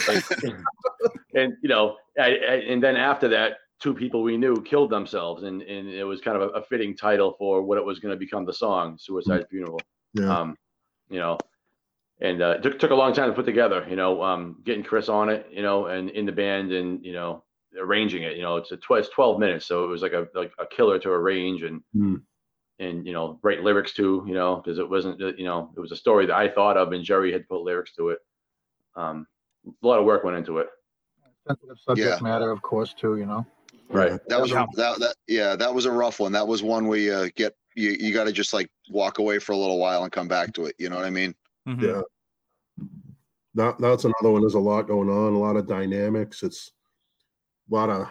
Like, 0.08 0.24
and 1.36 1.54
you 1.62 1.70
know, 1.70 1.96
I, 2.20 2.24
I, 2.24 2.54
and 2.68 2.82
then 2.82 2.96
after 2.96 3.28
that, 3.30 3.58
two 3.80 3.94
people 3.94 4.24
we 4.24 4.38
knew 4.38 4.62
killed 4.64 4.90
themselves, 4.90 5.44
and 5.44 5.62
and 5.62 5.90
it 5.90 6.04
was 6.04 6.22
kind 6.22 6.38
of 6.42 6.50
a, 6.50 6.60
a 6.60 6.64
fitting 6.64 6.96
title 6.96 7.36
for 7.38 7.62
what 7.62 7.78
it 7.78 7.86
was 7.86 8.00
going 8.00 8.14
to 8.14 8.20
become 8.20 8.46
the 8.46 8.54
song, 8.54 8.98
"Suicide 9.00 9.46
Funeral." 9.50 9.80
Yeah. 10.14 10.40
um, 10.40 10.56
you 11.10 11.20
know, 11.20 11.38
and 12.22 12.42
uh, 12.42 12.56
it 12.58 12.64
took 12.64 12.80
took 12.80 12.92
a 12.92 12.96
long 12.96 13.14
time 13.14 13.30
to 13.30 13.36
put 13.36 13.46
together. 13.46 13.86
You 13.90 13.96
know, 13.96 14.22
um, 14.22 14.58
getting 14.66 14.84
Chris 14.84 15.10
on 15.10 15.30
it, 15.30 15.48
you 15.52 15.62
know, 15.62 15.88
and 15.88 16.10
in 16.10 16.26
the 16.26 16.32
band, 16.32 16.72
and 16.72 17.04
you 17.06 17.14
know, 17.14 17.44
arranging 17.80 18.24
it. 18.24 18.36
You 18.36 18.44
know, 18.44 18.58
it's 18.58 18.72
a 18.72 18.78
tw- 18.78 18.92
it's 18.98 19.10
twelve 19.10 19.40
minutes, 19.40 19.66
so 19.66 19.84
it 19.84 19.88
was 19.88 20.02
like 20.02 20.14
a 20.14 20.28
like 20.34 20.52
a 20.60 20.66
killer 20.66 21.00
to 21.00 21.10
arrange 21.10 21.64
and 21.64 21.82
Hmm. 21.94 22.16
And 22.80 23.06
you 23.06 23.14
know 23.14 23.40
write 23.44 23.64
lyrics 23.64 23.94
to. 23.94 24.24
You 24.28 24.34
know, 24.34 24.58
because 24.58 24.80
it 24.80 24.90
wasn't 24.90 25.22
uh, 25.22 25.34
you 25.38 25.46
know 25.46 25.72
it 25.76 25.80
was 25.80 25.92
a 25.92 25.96
story 25.96 26.26
that 26.26 26.36
I 26.36 26.50
thought 26.50 26.78
of, 26.78 26.92
and 26.92 27.04
Jerry 27.04 27.32
had 27.32 27.42
to 27.42 27.48
put 27.48 27.62
lyrics 27.62 27.94
to 27.94 28.10
it. 28.10 28.20
Um, 28.96 29.28
a 29.68 29.88
lot 29.88 30.00
of 30.00 30.06
work 30.06 30.24
went 30.24 30.38
into 30.38 30.58
it. 30.60 30.68
Sensitive 31.48 31.78
subject 31.80 32.22
Yeah. 32.22 32.24
matter, 32.24 32.52
of 32.52 32.62
course, 32.62 32.94
too. 32.94 33.18
You 33.18 33.26
know. 33.26 33.46
Right. 33.90 34.20
That 34.28 34.40
was 34.40 34.52
Yeah. 34.52 34.64
a, 34.72 34.76
that 34.76 35.00
that 35.00 35.16
yeah, 35.28 35.56
that 35.56 35.74
was 35.74 35.86
a 35.86 35.92
rough 35.92 36.20
one. 36.20 36.32
That 36.32 36.48
was 36.48 36.62
one 36.64 36.88
where 36.88 37.00
you 37.00 37.14
uh, 37.14 37.30
get 37.36 37.56
you 37.76 37.92
you 38.00 38.14
got 38.14 38.26
to 38.26 38.32
just 38.32 38.54
like 38.54 38.70
walk 38.90 39.20
away 39.20 39.40
for 39.40 39.54
a 39.54 39.58
little 39.58 39.80
while 39.80 40.04
and 40.04 40.12
come 40.12 40.28
back 40.28 40.54
to 40.54 40.66
it. 40.66 40.76
You 40.78 40.90
know 40.90 40.96
what 40.96 41.06
I 41.06 41.10
mean? 41.10 41.34
Mhm. 41.68 41.82
Yeah. 41.82 42.02
That 43.56 43.80
that's 43.80 44.06
another 44.06 44.32
one. 44.32 44.42
There's 44.42 44.54
a 44.54 44.60
lot 44.60 44.88
going 44.88 45.10
on, 45.10 45.34
a 45.34 45.40
lot 45.40 45.56
of 45.56 45.68
dynamics. 45.68 46.44
It's 46.44 46.72
a 47.70 47.74
lot 47.74 47.90
of 47.90 48.08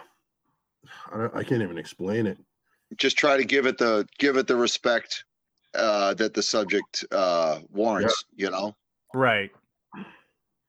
I, 1.13 1.17
don't, 1.17 1.37
I 1.37 1.45
can't 1.45 1.63
even 1.63 1.79
explain 1.79 2.27
it. 2.27 2.39
Just 2.97 3.19
try 3.19 3.37
to 3.37 3.45
give 3.45 3.67
it 3.67 3.79
the 3.79 4.07
give 4.19 4.37
it 4.37 4.47
the 4.47 4.57
respect 4.57 5.25
uh, 5.75 6.15
that 6.15 6.35
the 6.35 6.43
subject 6.43 7.05
uh, 7.13 7.61
warrants. 7.71 8.25
You 8.35 8.51
know? 8.51 8.75
Right. 9.15 9.51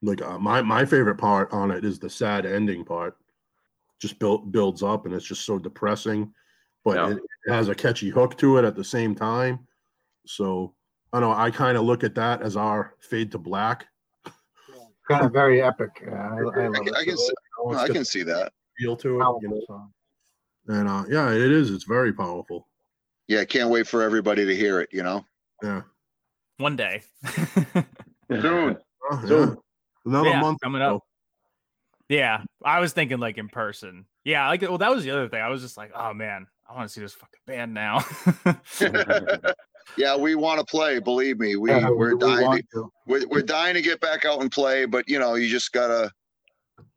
Like 0.01 0.21
uh, 0.21 0.37
my 0.37 0.61
my 0.61 0.85
favorite 0.85 1.17
part 1.17 1.51
on 1.51 1.71
it 1.71 1.83
is 1.85 1.99
the 1.99 2.09
sad 2.09 2.45
ending 2.45 2.83
part. 2.85 3.17
Just 4.01 4.19
built 4.19 4.51
builds 4.51 4.81
up 4.83 5.05
and 5.05 5.13
it's 5.13 5.25
just 5.25 5.45
so 5.45 5.59
depressing, 5.59 6.33
but 6.85 6.95
Yeah. 6.95 7.09
it, 7.11 7.17
it 7.47 7.51
has 7.53 7.67
a 7.67 7.75
catchy 7.75 8.09
hook 8.09 8.37
to 8.37 8.57
it 8.57 8.63
at 8.65 8.75
the 8.75 8.83
same 8.83 9.13
time. 9.15 9.59
So 10.25 10.73
I 11.11 11.19
don't 11.19 11.29
know. 11.29 11.35
I 11.35 11.51
kind 11.51 11.77
of 11.77 11.83
look 11.83 12.03
at 12.03 12.15
that 12.15 12.41
as 12.41 12.55
our 12.55 12.95
fade 13.01 13.31
to 13.33 13.37
black. 13.37 13.87
kind 15.09 15.25
of 15.25 15.33
very 15.33 15.61
epic. 15.61 16.01
Yeah, 16.05 16.11
I, 16.13 16.37
I 16.37 16.41
love 16.41 16.55
I, 16.55 16.65
it. 16.67 16.73
can- 16.85 16.95
I 16.95 17.03
can 17.03 17.17
see, 17.17 17.33
You 17.65 17.77
I 17.77 17.87
can 17.89 18.05
see 18.05 18.23
that. 18.23 18.53
feel 18.77 18.95
to 18.97 19.19
it, 19.19 19.25
you 19.41 19.49
know. 19.67 19.89
Song. 20.67 20.75
And 20.77 20.87
uh, 20.87 21.03
yeah, 21.09 21.31
it 21.31 21.51
is. 21.51 21.71
It's 21.71 21.83
very 21.85 22.13
powerful. 22.13 22.67
Yeah, 23.27 23.43
can't 23.45 23.69
wait 23.69 23.87
for 23.87 24.01
everybody 24.01 24.45
to 24.45 24.55
hear 24.55 24.79
it. 24.81 24.89
You 24.91 25.03
know, 25.03 25.25
Yeah. 25.63 25.81
One 26.57 26.75
day. 26.75 27.03
Soon. 28.31 28.77
Uh, 29.11 29.25
Soon. 29.25 29.49
yeah. 29.49 29.55
Another 30.05 30.29
Yeah, 30.29 30.41
month 30.41 30.59
coming 30.61 30.81
or 30.83 30.95
up. 30.95 31.01
yeah. 32.09 32.43
I 32.63 32.79
was 32.79 32.93
thinking 32.93 33.17
like 33.17 33.37
in 33.39 33.47
person. 33.49 34.05
Yeah. 34.23 34.47
Like, 34.47 34.61
well, 34.61 34.77
that 34.77 34.91
was 34.93 35.03
the 35.03 35.09
other 35.11 35.27
thing. 35.29 35.41
I 35.41 35.47
was 35.49 35.61
just 35.63 35.77
like, 35.77 35.91
oh 35.95 36.13
man, 36.13 36.45
I 36.69 36.75
want 36.75 36.87
to 36.87 36.93
see 36.93 37.01
this 37.01 37.13
fucking 37.15 37.39
band 37.47 37.73
now. 37.73 38.03
yeah, 39.97 40.15
we 40.15 40.35
want 40.35 40.59
to 40.59 40.65
play. 40.65 40.99
Believe 40.99 41.39
me, 41.39 41.55
we 41.55 41.71
Yeah, 41.71 41.89
we're 41.89 42.13
we 42.15 42.19
dying. 42.19 42.51
To, 42.57 42.61
to. 42.73 42.91
we're, 43.07 43.27
we're 43.27 43.41
dying 43.41 43.73
to 43.73 43.81
get 43.81 43.99
back 43.99 44.25
out 44.25 44.41
and 44.41 44.51
play, 44.51 44.85
but 44.85 45.07
you 45.09 45.17
know, 45.17 45.33
you 45.35 45.47
just 45.47 45.71
gotta 45.71 46.11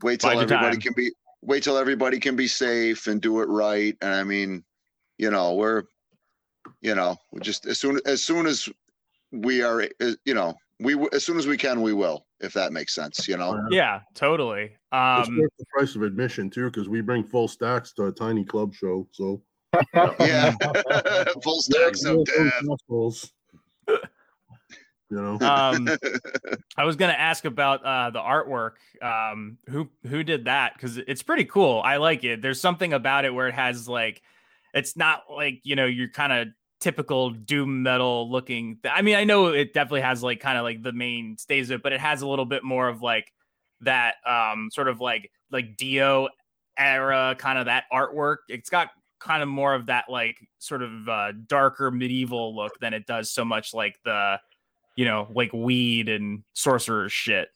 wait 0.03 0.21
till 0.21 0.31
Bide 0.31 0.35
your 0.35 0.43
everybody 0.45 0.77
can 0.79 0.93
be 0.95 1.11
wait 1.43 1.63
till 1.63 1.77
everybody 1.77 2.19
can 2.19 2.37
be 2.37 2.49
safe 2.49 3.07
and 3.07 3.21
do 3.21 3.41
it 3.41 3.49
right. 3.49 3.97
And 4.01 4.15
I 4.15 4.25
mean, 4.25 4.65
you 5.19 5.31
know, 5.31 5.55
we're 5.55 5.85
you 6.81 6.95
know, 6.95 7.17
we 7.33 7.41
just 7.41 7.67
as 7.67 7.79
soon 7.79 8.01
as 8.07 8.23
soon 8.23 8.47
as 8.47 8.69
we 9.33 9.63
are, 9.63 9.83
uh, 10.01 10.13
you 10.25 10.35
know, 10.35 10.55
we 10.81 10.97
as 11.13 11.25
soon 11.25 11.37
as 11.39 11.47
we 11.47 11.57
can, 11.57 11.83
we 11.83 11.93
will. 11.93 12.27
If 12.41 12.53
that 12.55 12.73
makes 12.73 12.95
sense, 12.95 13.29
you 13.29 13.37
know. 13.37 13.57
yeah, 13.71 14.01
totally. 14.15 14.65
It's 14.65 15.29
Um, 15.29 15.39
worth 15.39 15.51
the 15.59 15.65
price 15.73 15.95
of 15.95 16.03
admission 16.03 16.51
too, 16.51 16.67
because 16.71 16.89
we 16.89 17.01
bring 17.01 17.23
full 17.25 17.47
stacks 17.49 17.93
to 17.95 18.07
a 18.07 18.13
tiny 18.13 18.45
club 18.45 18.75
show. 18.75 19.07
So 19.13 19.43
Yeah, 19.95 20.55
full 21.43 21.63
stacks 21.63 22.05
of 22.05 22.25
death. 22.25 22.63
You 25.13 25.21
know, 25.21 25.47
um, 25.47 25.91
I 26.79 26.85
was 26.87 26.97
gonna 26.97 27.13
ask 27.13 27.45
about 27.45 27.85
uh, 27.85 28.09
the 28.09 28.19
artwork. 28.19 28.77
Um, 29.03 29.59
who 29.69 29.91
who 30.07 30.23
did 30.23 30.47
that? 30.47 30.73
Because 30.73 30.97
it's 30.97 31.23
pretty 31.23 31.45
cool. 31.45 31.83
I 31.85 31.99
like 31.99 32.25
it. 32.25 32.41
There's 32.41 32.59
something 32.59 32.95
about 32.95 33.27
it 33.27 33.35
where 33.35 33.47
it 33.47 33.53
has 33.53 33.87
like, 33.87 34.23
it's 34.73 34.97
not 34.97 35.25
like 35.31 35.61
you 35.65 35.77
know 35.77 35.85
your 35.85 36.09
kind 36.09 36.33
of 36.33 36.49
typical 36.81 37.29
doom 37.29 37.83
metal 37.83 38.31
looking. 38.31 38.79
I 38.91 39.03
mean, 39.03 39.17
I 39.17 39.25
know 39.25 39.49
it 39.49 39.75
definitely 39.75 40.01
has 40.01 40.23
like 40.23 40.41
kind 40.41 40.57
of 40.57 40.65
like 40.65 40.83
the 40.83 40.95
main 40.95 41.37
stays 41.37 41.69
of 41.69 41.81
it, 41.81 41.83
but 41.83 41.93
it 41.93 42.01
has 42.01 42.23
a 42.23 42.27
little 42.27 42.47
bit 42.47 42.65
more 42.65 42.89
of 42.89 43.03
like 43.03 43.31
that 43.83 44.15
um 44.27 44.71
sort 44.73 44.89
of 44.89 45.03
like 45.03 45.31
like 45.51 45.77
Dio 45.77 46.31
era 46.79 47.37
kind 47.39 47.59
of 47.59 47.67
that 47.67 47.85
artwork. 47.93 48.37
It's 48.49 48.71
got 48.71 48.89
kind 49.21 49.43
of 49.43 49.49
more 49.51 49.75
of 49.75 49.87
that 49.87 50.07
like 50.09 50.39
sort 50.59 50.83
of 50.83 51.07
uh 51.07 51.33
darker 51.47 51.91
medieval 51.91 52.57
look 52.57 52.73
than 52.81 52.95
it 52.95 53.07
does 53.07 53.31
so 53.31 53.45
much 53.45 53.75
like 53.75 53.99
the 54.07 54.39
you 54.97 55.05
know, 55.05 55.29
like 55.35 55.53
weed 55.53 56.09
and 56.09 56.43
sorcerer 56.53 57.09
shit. 57.09 57.49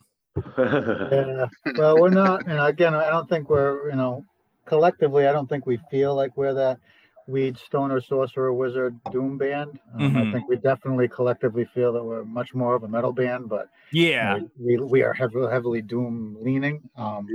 Yeah. 0.59 1.47
Well, 1.77 2.01
we're 2.01 2.11
not, 2.11 2.47
and 2.47 2.61
again, 2.61 2.95
I 2.95 3.09
don't 3.09 3.29
think 3.29 3.49
we're, 3.49 3.91
you 3.91 3.97
know, 3.97 4.25
collectively, 4.65 5.27
I 5.27 5.33
don't 5.33 5.49
think 5.49 5.67
we 5.67 5.79
feel 5.91 6.15
like 6.15 6.37
we're 6.37 6.55
that 6.55 6.79
weed 7.27 7.59
stoner 7.59 8.01
sorcerer 8.01 8.53
wizard 8.53 8.97
doom 9.11 9.37
band. 9.37 9.81
Um, 9.95 10.15
Mhm. 10.15 10.29
I 10.29 10.33
think 10.33 10.49
we 10.49 10.57
definitely 10.57 11.09
collectively 11.09 11.65
feel 11.75 11.93
that 11.93 12.05
we're 12.05 12.25
much 12.25 12.55
more 12.55 12.75
of 12.75 12.85
a 12.85 12.89
metal 12.89 13.13
band, 13.13 13.49
but 13.49 13.69
you 13.91 14.11
Yeah. 14.11 14.39
know, 14.39 14.51
we, 14.61 14.77
we 14.77 15.03
are 15.03 15.13
heavily, 15.13 15.51
heavily 15.51 15.83
doom 15.83 16.37
leaning. 16.41 16.89
Um, 16.97 17.27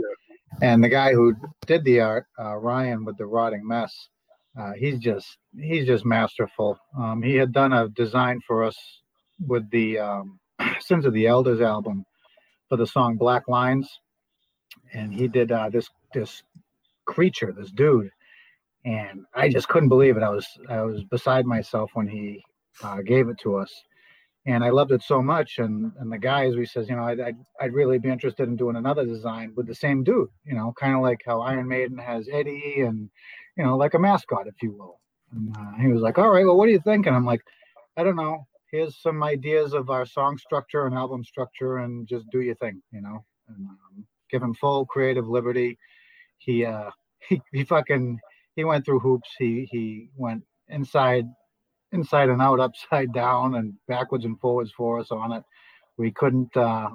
and 0.62 0.84
the 0.84 0.89
guy 0.89 1.14
who 1.14 1.36
did 1.66 1.84
the 1.84 1.99
art, 1.99 2.28
uh, 2.39 2.56
Ryan 2.56 3.04
with 3.04 3.18
the 3.18 3.26
rotting 3.26 3.68
mess, 3.68 4.10
uh, 4.58 4.74
he's 4.74 4.99
just 4.99 5.38
he's 5.58 5.86
just 5.86 6.06
masterful. 6.06 6.78
Um, 6.97 7.22
he 7.22 7.36
had 7.36 7.52
done 7.52 7.72
a 7.74 7.88
design 7.89 8.41
for 8.45 8.64
us 8.64 8.78
with 9.48 9.70
the 9.72 10.00
um, 10.00 10.39
Sins 10.80 11.06
of 11.06 11.14
the 11.14 11.28
Elders 11.28 11.62
album 11.62 12.06
for 12.70 12.78
the 12.78 12.88
song 12.88 13.18
Black 13.18 13.48
Lines, 13.48 13.89
and 14.94 15.14
he 15.14 15.28
did 15.28 15.52
uh, 15.52 15.70
this 15.70 15.89
this 16.14 16.44
creature, 17.06 17.52
this 17.52 17.72
dude, 17.72 18.10
and 18.86 19.26
I 19.34 19.50
just 19.50 19.68
couldn't 19.68 19.89
believe 19.89 20.18
it. 20.18 20.24
I 20.24 20.30
was 20.30 20.48
I 20.70 20.82
was 20.82 21.04
beside 21.04 21.46
myself 21.46 21.92
when 21.94 22.08
he 22.08 22.44
uh, 22.84 23.02
gave 23.02 23.30
it 23.30 23.38
to 23.39 23.58
us, 23.58 23.72
and 24.46 24.64
I 24.64 24.70
loved 24.70 24.92
it 24.92 25.04
so 25.04 25.22
much. 25.22 25.60
And 25.60 25.92
and 26.00 26.12
the 26.12 26.18
guy, 26.18 26.46
as 26.46 26.56
we 26.56 26.66
says, 26.66 26.89
you 26.89 26.96
know, 26.96 27.04
I'd, 27.04 27.20
I'd 27.20 27.38
I'd 27.60 27.74
really 27.74 28.00
be 28.00 28.10
interested 28.10 28.48
in 28.48 28.56
doing 28.56 28.76
another 28.76 29.06
design 29.06 29.54
with 29.56 29.68
the 29.68 29.76
same 29.76 30.04
dude, 30.04 30.30
you 30.46 30.56
know, 30.56 30.74
kind 30.80 30.96
of 30.96 31.02
like 31.02 31.22
how 31.26 31.42
Iron 31.42 31.68
Maiden 31.68 31.98
has 31.98 32.28
Eddie, 32.32 32.82
and 32.82 33.10
you 33.58 33.64
know, 33.64 33.78
like 33.78 33.94
a 33.94 34.00
mascot, 34.00 34.48
if 34.48 34.56
you 34.62 34.72
will. 34.72 35.00
And 35.34 35.56
uh, 35.56 35.82
he 35.82 35.88
was 35.88 36.02
like, 36.02 36.18
"All 36.18 36.30
right, 36.30 36.46
well, 36.46 36.58
what 36.58 36.66
do 36.66 36.72
you 36.72 36.82
think?" 36.82 37.06
And 37.06 37.16
I'm 37.16 37.26
like, 37.26 37.42
"I 37.98 38.04
don't 38.04 38.16
know. 38.16 38.48
Here's 38.72 39.02
some 39.02 39.24
ideas 39.24 39.74
of 39.74 39.90
our 39.90 40.06
song 40.06 40.38
structure 40.38 40.86
and 40.86 40.96
album 40.96 41.24
structure, 41.24 41.78
and 41.80 42.08
just 42.08 42.30
do 42.32 42.42
your 42.42 42.56
thing, 42.56 42.82
you 42.92 43.02
know." 43.02 43.26
And 43.50 43.68
um, 43.68 44.06
give 44.32 44.42
him 44.42 44.54
full 44.56 44.86
creative 44.86 45.28
liberty. 45.28 45.78
He 46.40 46.66
uh 46.66 46.92
he, 47.30 47.42
he 47.54 47.64
fucking 47.66 48.20
he 48.56 48.64
went 48.64 48.86
through 48.86 49.00
hoops. 49.00 49.30
He 49.38 49.68
he 49.72 50.10
went 50.16 50.44
inside 50.70 51.26
inside 51.92 52.30
and 52.30 52.42
out, 52.42 52.60
upside 52.68 53.14
down, 53.14 53.56
and 53.56 53.74
backwards 53.88 54.26
and 54.26 54.40
forwards 54.40 54.72
for 54.72 55.00
us 55.00 55.12
on 55.12 55.32
it. 55.34 55.44
We 55.98 56.12
couldn't 56.12 56.56
uh, 56.58 56.90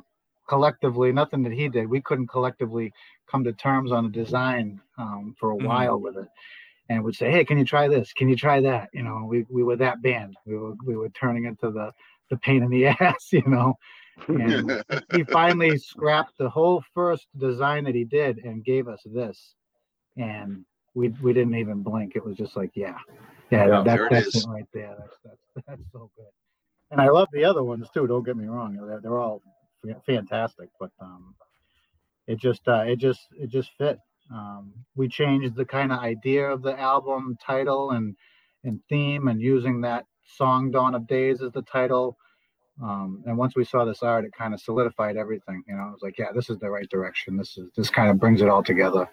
collectively, 0.49 1.13
nothing 1.13 1.43
that 1.45 1.53
he 1.53 1.69
did, 1.69 1.89
we 1.89 2.01
couldn't 2.01 2.29
collectively 2.29 2.93
come 3.31 3.45
to 3.45 3.53
terms 3.53 3.93
on 3.93 4.07
a 4.07 4.11
design 4.11 4.81
um, 4.99 5.35
for 5.39 5.51
a 5.53 5.57
Mhm. 5.57 5.65
while 5.67 6.01
with 6.01 6.17
it. 6.17 6.29
And 6.89 7.03
would 7.03 7.17
say, 7.17 7.31
"Hey, 7.31 7.45
can 7.45 7.59
you 7.59 7.65
try 7.65 7.89
this? 7.89 8.13
Can 8.13 8.29
you 8.29 8.37
try 8.37 8.61
that?" 8.61 8.91
You 8.93 9.03
know, 9.03 9.27
we, 9.29 9.45
we 9.49 9.65
were 9.65 9.77
that 9.77 10.03
band. 10.03 10.37
We 10.47 10.57
were 10.57 10.75
we 10.85 10.97
were 10.97 11.09
turning 11.11 11.45
into 11.45 11.71
the 11.71 11.93
the 12.31 12.37
pain 12.37 12.63
in 12.63 12.71
the 12.71 12.87
ass. 13.01 13.33
You 13.33 13.43
know, 13.47 13.75
and 14.29 14.85
he 15.13 15.25
finally 15.25 15.79
scrapped 15.79 16.39
the 16.39 16.49
whole 16.49 16.83
first 16.95 17.27
design 17.37 17.85
that 17.85 17.95
he 17.95 18.05
did 18.05 18.39
and 18.39 18.65
gave 18.65 18.89
us 18.89 19.03
this 19.05 19.55
and 20.17 20.65
we 20.95 21.09
we 21.21 21.33
didn't 21.33 21.55
even 21.55 21.83
blink 21.83 22.13
it 22.17 22.25
was 22.25 22.37
just 22.37 22.57
like 22.57 22.71
yeah 22.75 22.99
yeah, 23.51 23.67
Yeah, 23.67 23.83
that, 23.83 24.01
it 24.01 24.11
that's 24.11 24.37
it 24.37 24.45
right 24.49 24.67
there 24.73 24.95
that's, 24.99 25.17
that's 25.25 25.67
that's 25.67 25.93
so 25.93 26.11
good 26.17 26.27
and 26.91 27.01
i 27.01 27.09
love 27.09 27.29
the 27.33 27.45
other 27.45 27.63
ones 27.63 27.89
too 27.93 28.07
don't 28.07 28.25
get 28.25 28.37
me 28.37 28.47
wrong 28.47 28.77
they're, 28.77 29.01
they're 29.01 29.19
all 29.19 29.43
fantastic 30.07 30.69
but 30.81 30.91
um 31.01 31.35
it 32.27 32.39
just 32.39 32.67
uh 32.67 32.85
it 32.87 32.97
just 32.97 33.21
it 33.39 33.49
just 33.49 33.71
fit 33.79 33.99
um 34.33 34.73
we 34.95 35.09
changed 35.09 35.55
the 35.55 35.65
kind 35.65 35.93
of 35.93 35.99
idea 36.01 36.49
of 36.49 36.63
the 36.63 36.79
album 36.79 37.37
title 37.45 37.93
and 37.93 38.17
and 38.65 38.81
theme 38.89 39.29
and 39.29 39.41
using 39.41 39.81
that 39.81 40.05
song 40.25 40.71
dawn 40.71 40.95
of 40.95 41.07
days 41.07 41.43
as 41.43 41.53
the 41.53 41.63
title 41.63 42.17
um, 42.83 43.23
and 43.27 43.39
once 43.39 43.57
we 43.57 43.65
saw 43.65 43.85
this 43.85 44.03
art, 44.03 44.25
it 44.25 44.33
kind 44.37 44.53
of 44.53 44.61
solidified 44.61 45.17
everything. 45.17 45.63
You 45.67 45.77
know, 45.77 45.83
I 45.83 45.91
was 45.91 46.03
like, 46.03 46.19
yeah, 46.19 46.33
this 46.35 46.51
is 46.51 46.59
the 46.59 46.71
right 46.71 46.89
direction. 46.91 47.37
This 47.37 47.57
is 47.57 47.71
this 47.77 47.89
kind 47.89 48.11
of 48.11 48.19
brings 48.19 48.43
it 48.43 48.49
all 48.49 48.63
together. 48.63 49.09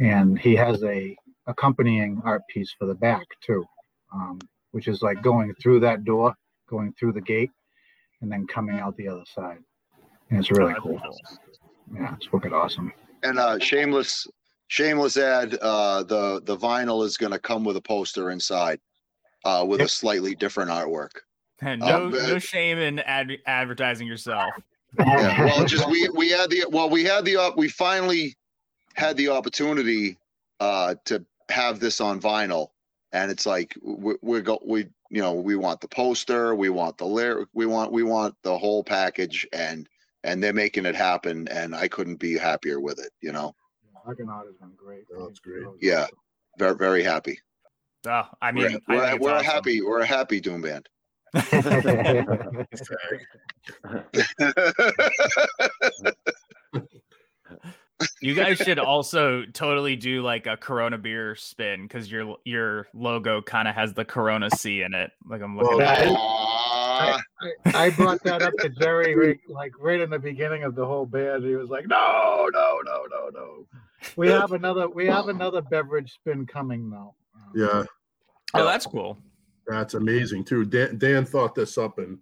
And 0.00 0.38
he 0.38 0.56
has 0.56 0.82
a 0.84 1.16
accompanying 1.46 2.22
art 2.24 2.42
piece 2.48 2.74
for 2.78 2.86
the 2.86 2.94
back 2.94 3.26
too, 3.44 3.64
um, 4.12 4.40
which 4.72 4.88
is 4.88 5.02
like 5.02 5.22
going 5.22 5.54
through 5.62 5.80
that 5.80 6.04
door, 6.04 6.34
going 6.68 6.94
through 6.98 7.12
the 7.12 7.20
gate, 7.20 7.50
and 8.22 8.32
then 8.32 8.46
coming 8.46 8.80
out 8.80 8.96
the 8.96 9.08
other 9.08 9.24
side. 9.34 9.58
And 10.30 10.40
it's 10.40 10.50
really 10.50 10.74
cool. 10.80 10.98
cool. 10.98 11.18
Yeah, 11.94 12.14
it's 12.14 12.26
fucking 12.26 12.54
awesome. 12.54 12.92
And 13.22 13.38
uh 13.38 13.58
shameless 13.58 14.26
shameless 14.68 15.16
ad, 15.16 15.58
uh 15.60 16.02
the 16.02 16.40
the 16.44 16.56
vinyl 16.56 17.04
is 17.04 17.16
gonna 17.16 17.38
come 17.38 17.64
with 17.64 17.76
a 17.76 17.80
poster 17.80 18.30
inside, 18.30 18.80
uh 19.44 19.64
with 19.66 19.80
Yep. 19.80 19.86
a 19.86 19.90
slightly 19.90 20.34
different 20.34 20.70
artwork. 20.70 21.10
no, 21.62 21.76
Oh, 21.82 22.08
no 22.08 22.38
shame 22.38 22.78
in 22.78 22.98
ad- 23.00 23.38
advertising 23.46 24.06
yourself. 24.06 24.52
Yeah, 24.96 25.44
well 25.46 25.64
just 25.64 25.88
we 25.90 26.08
we 26.10 26.30
had 26.30 26.50
the 26.50 26.66
well 26.70 26.88
we 26.88 27.02
had 27.04 27.24
the 27.24 27.34
op- 27.36 27.56
we 27.56 27.68
finally 27.68 28.36
had 28.94 29.16
the 29.16 29.28
opportunity 29.28 30.16
uh 30.60 30.94
to 31.06 31.24
have 31.50 31.80
this 31.80 32.00
on 32.00 32.20
vinyl 32.20 32.68
and 33.12 33.28
it's 33.28 33.44
like 33.44 33.76
we 33.82 34.14
we're 34.22 34.40
go 34.40 34.60
we 34.64 34.86
you 35.10 35.20
know 35.20 35.32
we 35.32 35.56
want 35.56 35.80
the 35.80 35.88
poster 35.88 36.54
we 36.54 36.68
want 36.68 36.96
the 36.96 37.04
lyric 37.04 37.48
we 37.54 37.66
want 37.66 37.90
we 37.90 38.04
want 38.04 38.36
the 38.42 38.56
whole 38.56 38.84
package 38.84 39.44
and 39.52 39.88
and 40.22 40.40
they're 40.40 40.52
making 40.52 40.86
it 40.86 40.94
happen 40.94 41.48
and 41.48 41.74
i 41.74 41.88
couldn't 41.88 42.20
be 42.20 42.38
happier 42.38 42.78
with 42.78 43.00
it 43.00 43.10
you 43.20 43.32
know 43.32 43.52
Argonaut 44.06 44.46
has 44.46 44.54
been 44.56 44.72
great. 44.76 45.04
Oh, 45.16 45.26
it's 45.26 45.40
great. 45.40 45.64
Yeah. 45.80 46.06
very 46.58 46.76
very 46.76 47.02
happy 47.02 47.38
Oh, 48.06 48.28
I 48.42 48.52
mean, 48.52 48.78
we're, 48.86 49.02
I 49.02 49.14
we're, 49.14 49.18
we're 49.20 49.32
awesome. 49.32 49.46
happy 49.46 49.80
we're 49.80 50.00
a 50.00 50.06
happy 50.06 50.38
doom 50.40 50.60
band 50.62 50.88
You 58.20 58.34
guys 58.34 58.58
should 58.58 58.78
also 58.80 59.44
totally 59.52 59.94
do 59.96 60.20
like 60.20 60.46
a 60.46 60.56
Corona 60.56 60.98
beer 60.98 61.36
spin 61.36 61.82
because 61.84 62.10
your 62.10 62.36
your 62.44 62.88
logo 62.92 63.40
kind 63.40 63.68
of 63.68 63.74
has 63.76 63.94
the 63.94 64.04
Corona 64.04 64.50
C 64.50 64.82
in 64.82 64.94
it. 64.94 65.12
Like 65.24 65.40
I'm 65.42 65.56
looking 65.56 65.78
Well, 65.78 65.88
at 65.88 66.06
it. 66.06 66.10
Aw, 66.10 66.70
Ah, 66.96 67.18
I 67.66 67.90
brought 67.90 68.22
that 68.24 68.42
up 68.42 68.54
to 68.58 68.68
Jerry 68.68 69.40
like 69.48 69.72
right 69.80 70.00
in 70.00 70.10
the 70.10 70.18
beginning 70.18 70.64
of 70.64 70.74
the 70.74 70.84
whole 70.86 71.06
band. 71.06 71.44
He 71.44 71.54
was 71.54 71.68
like, 71.68 71.86
"No, 71.88 72.48
no, 72.52 72.78
no, 72.84 73.04
no, 73.10 73.28
no." 73.32 73.66
We 74.16 74.28
have 74.28 74.52
another. 74.52 74.88
We 74.88 75.06
have 75.06 75.28
another 75.28 75.62
beverage 75.62 76.12
spin 76.12 76.46
coming 76.46 76.90
now. 76.90 77.14
Um, 77.34 77.52
Yeah, 77.54 77.84
Oh, 78.54 78.64
that's 78.64 78.86
cool. 78.86 79.18
that's 79.66 79.94
amazing 79.94 80.44
too. 80.44 80.64
Dan, 80.64 80.98
Dan 80.98 81.24
thought 81.24 81.54
this 81.54 81.76
up 81.78 81.98
and 81.98 82.18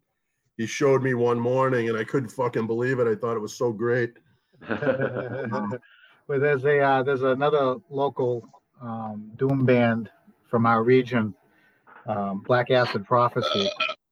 he 0.57 0.67
showed 0.67 1.03
me 1.03 1.15
one 1.15 1.39
morning 1.41 1.89
and 1.89 1.99
I 1.99 2.05
couldn't 2.05 2.31
fucking 2.31 2.67
believe 2.67 2.99
it. 3.01 3.07
I 3.07 3.15
thought 3.15 3.37
it 3.37 3.41
was 3.41 3.55
so 3.55 3.73
great. 3.73 4.19
but 4.69 5.81
there's 6.29 6.65
a 6.65 6.81
uh, 6.81 7.03
there's 7.03 7.23
another 7.23 7.77
local 7.91 8.49
um, 8.81 9.33
doom 9.37 9.65
band 9.65 10.11
from 10.49 10.67
our 10.67 10.83
region, 10.83 11.35
um, 12.07 12.41
Black 12.47 12.71
Acid 12.71 13.05
Prophecy. 13.07 13.69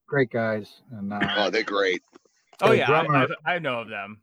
Great 0.07 0.31
guys, 0.31 0.83
and 0.93 1.13
uh, 1.13 1.21
oh, 1.37 1.51
they're 1.51 1.63
great. 1.63 2.03
Oh 2.63 2.73
yeah, 2.73 2.87
drummer- 2.87 3.29
I, 3.47 3.51
I, 3.53 3.55
I 3.55 3.59
know 3.61 3.81
of 3.81 3.89
them. 3.89 4.21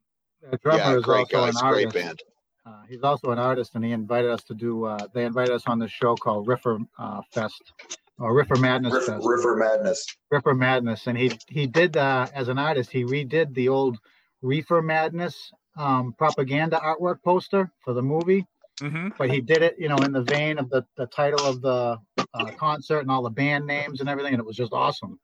the 0.52 0.58
drummer 0.58 0.84
Yeah, 0.84 0.98
is 0.98 1.04
great 1.04 1.20
also 1.34 1.46
guys, 1.46 1.56
an 1.62 1.70
great 1.72 1.86
artist. 1.88 1.94
band. 1.96 2.24
Uh, 2.68 2.82
he's 2.90 3.02
also 3.02 3.32
an 3.32 3.40
artist, 3.40 3.76
and 3.76 3.86
he 3.86 3.92
invited 3.92 4.30
us 4.30 4.44
to 4.44 4.54
do. 4.54 4.84
Uh, 4.84 5.08
they 5.14 5.24
invited 5.24 5.54
us 5.54 5.64
on 5.68 5.80
this 5.80 5.92
show 5.92 6.16
called 6.16 6.48
Riffer 6.48 6.80
uh, 7.00 7.22
Fest 7.34 7.72
or 8.20 8.34
Riffer 8.34 8.60
Madness 8.60 8.94
Riff, 8.94 9.06
Fest. 9.06 9.26
River 9.26 9.56
Madness. 9.56 10.06
Ripper 10.32 10.54
Madness, 10.54 11.08
and 11.08 11.18
he 11.18 11.32
he 11.48 11.66
did 11.66 11.96
uh, 11.96 12.28
as 12.34 12.50
an 12.50 12.60
artist. 12.60 12.92
He 12.92 13.06
redid 13.06 13.54
the 13.54 13.70
old 13.70 13.98
Reefer 14.42 14.82
Madness 14.82 15.52
um, 15.78 16.14
propaganda 16.18 16.78
artwork 16.84 17.24
poster 17.24 17.72
for 17.86 17.94
the 17.94 18.02
movie, 18.02 18.46
hmm 18.82 19.10
but 19.18 19.30
he 19.30 19.40
did 19.40 19.62
it, 19.62 19.76
you 19.80 19.88
know, 19.88 19.98
in 19.98 20.12
the 20.12 20.24
vein 20.24 20.58
of 20.58 20.70
the 20.70 20.86
the 20.98 21.06
title 21.08 21.46
of 21.46 21.62
the 21.62 21.98
uh, 22.34 22.52
concert 22.58 23.00
and 23.00 23.12
all 23.12 23.24
the 23.24 23.30
band 23.30 23.66
names 23.66 24.02
and 24.02 24.10
everything, 24.10 24.34
and 24.34 24.42
it 24.42 24.46
was 24.46 24.58
just 24.58 24.74
awesome. 24.74 25.18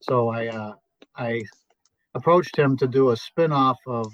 So 0.00 0.28
I 0.28 0.46
uh, 0.48 0.72
I 1.14 1.42
approached 2.14 2.56
him 2.56 2.78
to 2.78 2.88
do 2.88 3.10
a 3.10 3.16
spin-off 3.16 3.78
of 3.86 4.06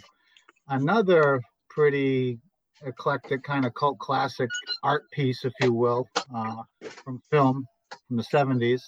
another 0.69 1.41
pretty 1.69 2.39
eclectic 2.87 3.43
kind 3.43 3.65
of 3.65 3.75
cult 3.75 3.99
classic 3.99 4.49
art 4.83 5.11
piece, 5.11 5.45
if 5.45 5.53
you 5.61 5.73
will, 5.73 6.09
uh, 6.35 6.63
from 7.05 7.21
film 7.31 7.67
from 8.09 8.17
the 8.17 8.23
70s 8.25 8.81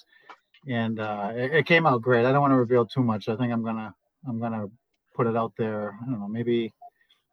and 0.68 0.99
uh, 1.01 1.30
it, 1.34 1.53
it 1.55 1.66
came 1.66 1.86
out 1.86 2.03
great. 2.03 2.26
I 2.26 2.32
don't 2.32 2.40
want 2.40 2.53
to 2.53 2.57
reveal 2.57 2.84
too 2.86 3.03
much. 3.03 3.28
I 3.28 3.36
think 3.36 3.53
I'm 3.53 3.62
gonna 3.64 3.94
I'm 4.26 4.40
gonna 4.40 4.66
put 5.14 5.26
it 5.26 5.36
out 5.36 5.53
there. 5.57 5.97
I 6.03 6.11
don't 6.11 6.20
know, 6.20 6.28
maybe 6.28 6.72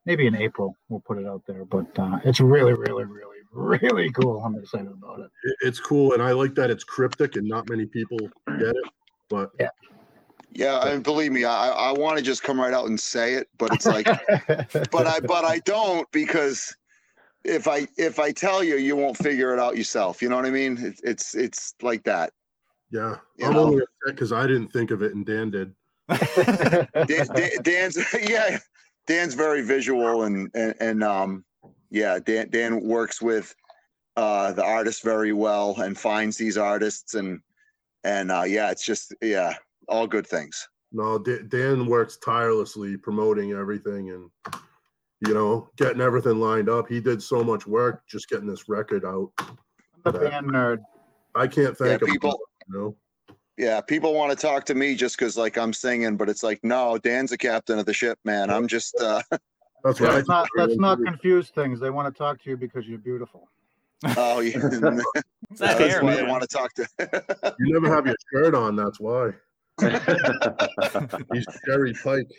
maybe 0.05 0.27
in 0.27 0.35
April 0.35 0.75
we'll 0.89 1.01
put 1.01 1.17
it 1.17 1.25
out 1.25 1.41
there. 1.47 1.65
But 1.65 1.87
uh, 1.97 2.19
it's 2.23 2.39
really, 2.39 2.73
really, 2.73 3.05
really, 3.05 3.39
really 3.51 4.11
cool. 4.11 4.41
I'm 4.43 4.55
excited 4.55 4.87
about 4.91 5.19
it. 5.19 5.29
It- 5.43 5.57
It's 5.61 5.79
cool 5.79 6.13
and 6.13 6.21
I 6.21 6.31
like 6.31 6.55
that 6.55 6.69
it's 6.69 6.83
cryptic 6.83 7.35
and 7.35 7.47
not 7.47 7.69
many 7.69 7.85
people 7.85 8.19
get 8.59 8.75
it. 8.75 8.85
But 9.29 9.51
Yeah, 9.59 9.69
and 10.59 11.03
believe 11.03 11.31
me, 11.31 11.45
I 11.45 11.69
I 11.69 11.91
want 11.91 12.17
to 12.17 12.23
just 12.23 12.43
come 12.43 12.59
right 12.59 12.73
out 12.73 12.87
and 12.87 12.99
say 12.99 13.33
it, 13.33 13.49
but 13.57 13.73
it's 13.73 13.85
like, 13.85 14.05
but 14.91 15.07
I 15.07 15.19
but 15.19 15.45
I 15.45 15.59
don't 15.59 16.09
because 16.11 16.75
if 17.43 17.67
I 17.67 17.87
if 17.97 18.19
I 18.19 18.31
tell 18.31 18.63
you, 18.63 18.77
you 18.77 18.95
won't 18.95 19.17
figure 19.17 19.53
it 19.53 19.59
out 19.59 19.77
yourself. 19.77 20.21
You 20.21 20.29
know 20.29 20.35
what 20.35 20.45
I 20.45 20.51
mean? 20.51 20.77
It's 20.79 21.01
it's 21.03 21.35
it's 21.35 21.73
like 21.81 22.03
that. 22.03 22.31
yeah, 22.91 23.17
You 23.37 23.47
I'm 23.47 23.53
know. 23.53 23.65
only 23.65 23.77
upset 23.83 24.15
because 24.15 24.31
I 24.31 24.47
didn't 24.47 24.69
think 24.69 24.91
of 24.91 25.01
it 25.01 25.13
and 25.15 25.25
Dan 25.25 25.49
did. 25.51 25.73
Dan, 26.09 26.87
Dan, 27.33 27.49
Dan's 27.63 27.97
yeah, 28.21 28.59
Dan's 29.07 29.33
very 29.33 29.61
visual 29.61 30.23
and 30.23 30.49
and, 30.53 30.75
and 30.79 31.03
um 31.03 31.45
yeah, 31.89 32.19
Dan 32.19 32.49
Dan 32.49 32.81
works 32.83 33.21
with 33.21 33.55
uh 34.15 34.51
the 34.53 34.63
artist 34.63 35.03
very 35.03 35.33
well 35.33 35.79
and 35.81 35.97
finds 35.97 36.37
these 36.37 36.57
artists 36.57 37.15
and 37.15 37.39
and 38.03 38.31
uh 38.31 38.43
yeah, 38.43 38.69
it's 38.71 38.85
just 38.85 39.13
yeah, 39.21 39.55
all 39.87 40.07
good 40.07 40.27
things. 40.27 40.67
No, 40.91 41.17
Da- 41.17 41.43
Dan 41.47 41.85
works 41.87 42.17
tirelessly 42.17 42.97
promoting 42.97 43.51
everything 43.53 44.11
and 44.11 44.29
you 45.25 45.33
know 45.33 45.69
getting 45.77 46.01
everything 46.01 46.39
lined 46.39 46.69
up. 46.69 46.87
He 46.87 46.99
did 46.99 47.21
so 47.21 47.43
much 47.43 47.65
work 47.65 48.03
just 48.07 48.29
getting 48.29 48.47
this 48.47 48.69
record 48.69 49.05
out. 49.05 49.31
the 50.03 50.11
band 50.11 50.47
nerd. 50.47 50.79
I 51.35 51.47
can't 51.47 51.75
thank 51.77 52.01
him. 52.01 52.07
people 52.09 52.29
enough, 52.29 52.39
You 52.67 52.77
know, 52.77 52.95
yeah, 53.57 53.81
people 53.81 54.13
want 54.13 54.31
to 54.31 54.37
talk 54.37 54.65
to 54.65 54.75
me 54.75 54.95
just 54.95 55.17
because 55.17 55.35
like 55.37 55.57
I'm 55.57 55.73
singing, 55.73 56.15
but 56.17 56.29
it's 56.29 56.43
like 56.43 56.59
no, 56.63 56.97
Dan's 56.99 57.31
the 57.31 57.37
captain 57.37 57.79
of 57.79 57.85
the 57.85 57.93
ship, 57.93 58.19
man. 58.23 58.49
I'm 58.51 58.67
just 58.67 58.95
uh 59.01 59.21
that's 59.83 59.99
what 59.99 60.11
I 60.11 60.15
Let's 60.15 60.27
not, 60.27 60.43
think 60.55 60.67
let's 60.69 60.77
not 60.79 60.91
everyone 60.93 61.13
confuse 61.13 61.49
things. 61.49 61.79
They 61.79 61.89
want 61.89 62.13
to 62.13 62.17
talk 62.17 62.41
to 62.43 62.49
you 62.49 62.57
because 62.57 62.87
you're 62.87 62.99
beautiful. 62.99 63.49
oh 64.17 64.41
yeah. 64.41 64.59
It's 65.51 65.59
That's 65.59 65.77
hair, 65.77 66.03
why 66.03 66.13
I 66.13 66.15
man. 66.21 66.29
want 66.29 66.41
to 66.41 66.47
talk 66.47 66.73
to 66.73 66.87
do. 66.97 67.05
You 67.59 67.73
never 67.73 67.93
have 67.93 68.07
your 68.07 68.15
shirt 68.33 68.55
on. 68.55 68.75
That's 68.75 68.99
why. 68.99 69.29
He's 71.33 71.45
Jerry 71.65 71.93
Pike. 72.03 72.29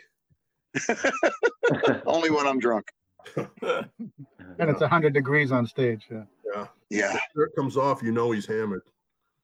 only 2.07 2.31
when 2.31 2.47
I'm 2.47 2.59
drunk. 2.59 2.87
And 4.57 4.71
it's 4.71 4.83
100 4.83 5.13
degrees 5.13 5.51
on 5.51 5.67
stage. 5.67 6.07
Yeah. 6.09 6.23
Yeah, 6.55 6.67
Yeah. 6.91 7.19
shirt 7.35 7.57
comes 7.57 7.77
off, 7.77 8.05
you 8.05 8.13
know 8.13 8.31
he's 8.31 8.47
hammered. 8.47 8.83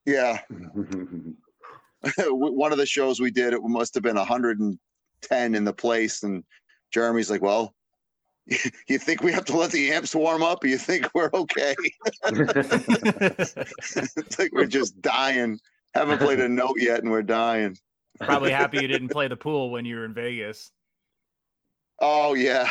Yeah. 0.05 0.39
one 2.29 2.71
of 2.71 2.77
the 2.77 2.85
shows 2.85 3.19
we 3.19 3.29
did, 3.29 3.53
it 3.53 3.61
must 3.61 3.93
have 3.95 4.03
been 4.03 4.15
110 4.15 5.55
in 5.55 5.65
the 5.65 5.73
place. 5.73 6.23
And 6.23 6.45
Jeremy's 6.93 7.29
like, 7.29 7.41
well, 7.41 7.75
you 8.87 8.97
think 8.97 9.21
we 9.21 9.33
have 9.33 9.43
to 9.45 9.57
let 9.57 9.71
the 9.71 9.91
amps 9.91 10.15
warm 10.15 10.43
up? 10.43 10.63
Or 10.63 10.67
you 10.67 10.77
think 10.77 11.09
we're 11.13 11.29
okay? 11.33 11.75
it's 12.25 13.57
like 14.39 14.53
we're 14.53 14.65
just 14.65 15.01
dying. 15.01 15.59
Haven't 15.93 16.19
played 16.19 16.39
a 16.39 16.47
note 16.47 16.77
yet 16.77 17.01
and 17.01 17.11
we're 17.11 17.21
dying. 17.21 17.77
Probably 18.19 18.51
happy 18.51 18.81
you 18.81 18.87
didn't 18.87 19.09
play 19.11 19.27
the 19.27 19.35
pool 19.35 19.71
when 19.71 19.85
you 19.85 19.97
were 19.97 20.05
in 20.05 20.13
Vegas. 20.13 20.71
Oh, 21.99 22.33
yeah. 22.33 22.69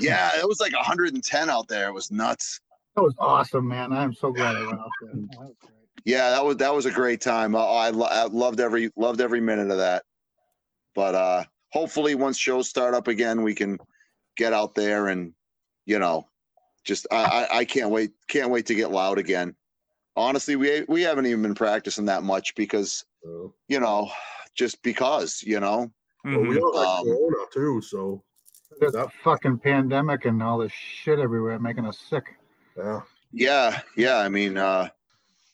Yeah, 0.00 0.30
it 0.38 0.46
was 0.46 0.60
like 0.60 0.72
110 0.72 1.50
out 1.50 1.68
there. 1.68 1.88
It 1.88 1.92
was 1.92 2.10
nuts. 2.10 2.60
That 2.96 3.02
was 3.02 3.14
awesome, 3.18 3.68
man. 3.68 3.92
I'm 3.92 4.12
so 4.12 4.32
glad 4.32 4.56
I 4.56 4.66
went 4.66 4.80
out 4.80 4.90
there. 5.02 5.12
That. 5.12 5.54
Yeah, 6.04 6.30
that 6.30 6.44
was 6.44 6.56
that 6.58 6.74
was 6.74 6.86
a 6.86 6.90
great 6.90 7.20
time. 7.20 7.54
Oh, 7.54 7.58
I, 7.58 7.88
I 7.88 8.24
loved 8.26 8.60
every 8.60 8.90
loved 8.96 9.20
every 9.20 9.40
minute 9.40 9.70
of 9.70 9.78
that. 9.78 10.04
But 10.94 11.14
uh 11.14 11.44
hopefully 11.70 12.14
once 12.14 12.38
shows 12.38 12.68
start 12.68 12.94
up 12.94 13.08
again, 13.08 13.42
we 13.42 13.54
can 13.54 13.78
get 14.36 14.54
out 14.54 14.74
there 14.74 15.08
and 15.08 15.34
you 15.84 15.98
know, 15.98 16.26
just 16.84 17.06
I 17.10 17.16
I, 17.24 17.58
I 17.58 17.64
can't 17.64 17.90
wait 17.90 18.12
can't 18.28 18.50
wait 18.50 18.64
to 18.66 18.74
get 18.74 18.90
loud 18.90 19.18
again. 19.18 19.54
Honestly, 20.18 20.56
we 20.56 20.84
we 20.88 21.02
haven't 21.02 21.26
even 21.26 21.42
been 21.42 21.54
practicing 21.54 22.04
that 22.06 22.24
much 22.24 22.54
because 22.56 23.04
So, 23.22 23.54
you 23.68 23.78
know, 23.78 24.10
just 24.56 24.82
because 24.82 25.42
you 25.46 25.60
know. 25.60 25.92
well, 26.24 26.40
we 26.40 26.58
all 26.58 26.72
got 26.72 27.00
Um, 27.00 27.06
Corona 27.06 27.44
too, 27.52 27.80
so 27.80 28.24
This 28.80 28.94
Yep. 28.94 29.10
fucking 29.22 29.58
pandemic 29.58 30.24
and 30.24 30.42
all 30.42 30.58
this 30.58 30.72
shit 30.72 31.20
everywhere 31.20 31.58
making 31.60 31.86
us 31.86 31.98
sick. 32.00 32.24
yeah. 32.76 33.00
Yeah, 33.32 33.80
yeah. 33.96 34.18
I 34.18 34.28
mean, 34.28 34.56
uh 34.58 34.88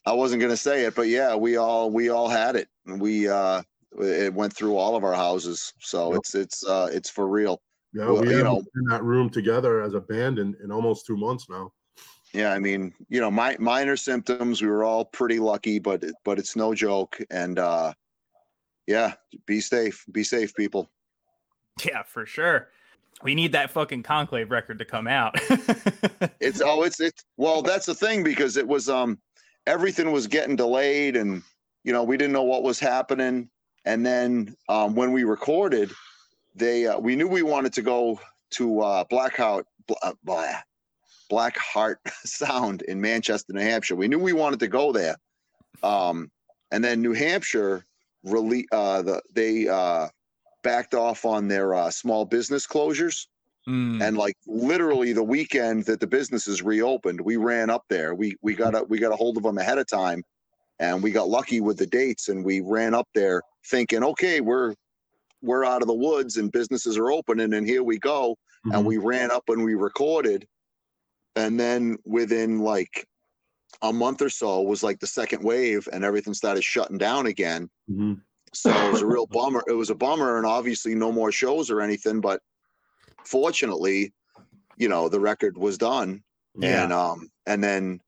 I 0.07 0.13
wasn't 0.13 0.41
gonna 0.41 0.57
say 0.57 0.85
it, 0.85 0.95
but 0.95 1.09
yeah, 1.09 1.35
we 1.35 1.57
all 1.57 1.91
we 1.91 2.09
all 2.09 2.27
had 2.27 2.55
it. 2.55 2.67
We 2.87 3.27
uh 3.29 3.61
it 3.99 4.33
went 4.33 4.53
through 4.53 4.77
all 4.77 4.95
of 4.95 5.03
our 5.03 5.13
houses, 5.13 5.73
so 5.79 6.09
Yep. 6.13 6.17
it's 6.19 6.35
it's 6.35 6.65
uh 6.65 6.89
it's 6.91 7.09
for 7.11 7.27
real. 7.27 7.61
Yeah, 7.93 8.05
Well, 8.07 8.21
we 8.21 8.29
you 8.29 8.37
haven't 8.37 8.45
know- 8.45 8.61
been 8.73 8.83
in 8.83 8.89
that 8.89 9.03
room 9.03 9.29
together 9.29 9.81
as 9.83 9.93
a 9.93 10.01
band 10.01 10.39
in, 10.39 10.55
in 10.63 10.71
almost 10.71 11.05
two 11.05 11.17
months 11.17 11.47
now. 11.49 11.71
Yeah, 12.35 12.51
I 12.51 12.59
mean, 12.59 12.93
you 13.07 13.21
know, 13.21 13.31
my 13.31 13.55
minor 13.59 13.95
symptoms, 13.95 14.61
we 14.61 14.67
were 14.67 14.83
all 14.83 15.05
pretty 15.05 15.39
lucky, 15.39 15.79
but 15.79 16.03
but 16.25 16.37
it's 16.37 16.57
no 16.57 16.73
joke. 16.75 17.17
And 17.31 17.57
uh 17.57 17.93
yeah, 18.87 19.13
be 19.45 19.61
safe. 19.61 20.03
Be 20.11 20.23
safe, 20.23 20.53
people. 20.53 20.91
Yeah, 21.85 22.03
for 22.03 22.25
sure. 22.25 22.67
We 23.23 23.35
need 23.35 23.53
that 23.53 23.71
fucking 23.71 24.03
conclave 24.03 24.51
record 24.51 24.79
to 24.79 24.85
come 24.85 25.07
out. 25.07 25.39
It's 26.41 26.61
oh, 26.61 26.83
it's 26.83 26.99
it's 26.99 27.23
well, 27.37 27.61
that's 27.61 27.85
the 27.85 27.95
thing 27.95 28.21
because 28.21 28.57
it 28.57 28.67
was 28.67 28.89
um 28.89 29.17
everything 29.65 30.11
was 30.11 30.27
getting 30.27 30.57
delayed 30.57 31.15
and 31.15 31.41
you 31.85 31.93
know, 31.93 32.03
we 32.03 32.17
didn't 32.17 32.33
know 32.33 32.43
what 32.43 32.63
was 32.63 32.79
happening. 32.79 33.49
And 33.85 34.05
then 34.05 34.57
um 34.67 34.93
when 34.93 35.13
we 35.13 35.23
recorded, 35.23 35.89
they 36.53 36.85
uh, 36.85 36.99
we 36.99 37.15
knew 37.15 37.29
we 37.29 37.43
wanted 37.43 37.71
to 37.73 37.81
go 37.81 38.19
to 38.51 38.81
uh 38.81 39.03
Blackout 39.05 39.65
Bla- 39.87 39.97
uh, 40.03 40.13
blah, 40.23 40.61
Black 41.35 41.57
Heart 41.57 41.99
Sound 42.23 42.81
in 42.83 43.01
Manchester, 43.01 43.51
New 43.51 43.59
Hampshire. 43.59 43.97
We 43.97 44.07
knew 44.07 44.17
we 44.19 44.31
wanted 44.31 44.61
to 44.61 44.69
go 44.69 44.93
there. 44.93 45.17
Um 45.83 46.31
and 46.71 46.81
then 46.81 47.01
New 47.01 47.11
Hampshire 47.11 47.85
rele- 48.25 48.67
uh 48.71 49.01
the 49.01 49.21
they 49.33 49.67
uh 49.67 50.07
backed 50.63 50.93
off 50.93 51.25
on 51.25 51.49
their 51.49 51.75
uh, 51.75 51.91
small 51.91 52.23
business 52.25 52.65
closures 52.65 53.27
Mm. 53.67 53.99
and 53.99 54.15
like 54.15 54.37
literally 54.45 55.11
the 55.11 55.23
weekend 55.23 55.85
that 55.85 55.99
the 55.99 56.05
businesses 56.05 56.61
reopened 56.61 57.19
we 57.19 57.35
ran 57.35 57.71
up 57.71 57.83
there 57.89 58.13
we 58.13 58.37
we 58.43 58.53
got 58.53 58.75
a 58.75 58.83
we 58.83 58.99
got 58.99 59.11
a 59.11 59.15
hold 59.15 59.37
of 59.37 59.43
them 59.43 59.57
ahead 59.57 59.79
of 59.79 59.87
time 59.87 60.21
and 60.79 61.01
we 61.01 61.09
got 61.09 61.29
lucky 61.29 61.61
with 61.61 61.77
the 61.79 61.87
dates 61.87 62.29
and 62.29 62.45
we 62.45 62.61
ran 62.61 62.93
up 62.93 63.07
there 63.15 63.41
thinking 63.65 64.03
okay 64.03 64.39
we're 64.39 64.75
we're 65.41 65.65
out 65.65 65.81
of 65.81 65.87
the 65.87 65.99
woods 66.07 66.37
and 66.37 66.51
businesses 66.51 66.95
are 66.95 67.09
opening 67.11 67.55
and 67.55 67.65
here 67.65 67.81
we 67.83 67.97
go 67.97 68.37
Mhm. 68.67 68.75
and 68.77 68.85
we 68.85 68.97
ran 68.97 69.31
up 69.31 69.45
and 69.49 69.63
we 69.63 69.73
recorded 69.73 70.47
and 71.35 71.59
then 71.59 71.97
within 72.05 72.59
like 72.59 73.07
a 73.81 73.91
month 73.91 74.21
or 74.21 74.29
so 74.29 74.61
was 74.61 74.83
like 74.83 74.99
the 74.99 75.07
second 75.07 75.43
wave 75.43 75.87
and 75.91 76.03
everything 76.05 76.33
started 76.33 76.63
shutting 76.63 76.97
down 76.97 77.25
again 77.25 77.69
Mhm. 77.89 78.21
So 78.53 78.69
it 78.69 78.91
was 78.91 79.01
a 79.01 79.05
real 79.05 79.27
bummer. 79.27 79.61
It 79.67 79.73
was 79.73 79.89
a 79.89 79.95
bummer, 79.95 80.37
and 80.37 80.45
obviously 80.45 80.95
no 80.95 81.11
more 81.11 81.31
shows 81.31 81.69
or 81.69 81.81
anything. 81.81 82.21
But 82.21 82.41
fortunately, 83.25 84.13
you 84.77 84.87
know, 84.87 85.09
the 85.09 85.19
record 85.19 85.57
was 85.57 85.77
done, 85.77 86.23
and 86.63 86.93
um, 86.93 87.29
and 87.45 87.61
then, 87.61 87.99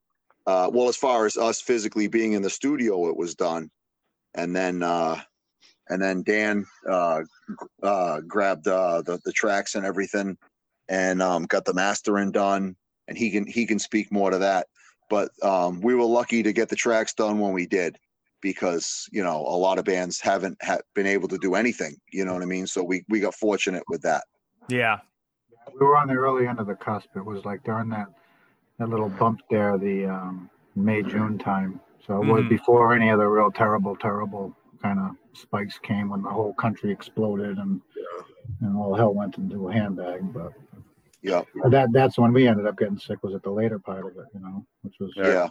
uh, 0.46 0.70
well, 0.72 0.88
as 0.88 0.96
far 0.96 1.26
as 1.26 1.36
us 1.36 1.60
physically 1.60 2.08
being 2.08 2.32
in 2.32 2.42
the 2.42 2.50
studio, 2.50 3.10
it 3.10 3.18
was 3.18 3.36
done, 3.36 3.70
and 4.36 4.56
then 4.56 4.84
uh, 4.84 5.20
and 5.90 6.02
then 6.02 6.24
Dan 6.24 6.66
uh, 6.90 7.24
uh, 7.84 8.22
grabbed 8.22 8.70
uh, 8.70 9.02
the 9.02 9.20
the 9.26 9.34
tracks 9.34 9.76
and 9.76 9.86
everything, 9.86 10.38
and 10.88 11.22
um, 11.22 11.46
got 11.46 11.66
the 11.66 11.74
mastering 11.74 12.32
done, 12.32 12.78
and 13.08 13.18
he 13.18 13.32
can 13.32 13.46
he 13.46 13.66
can 13.66 13.80
speak 13.80 14.12
more 14.12 14.30
to 14.30 14.38
that. 14.40 14.68
But 15.10 15.32
um, 15.42 15.82
we 15.82 15.96
were 15.96 16.04
lucky 16.04 16.44
to 16.44 16.52
get 16.52 16.70
the 16.70 16.76
tracks 16.76 17.14
done 17.14 17.40
when 17.40 17.54
we 17.54 17.66
did, 17.66 17.98
because 18.42 19.08
you 19.12 19.24
know 19.24 19.38
a 19.38 19.58
lot 19.58 19.80
of 19.80 19.86
bands 19.86 20.20
haven't 20.20 20.58
ha- 20.62 20.80
been 20.94 21.08
able 21.08 21.28
to 21.30 21.38
do 21.38 21.56
anything. 21.56 21.96
You 22.12 22.26
know 22.26 22.34
what 22.34 22.44
I 22.44 22.46
mean? 22.46 22.68
So 22.68 22.84
we 22.84 23.04
we 23.10 23.20
got 23.20 23.36
fortunate 23.36 23.84
with 23.88 24.02
that. 24.02 24.24
Yeah. 24.70 25.00
We 25.74 25.86
were 25.86 25.98
on 25.98 26.08
the 26.08 26.16
early 26.16 26.48
end 26.48 26.60
of 26.60 26.68
the 26.68 26.76
cusp. 26.76 27.10
It 27.16 27.26
was 27.26 27.46
like 27.46 27.64
during 27.64 27.90
that 27.90 28.08
that 28.80 28.90
little 28.90 29.10
bump 29.10 29.42
there, 29.50 29.78
the 29.78 30.06
um, 30.06 30.50
May 30.76 31.02
June 31.02 31.38
time. 31.38 31.80
So 32.06 32.22
it 32.22 32.26
was 32.28 32.44
Mhm. 32.44 32.50
before 32.50 32.94
any 32.94 33.10
of 33.10 33.20
the 33.20 33.28
real 33.28 33.52
terrible, 33.52 33.96
terrible 33.96 34.56
kind 34.82 35.00
of 35.00 35.16
spikes 35.34 35.78
came 35.80 36.10
when 36.10 36.22
the 36.22 36.30
whole 36.30 36.54
country 36.54 36.92
exploded 36.92 37.58
and 37.58 37.82
and 38.62 38.78
all 38.78 38.96
hell 38.96 39.14
went 39.14 39.38
into 39.38 39.68
a 39.68 39.74
handbag. 39.74 40.34
But 40.34 40.54
Yeah, 41.28 41.42
that 41.70 41.90
that's 41.92 42.18
when 42.18 42.32
we 42.34 42.48
ended 42.48 42.66
up 42.66 42.78
getting 42.78 42.98
sick. 42.98 43.22
Was 43.24 43.36
at 43.36 43.44
the 43.44 43.52
later 43.52 43.80
part 43.80 44.06
of 44.06 44.18
it, 44.18 44.26
you 44.34 44.40
know, 44.40 44.66
which 44.82 44.96
was 45.00 45.12
Yeah. 45.16 45.28
yeah. 45.28 45.50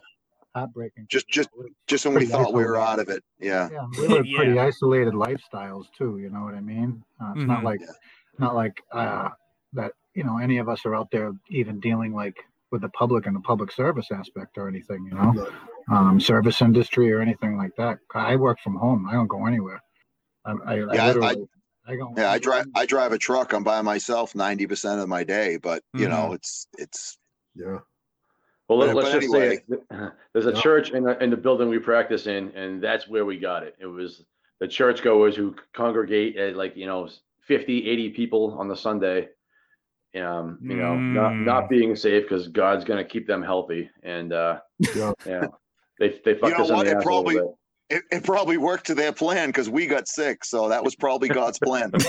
heartbreaking. 0.54 1.06
Just- 1.10 1.28
just- 1.28 1.50
Just 1.86 2.06
when 2.06 2.14
we 2.14 2.20
Pretty 2.20 2.32
thought 2.32 2.54
we 2.54 2.64
were 2.64 2.78
out 2.78 2.98
of 2.98 3.08
it. 3.10 3.22
Yeah, 3.38 3.68
Yeah, 3.70 3.86
we 4.00 4.08
were 4.08 4.24
pretty 4.36 4.52
Yeah. 4.54 4.64
isolated 4.64 5.12
lifestyles 5.12 5.84
too. 5.98 6.16
You 6.18 6.30
know 6.30 6.40
what 6.44 6.54
I 6.54 6.60
mean? 6.62 7.04
Uh, 7.20 7.34
it's 7.36 7.44
not 7.44 7.60
Mhm. 7.60 7.64
like, 7.64 7.80
Yeah. 7.80 7.86
not 8.38 8.54
like 8.54 8.82
uh, 8.92 9.28
that. 9.74 9.92
You 10.14 10.24
know, 10.24 10.38
any 10.38 10.56
of 10.56 10.68
us 10.70 10.86
are 10.86 10.94
out 10.94 11.10
there 11.10 11.32
even 11.50 11.78
dealing 11.78 12.14
like 12.14 12.38
with 12.70 12.80
the 12.80 12.88
public 12.90 13.26
and 13.26 13.36
the 13.36 13.40
public 13.40 13.70
service 13.70 14.10
aspect 14.10 14.56
or 14.56 14.66
anything. 14.66 15.04
You 15.04 15.14
know, 15.14 15.46
um, 15.90 16.18
service 16.20 16.62
industry 16.62 17.12
or 17.12 17.20
anything 17.20 17.58
like 17.58 17.76
that. 17.76 17.98
I 18.14 18.36
work 18.36 18.58
from 18.60 18.76
home. 18.76 19.06
I 19.06 19.12
don't 19.12 19.26
go 19.28 19.44
anywhere. 19.44 19.82
I, 20.46 20.52
I, 20.52 20.54
I 20.54 20.72
I- 20.72 21.06
literally, 21.12 21.48
I, 21.87 21.97
go. 21.97 22.12
yeah. 22.16 22.30
I 22.30 22.39
drive 22.39 22.66
I 22.74 22.87
drive 22.87 23.12
a 23.12 23.18
truck. 23.18 23.53
I'm 23.53 23.62
by 23.64 23.80
myself 23.82 24.34
ninety 24.34 24.66
percent 24.66 25.01
of 25.01 25.09
my 25.09 25.24
day, 25.24 25.57
but 25.57 25.82
you 25.95 26.09
know 26.09 26.32
it's 26.32 26.66
it's 26.78 27.18
Yeah. 27.55 27.78
Well, 28.68 28.78
let, 28.78 28.89
us 28.89 28.95
but 28.97 29.03
just 29.05 29.16
anyway. 29.16 29.57
say 29.57 29.62
it. 29.68 30.12
there's 30.32 30.47
a 30.47 30.53
Yeah. 30.53 30.61
church 30.61 30.91
in 30.91 31.05
the, 31.05 31.22
in 31.22 31.30
the 31.30 31.37
building 31.37 31.68
we 31.68 31.78
practice 31.78 32.26
in, 32.26 32.49
and 32.57 32.82
that's 32.82 33.07
where 33.07 33.24
we 33.24 33.39
got 33.39 33.62
it. 33.62 33.76
It 33.78 33.87
was 33.87 34.24
the 34.59 34.66
churchgoers 34.66 35.37
who 35.37 35.55
congregate 35.72 36.37
at 36.37 36.57
like, 36.57 36.76
you 36.76 36.87
know, 36.87 37.09
50, 37.47 37.89
80 37.89 38.11
people 38.11 38.57
on 38.59 38.66
the 38.66 38.74
Sunday. 38.76 39.28
Um, 40.16 40.59
you 40.62 40.74
know, 40.76 40.97
not, 40.97 41.32
Mm. 41.32 41.45
not 41.45 41.68
being 41.68 41.95
safe 41.95 42.24
because 42.24 42.49
God's 42.49 42.84
going 42.84 42.99
to 42.99 43.09
keep 43.09 43.26
them 43.28 43.43
healthy. 43.43 43.89
And, 44.03 44.32
uh, 44.32 44.61
Yeah. 44.97 45.12
yeah, 45.26 45.47
they, 46.01 46.18
they 46.24 46.34
fucked 46.34 46.59
know 46.59 46.64
us 46.64 46.70
in 46.70 46.78
the 46.78 46.84
It 46.87 46.95
ass 46.97 47.03
a 47.03 47.05
probably- 47.05 47.34
little 47.34 47.59
it, 47.91 48.03
it 48.11 48.24
probably 48.24 48.57
worked 48.57 48.87
to 48.87 48.95
their 48.95 49.12
plan 49.12 49.49
because 49.49 49.68
we 49.70 49.87
got 49.87 50.09
sick, 50.09 50.45
so 50.45 50.68
that 50.68 50.82
was 50.82 50.97
probably 50.97 51.28
God's 51.28 51.59
plan. 51.59 51.91
bit. 51.91 52.03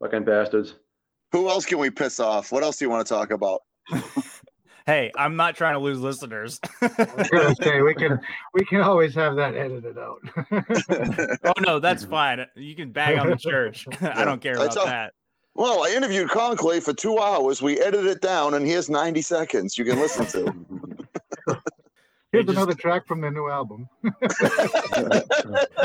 Fucking 0.00 0.24
bastards. 0.24 0.74
Who 1.32 1.48
else 1.48 1.64
can 1.64 1.78
we 1.78 1.90
piss 1.90 2.20
off? 2.20 2.52
What 2.52 2.62
else 2.62 2.76
do 2.76 2.84
you 2.84 2.90
want 2.90 3.06
to 3.06 3.14
talk 3.14 3.30
about? 3.30 3.62
Hey, 4.84 5.12
I'm 5.16 5.36
not 5.36 5.54
trying 5.54 5.74
to 5.74 5.78
lose 5.78 6.00
listeners. 6.00 6.58
I 6.82 7.54
say 7.62 7.82
we 7.82 7.94
can 7.94 8.18
we 8.52 8.64
can 8.64 8.80
always 8.80 9.14
have 9.14 9.36
that 9.36 9.54
edited 9.54 9.96
out. 9.96 10.18
oh 11.44 11.52
no, 11.60 11.78
that's 11.78 12.04
fine. 12.04 12.44
You 12.56 12.74
can 12.74 12.90
bag 12.90 13.16
on 13.18 13.30
the 13.30 13.36
church. 13.36 13.86
I 14.00 14.24
don't 14.24 14.40
care 14.42 14.54
about 14.54 14.76
all- 14.76 14.86
that. 14.86 15.12
Well, 15.54 15.84
I 15.84 15.90
interviewed 15.90 16.30
Conclave 16.30 16.82
for 16.82 16.94
two 16.94 17.18
hours. 17.18 17.60
We 17.60 17.78
edited 17.78 18.06
it 18.06 18.22
down, 18.22 18.54
and 18.54 18.66
here's 18.66 18.88
90 18.88 19.20
seconds 19.20 19.76
you 19.76 19.84
can 19.84 20.00
listen 20.00 20.24
to. 20.26 20.52
Here's 22.32 22.46
just- 22.46 22.56
another 22.56 22.74
track 22.74 23.06
from 23.06 23.20
the 23.20 23.30
new 23.30 23.48
album. 23.48 23.88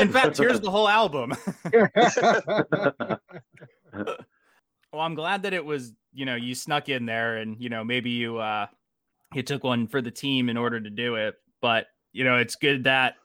In 0.00 0.10
fact, 0.10 0.38
here's 0.38 0.60
the 0.60 0.70
whole 0.70 0.88
album. 0.88 1.34
Well, 4.90 5.02
I'm 5.02 5.14
glad 5.14 5.42
that 5.42 5.52
it 5.52 5.62
was, 5.62 5.92
you 6.14 6.24
know, 6.24 6.34
you 6.34 6.54
snuck 6.54 6.88
in 6.88 7.04
there 7.04 7.36
and, 7.36 7.60
you 7.60 7.68
know, 7.68 7.84
maybe 7.84 8.08
you 8.08 8.38
uh 8.38 8.68
you 9.34 9.42
took 9.42 9.62
one 9.62 9.86
for 9.86 10.00
the 10.00 10.10
team 10.10 10.48
in 10.48 10.56
order 10.56 10.80
to 10.80 10.88
do 10.88 11.16
it. 11.16 11.34
But, 11.60 11.88
you 12.14 12.24
know, 12.24 12.38
it's 12.38 12.56
good 12.56 12.84
that 12.84 13.16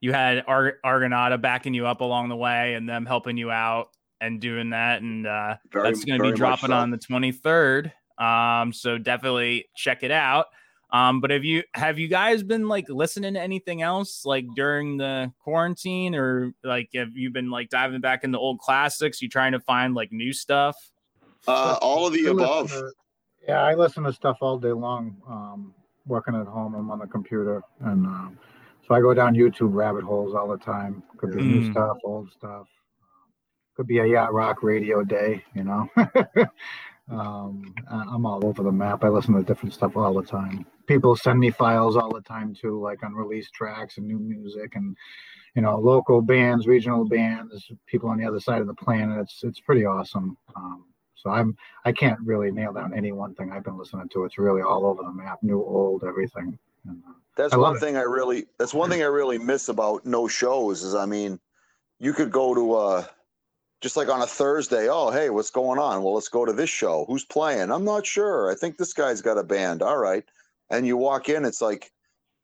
you 0.00 0.14
had 0.14 0.42
Ar- 0.48 0.78
Argonauta 0.82 1.36
backing 1.36 1.74
you 1.74 1.86
up 1.86 2.00
along 2.00 2.30
the 2.30 2.36
way 2.36 2.72
and 2.72 2.88
them 2.88 3.04
helping 3.04 3.36
you 3.36 3.50
out 3.50 3.88
and 4.22 4.40
doing 4.40 4.70
that. 4.70 5.02
And 5.02 5.26
uh 5.26 5.56
Very- 5.70 5.90
that's 5.90 6.06
going 6.06 6.22
to 6.22 6.30
be 6.30 6.34
dropping 6.36 6.70
so. 6.70 6.74
on 6.76 6.90
the 6.90 6.96
23rd. 6.96 7.92
Um, 8.18 8.72
so 8.72 8.96
definitely 8.96 9.66
check 9.76 10.02
it 10.02 10.10
out. 10.10 10.46
Um, 10.92 11.20
but 11.20 11.30
have 11.30 11.44
you 11.44 11.62
have 11.74 11.98
you 11.98 12.08
guys 12.08 12.42
been 12.42 12.66
like 12.66 12.88
listening 12.88 13.34
to 13.34 13.40
anything 13.40 13.80
else 13.82 14.24
like 14.24 14.44
during 14.56 14.96
the 14.96 15.32
quarantine 15.42 16.14
or 16.16 16.52
like 16.64 16.90
have 16.94 17.16
you 17.16 17.30
been 17.30 17.48
like 17.50 17.68
diving 17.70 18.00
back 18.00 18.24
into 18.24 18.38
old 18.38 18.58
classics? 18.58 19.22
You 19.22 19.28
trying 19.28 19.52
to 19.52 19.60
find 19.60 19.94
like 19.94 20.10
new 20.10 20.32
stuff? 20.32 20.76
Uh, 21.46 21.78
all 21.80 22.06
of 22.06 22.12
the 22.12 22.26
I 22.26 22.30
above. 22.32 22.70
to- 22.70 22.92
yeah, 23.48 23.62
I 23.62 23.74
listen 23.74 24.04
to 24.04 24.12
stuff 24.12 24.38
all 24.40 24.58
day 24.58 24.72
long. 24.72 25.16
Um, 25.28 25.74
working 26.06 26.34
at 26.34 26.46
home, 26.46 26.74
I'm 26.74 26.90
on 26.90 26.98
the 26.98 27.06
computer, 27.06 27.62
and 27.80 28.04
um, 28.06 28.38
so 28.86 28.94
I 28.94 29.00
go 29.00 29.14
down 29.14 29.34
YouTube 29.34 29.72
rabbit 29.74 30.04
holes 30.04 30.34
all 30.34 30.48
the 30.48 30.58
time. 30.58 31.02
Could 31.16 31.32
be 31.32 31.42
new 31.42 31.60
Mm. 31.62 31.70
stuff, 31.70 31.96
old 32.04 32.30
stuff. 32.32 32.66
Could 33.76 33.86
be 33.86 33.98
a 33.98 34.04
yacht 34.06 34.34
rock 34.34 34.62
radio 34.62 35.02
day, 35.04 35.42
you 35.54 35.64
know. 35.64 35.88
um, 37.10 37.74
I'm 37.90 38.26
all 38.26 38.44
over 38.44 38.62
the 38.62 38.72
map. 38.72 39.04
I 39.04 39.08
listen 39.08 39.34
to 39.34 39.42
different 39.42 39.72
stuff 39.74 39.96
all 39.96 40.12
the 40.14 40.22
time. 40.26 40.66
People 40.90 41.14
send 41.14 41.38
me 41.38 41.50
files 41.50 41.96
all 41.96 42.12
the 42.12 42.20
time 42.22 42.52
too, 42.52 42.80
like 42.80 42.98
unreleased 43.02 43.54
tracks 43.54 43.96
and 43.96 44.04
new 44.08 44.18
music 44.18 44.74
and 44.74 44.96
you 45.54 45.62
know 45.62 45.78
local 45.78 46.20
bands, 46.20 46.66
regional 46.66 47.04
bands, 47.04 47.70
people 47.86 48.08
on 48.08 48.18
the 48.18 48.26
other 48.26 48.40
side 48.40 48.60
of 48.60 48.66
the 48.66 48.74
planet. 48.74 49.20
It's 49.20 49.44
it's 49.44 49.60
pretty 49.60 49.84
awesome. 49.84 50.36
Um, 50.56 50.86
so 51.14 51.30
I'm 51.30 51.56
I 51.84 51.92
can't 51.92 52.18
really 52.24 52.50
nail 52.50 52.72
down 52.72 52.92
any 52.92 53.12
one 53.12 53.36
thing 53.36 53.52
I've 53.52 53.62
been 53.62 53.78
listening 53.78 54.08
to. 54.14 54.24
It's 54.24 54.36
really 54.36 54.62
all 54.62 54.84
over 54.84 55.04
the 55.04 55.12
map, 55.12 55.38
new, 55.42 55.62
old, 55.62 56.02
everything. 56.02 56.58
And, 56.84 57.00
uh, 57.08 57.12
That's 57.36 57.52
I 57.52 57.56
one 57.56 57.74
love 57.74 57.76
it. 57.76 57.80
thing 57.86 57.96
I 57.96 58.02
really. 58.02 58.46
That's 58.58 58.74
one 58.74 58.90
thing 58.90 59.02
I 59.02 59.06
really 59.06 59.38
miss 59.38 59.68
about 59.68 60.04
no 60.04 60.26
shows. 60.26 60.82
Is 60.82 60.96
I 60.96 61.06
mean, 61.06 61.38
you 62.00 62.12
could 62.12 62.32
go 62.32 62.52
to 62.52 62.74
uh 62.74 63.04
just 63.80 63.96
like 63.96 64.08
on 64.08 64.22
a 64.22 64.26
Thursday. 64.26 64.88
Oh, 64.90 65.12
hey, 65.12 65.30
what's 65.30 65.50
going 65.50 65.78
on? 65.78 66.02
Well, 66.02 66.14
let's 66.14 66.26
go 66.28 66.44
to 66.44 66.52
this 66.52 66.68
show. 66.68 67.04
Who's 67.06 67.24
playing? 67.24 67.70
I'm 67.70 67.84
not 67.84 68.04
sure. 68.04 68.50
I 68.50 68.56
think 68.56 68.76
this 68.76 68.92
guy's 68.92 69.22
got 69.22 69.38
a 69.38 69.44
band. 69.44 69.82
All 69.82 69.98
right, 69.98 70.24
and 70.70 70.86
you 70.86 70.96
walk 70.96 71.28
in. 71.28 71.44
It's 71.44 71.60
like 71.62 71.90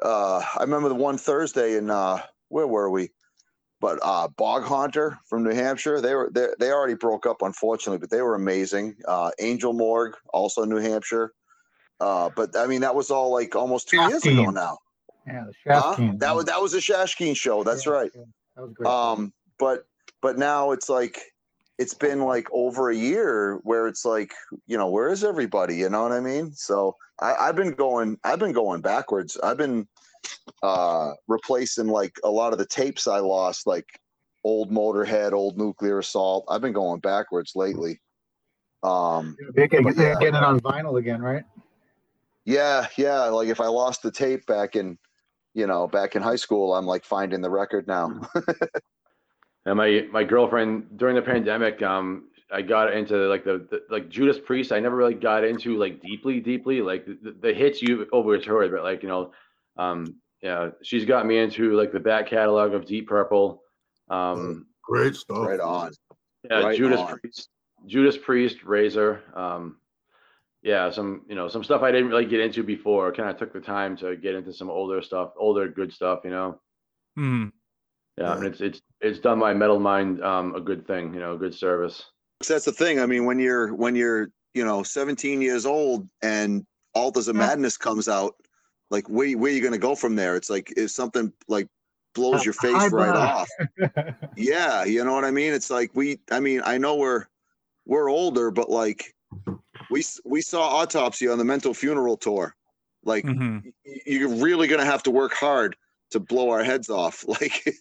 uh 0.03 0.39
I 0.57 0.61
remember 0.63 0.89
the 0.89 0.95
one 0.95 1.19
Thursday 1.19 1.77
in 1.77 1.91
uh 1.91 2.23
where 2.49 2.67
were 2.67 2.91
we? 2.91 3.11
But 3.81 3.99
uh 4.03 4.29
Bog 4.29 4.65
Haunter 4.65 5.19
from 5.29 5.45
New 5.45 5.55
Hampshire. 5.55 6.01
They 6.01 6.15
were 6.15 6.31
they 6.33 6.49
they 6.59 6.71
already 6.71 6.95
broke 6.95 7.27
up 7.27 7.43
unfortunately, 7.43 7.99
but 7.99 8.11
they 8.11 8.23
were 8.23 8.35
amazing. 8.35 8.97
Uh 9.07 9.31
Angel 9.41 9.73
Morgue, 9.73 10.17
also 10.33 10.65
New 10.65 10.79
Hampshire. 10.79 11.33
Uh, 11.99 12.31
but 12.37 12.55
I 12.57 12.67
mean 12.67 12.83
that 12.83 12.95
was 12.95 13.11
all 13.11 13.33
like 13.33 13.57
almost 13.57 13.89
two 13.89 13.97
years 14.09 14.25
ago 14.25 14.51
now. 14.51 14.79
yeah, 15.27 15.45
the 15.65 15.73
Huh? 15.73 15.97
That 16.19 16.37
was 16.37 16.45
that 16.45 16.61
was 16.61 16.75
a 16.75 16.79
Shashkeen 16.79 17.37
show. 17.37 17.63
That's 17.63 17.87
Yeah, 17.87 17.93
right. 17.93 18.11
yeah, 18.15 18.23
that 18.57 18.63
was 18.63 18.73
great. 18.75 18.87
Um, 18.89 19.33
but 19.59 19.87
but 20.21 20.37
now 20.39 20.73
it's 20.73 20.89
like 20.89 21.21
it's 21.79 21.95
been 21.95 22.21
like 22.21 22.49
over 22.53 22.91
a 22.91 22.97
year 22.97 23.61
where 23.63 23.87
it's 23.87 24.05
like 24.05 24.33
you 24.67 24.77
know 24.77 24.89
where 24.89 25.09
is 25.09 25.25
everybody? 25.25 25.77
You 25.77 25.91
know 25.91 26.03
what 26.03 26.13
I 26.13 26.21
mean? 26.21 26.53
So 26.53 26.97
I, 27.21 27.35
I've 27.35 27.57
been 27.57 27.73
going 27.73 28.19
I've 28.25 28.39
been 28.39 28.53
going 28.53 28.81
backwards. 28.81 29.37
I've 29.43 29.59
been 29.59 29.87
uh 30.63 31.13
replacing 31.29 31.89
like 31.89 32.17
a 32.25 32.31
lot 32.31 32.53
of 32.53 32.59
the 32.59 32.67
tapes 32.67 33.07
I 33.07 33.19
lost, 33.19 33.67
like 33.67 33.87
old 34.45 34.71
Motorhead, 34.71 35.33
old 35.33 35.59
Nuclear 35.59 35.99
Assault. 35.99 36.45
I've 36.49 36.61
been 36.61 36.73
going 36.73 37.01
backwards 37.01 37.53
lately. 37.57 38.01
Um, 38.83 39.37
They're 39.55 39.67
getting, 39.67 39.89
yeah. 39.97 40.15
getting 40.21 40.37
it 40.37 40.45
on 40.45 40.61
vinyl 40.61 40.99
again, 40.99 41.21
right? 41.21 41.43
yeah, 42.45 42.87
yeah. 42.97 43.25
Like 43.25 43.49
if 43.49 43.61
I 43.61 43.67
lost 43.67 44.03
the 44.03 44.11
tape 44.11 44.47
back 44.47 44.77
in, 44.77 44.97
you 45.55 45.67
know, 45.67 45.89
back 45.89 46.15
in 46.15 46.23
high 46.23 46.37
school, 46.37 46.75
I'm 46.75 46.87
like 46.87 47.05
finding 47.05 47.41
the 47.41 47.51
record 47.51 47.89
now. 47.89 48.21
And 49.67 49.77
my 49.77 50.07
my 50.13 50.25
girlfriend 50.25 50.97
during 50.97 51.17
the 51.17 51.23
pandemic, 51.23 51.83
um, 51.83 52.29
I 52.53 52.63
got 52.63 52.95
into 52.95 53.17
like 53.29 53.45
the, 53.45 53.67
the 53.69 53.83
like 53.91 54.09
Judas 54.09 54.39
Priest. 54.39 54.71
I 54.71 54.79
never 54.79 54.95
really 54.95 55.15
got 55.15 55.43
into 55.43 55.77
like 55.77 56.01
deeply, 56.01 56.39
deeply 56.39 56.81
like 56.81 57.05
the, 57.05 57.37
the 57.41 57.53
hits 57.53 57.83
you 57.83 58.03
over 58.13 58.35
always 58.35 58.45
heard, 58.45 58.71
but 58.71 58.85
like 58.85 59.03
you 59.03 59.09
know, 59.09 59.33
um, 59.77 60.15
yeah, 60.41 60.71
she's 60.83 61.05
got 61.05 61.27
me 61.27 61.39
into 61.39 61.77
like 61.77 61.93
the 61.93 61.99
back 61.99 62.29
catalog 62.29 62.75
of 62.75 62.87
Deep 62.87 63.09
Purple. 63.09 63.63
Um, 64.09 64.67
Great 64.85 65.17
stuff. 65.17 65.49
right 65.49 65.59
on. 65.59 65.91
yeah, 66.49 66.61
Right 66.61 66.77
Judas 66.77 67.01
on. 67.01 67.19
Priest, 67.19 67.49
Judas 67.87 68.17
Priest, 68.17 68.63
Razor. 68.63 69.25
Um, 69.35 69.79
yeah, 70.63 70.91
some 70.91 71.23
you 71.29 71.35
know 71.35 71.49
some 71.49 71.65
stuff 71.65 71.83
I 71.83 71.91
didn't 71.91 72.09
really 72.09 72.27
get 72.27 72.39
into 72.39 72.63
before. 72.63 73.13
Kind 73.13 73.29
of 73.29 73.37
took 73.37 73.53
the 73.53 73.61
time 73.61 73.97
to 73.97 74.15
get 74.15 74.37
into 74.37 74.53
some 74.53 74.71
older 74.71 75.03
stuff, 75.03 75.33
older 75.37 75.69
good 75.69 75.93
stuff. 75.93 76.21
You 76.23 76.31
know. 76.31 76.61
Hmm. 77.17 77.47
Yeah, 78.19 78.33
I 78.33 78.37
mean, 78.37 78.45
it's 78.47 78.61
it's 78.61 78.81
it's 79.01 79.19
done 79.19 79.39
my 79.39 79.53
metal 79.53 79.79
mind 79.79 80.23
um, 80.23 80.55
a 80.55 80.61
good 80.61 80.87
thing, 80.87 81.13
you 81.13 81.21
know, 81.21 81.35
a 81.35 81.39
good 81.39 81.55
service. 81.55 82.05
So 82.43 82.55
that's 82.55 82.65
the 82.65 82.73
thing. 82.73 82.99
I 83.01 83.07
mean, 83.07 83.25
when 83.27 83.39
you're 83.39 83.75
when 83.75 83.95
you're 83.95 84.29
you 84.55 84.65
know 84.65 84.83
17 84.83 85.43
years 85.43 85.67
old 85.67 86.09
and 86.23 86.65
Altars 86.95 87.29
of 87.29 87.37
Yeah. 87.37 87.47
Madness 87.49 87.77
comes 87.77 88.09
out, 88.09 88.35
like 88.91 89.07
where 89.09 89.31
where 89.37 89.53
you 89.53 89.63
gonna 89.63 89.77
go 89.79 89.95
from 89.95 90.17
there? 90.17 90.35
It's 90.37 90.49
like 90.49 90.73
if 90.79 90.91
something 90.91 91.31
like 91.47 91.69
blows 92.15 92.43
your 92.43 92.55
face 92.55 92.73
High 92.75 92.89
right 92.89 93.13
bar. 93.13 93.45
off. 93.45 94.15
Yeah, 94.37 94.85
you 94.85 95.05
know 95.05 95.13
what 95.13 95.25
I 95.25 95.31
mean. 95.31 95.53
It's 95.53 95.69
like 95.71 95.91
we. 95.95 96.19
I 96.31 96.41
mean, 96.41 96.63
I 96.65 96.79
know 96.79 96.97
we're 96.97 97.27
we're 97.85 98.09
older, 98.11 98.51
but 98.51 98.71
like 98.71 99.15
we 99.91 100.03
we 100.25 100.41
saw 100.41 100.63
Autopsy 100.81 101.29
on 101.29 101.37
the 101.37 101.45
Mental 101.45 101.75
Funeral 101.75 102.17
tour. 102.17 102.55
Like 103.05 103.25
Mhm. 103.27 103.63
y- 103.85 104.01
you're 104.07 104.35
really 104.37 104.69
gonna 104.69 104.87
have 104.87 105.03
to 105.03 105.11
work 105.11 105.35
hard 105.35 105.77
to 106.13 106.21
blow 106.21 106.49
our 106.49 106.65
heads 106.65 106.89
off. 106.89 107.25
Like 107.41 107.75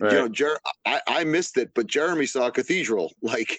Right. 0.00 0.12
you 0.12 0.18
know, 0.18 0.28
Jer- 0.28 0.58
I 0.86 1.00
I 1.06 1.24
missed 1.24 1.56
it, 1.58 1.70
but 1.74 1.86
Jeremy 1.86 2.26
saw 2.26 2.50
Cathedral. 2.50 3.12
Like 3.22 3.58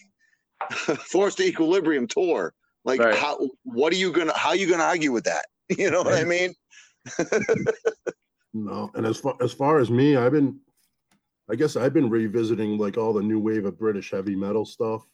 Forest 1.06 1.40
of 1.40 1.46
Equilibrium 1.46 2.08
tour. 2.08 2.54
Like 2.86 3.00
Right. 3.00 3.16
how? 3.16 3.38
What 3.64 3.94
are 3.94 3.98
you 3.98 4.12
gonna? 4.12 4.36
How 4.36 4.50
are 4.50 4.56
you 4.56 4.68
gonna 4.70 4.84
argue 4.84 5.12
with 5.12 5.24
that? 5.26 5.46
You 5.78 5.90
know 5.90 6.02
what 6.04 6.14
I 6.16 6.26
mean? 6.26 6.54
No, 8.54 8.92
and 8.96 9.06
as 9.06 9.18
far 9.18 9.36
as 9.42 9.54
far 9.54 9.80
as 9.80 9.90
me, 9.90 10.18
I've 10.18 10.34
been, 10.34 10.60
I 11.50 11.56
guess 11.56 11.76
I've 11.78 11.94
been 11.94 12.10
revisiting 12.10 12.78
like 12.78 12.98
all 12.98 13.14
the 13.14 13.24
new 13.24 13.40
wave 13.40 13.66
of 13.66 13.78
British 13.80 14.12
heavy 14.12 14.36
metal 14.36 14.66
stuff. 14.66 15.08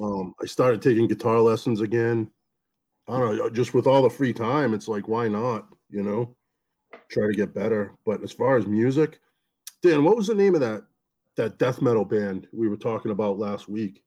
Um, 0.00 0.34
I 0.42 0.46
started 0.46 0.82
taking 0.82 1.06
guitar 1.06 1.38
lessons 1.38 1.80
again. 1.80 2.28
I 3.08 3.18
don't 3.18 3.36
know, 3.36 3.48
just 3.50 3.74
with 3.74 3.86
all 3.86 4.02
the 4.02 4.10
free 4.10 4.32
time, 4.32 4.74
it's 4.74 4.88
like 4.88 5.06
why 5.06 5.28
not? 5.28 5.68
You 5.88 6.02
know, 6.02 6.34
try 7.08 7.28
to 7.28 7.32
get 7.32 7.54
better. 7.54 7.94
But 8.04 8.22
as 8.24 8.32
far 8.32 8.56
as 8.56 8.66
music, 8.66 9.20
Dan, 9.82 10.04
what 10.04 10.16
was 10.16 10.26
the 10.28 10.34
name 10.34 10.54
of 10.54 10.60
that 10.60 10.84
that 11.36 11.58
death 11.58 11.80
metal 11.82 12.04
band 12.04 12.46
we 12.52 12.68
were 12.68 12.76
talking 12.76 13.10
about 13.10 13.38
last 13.38 13.68
week? 13.68 14.02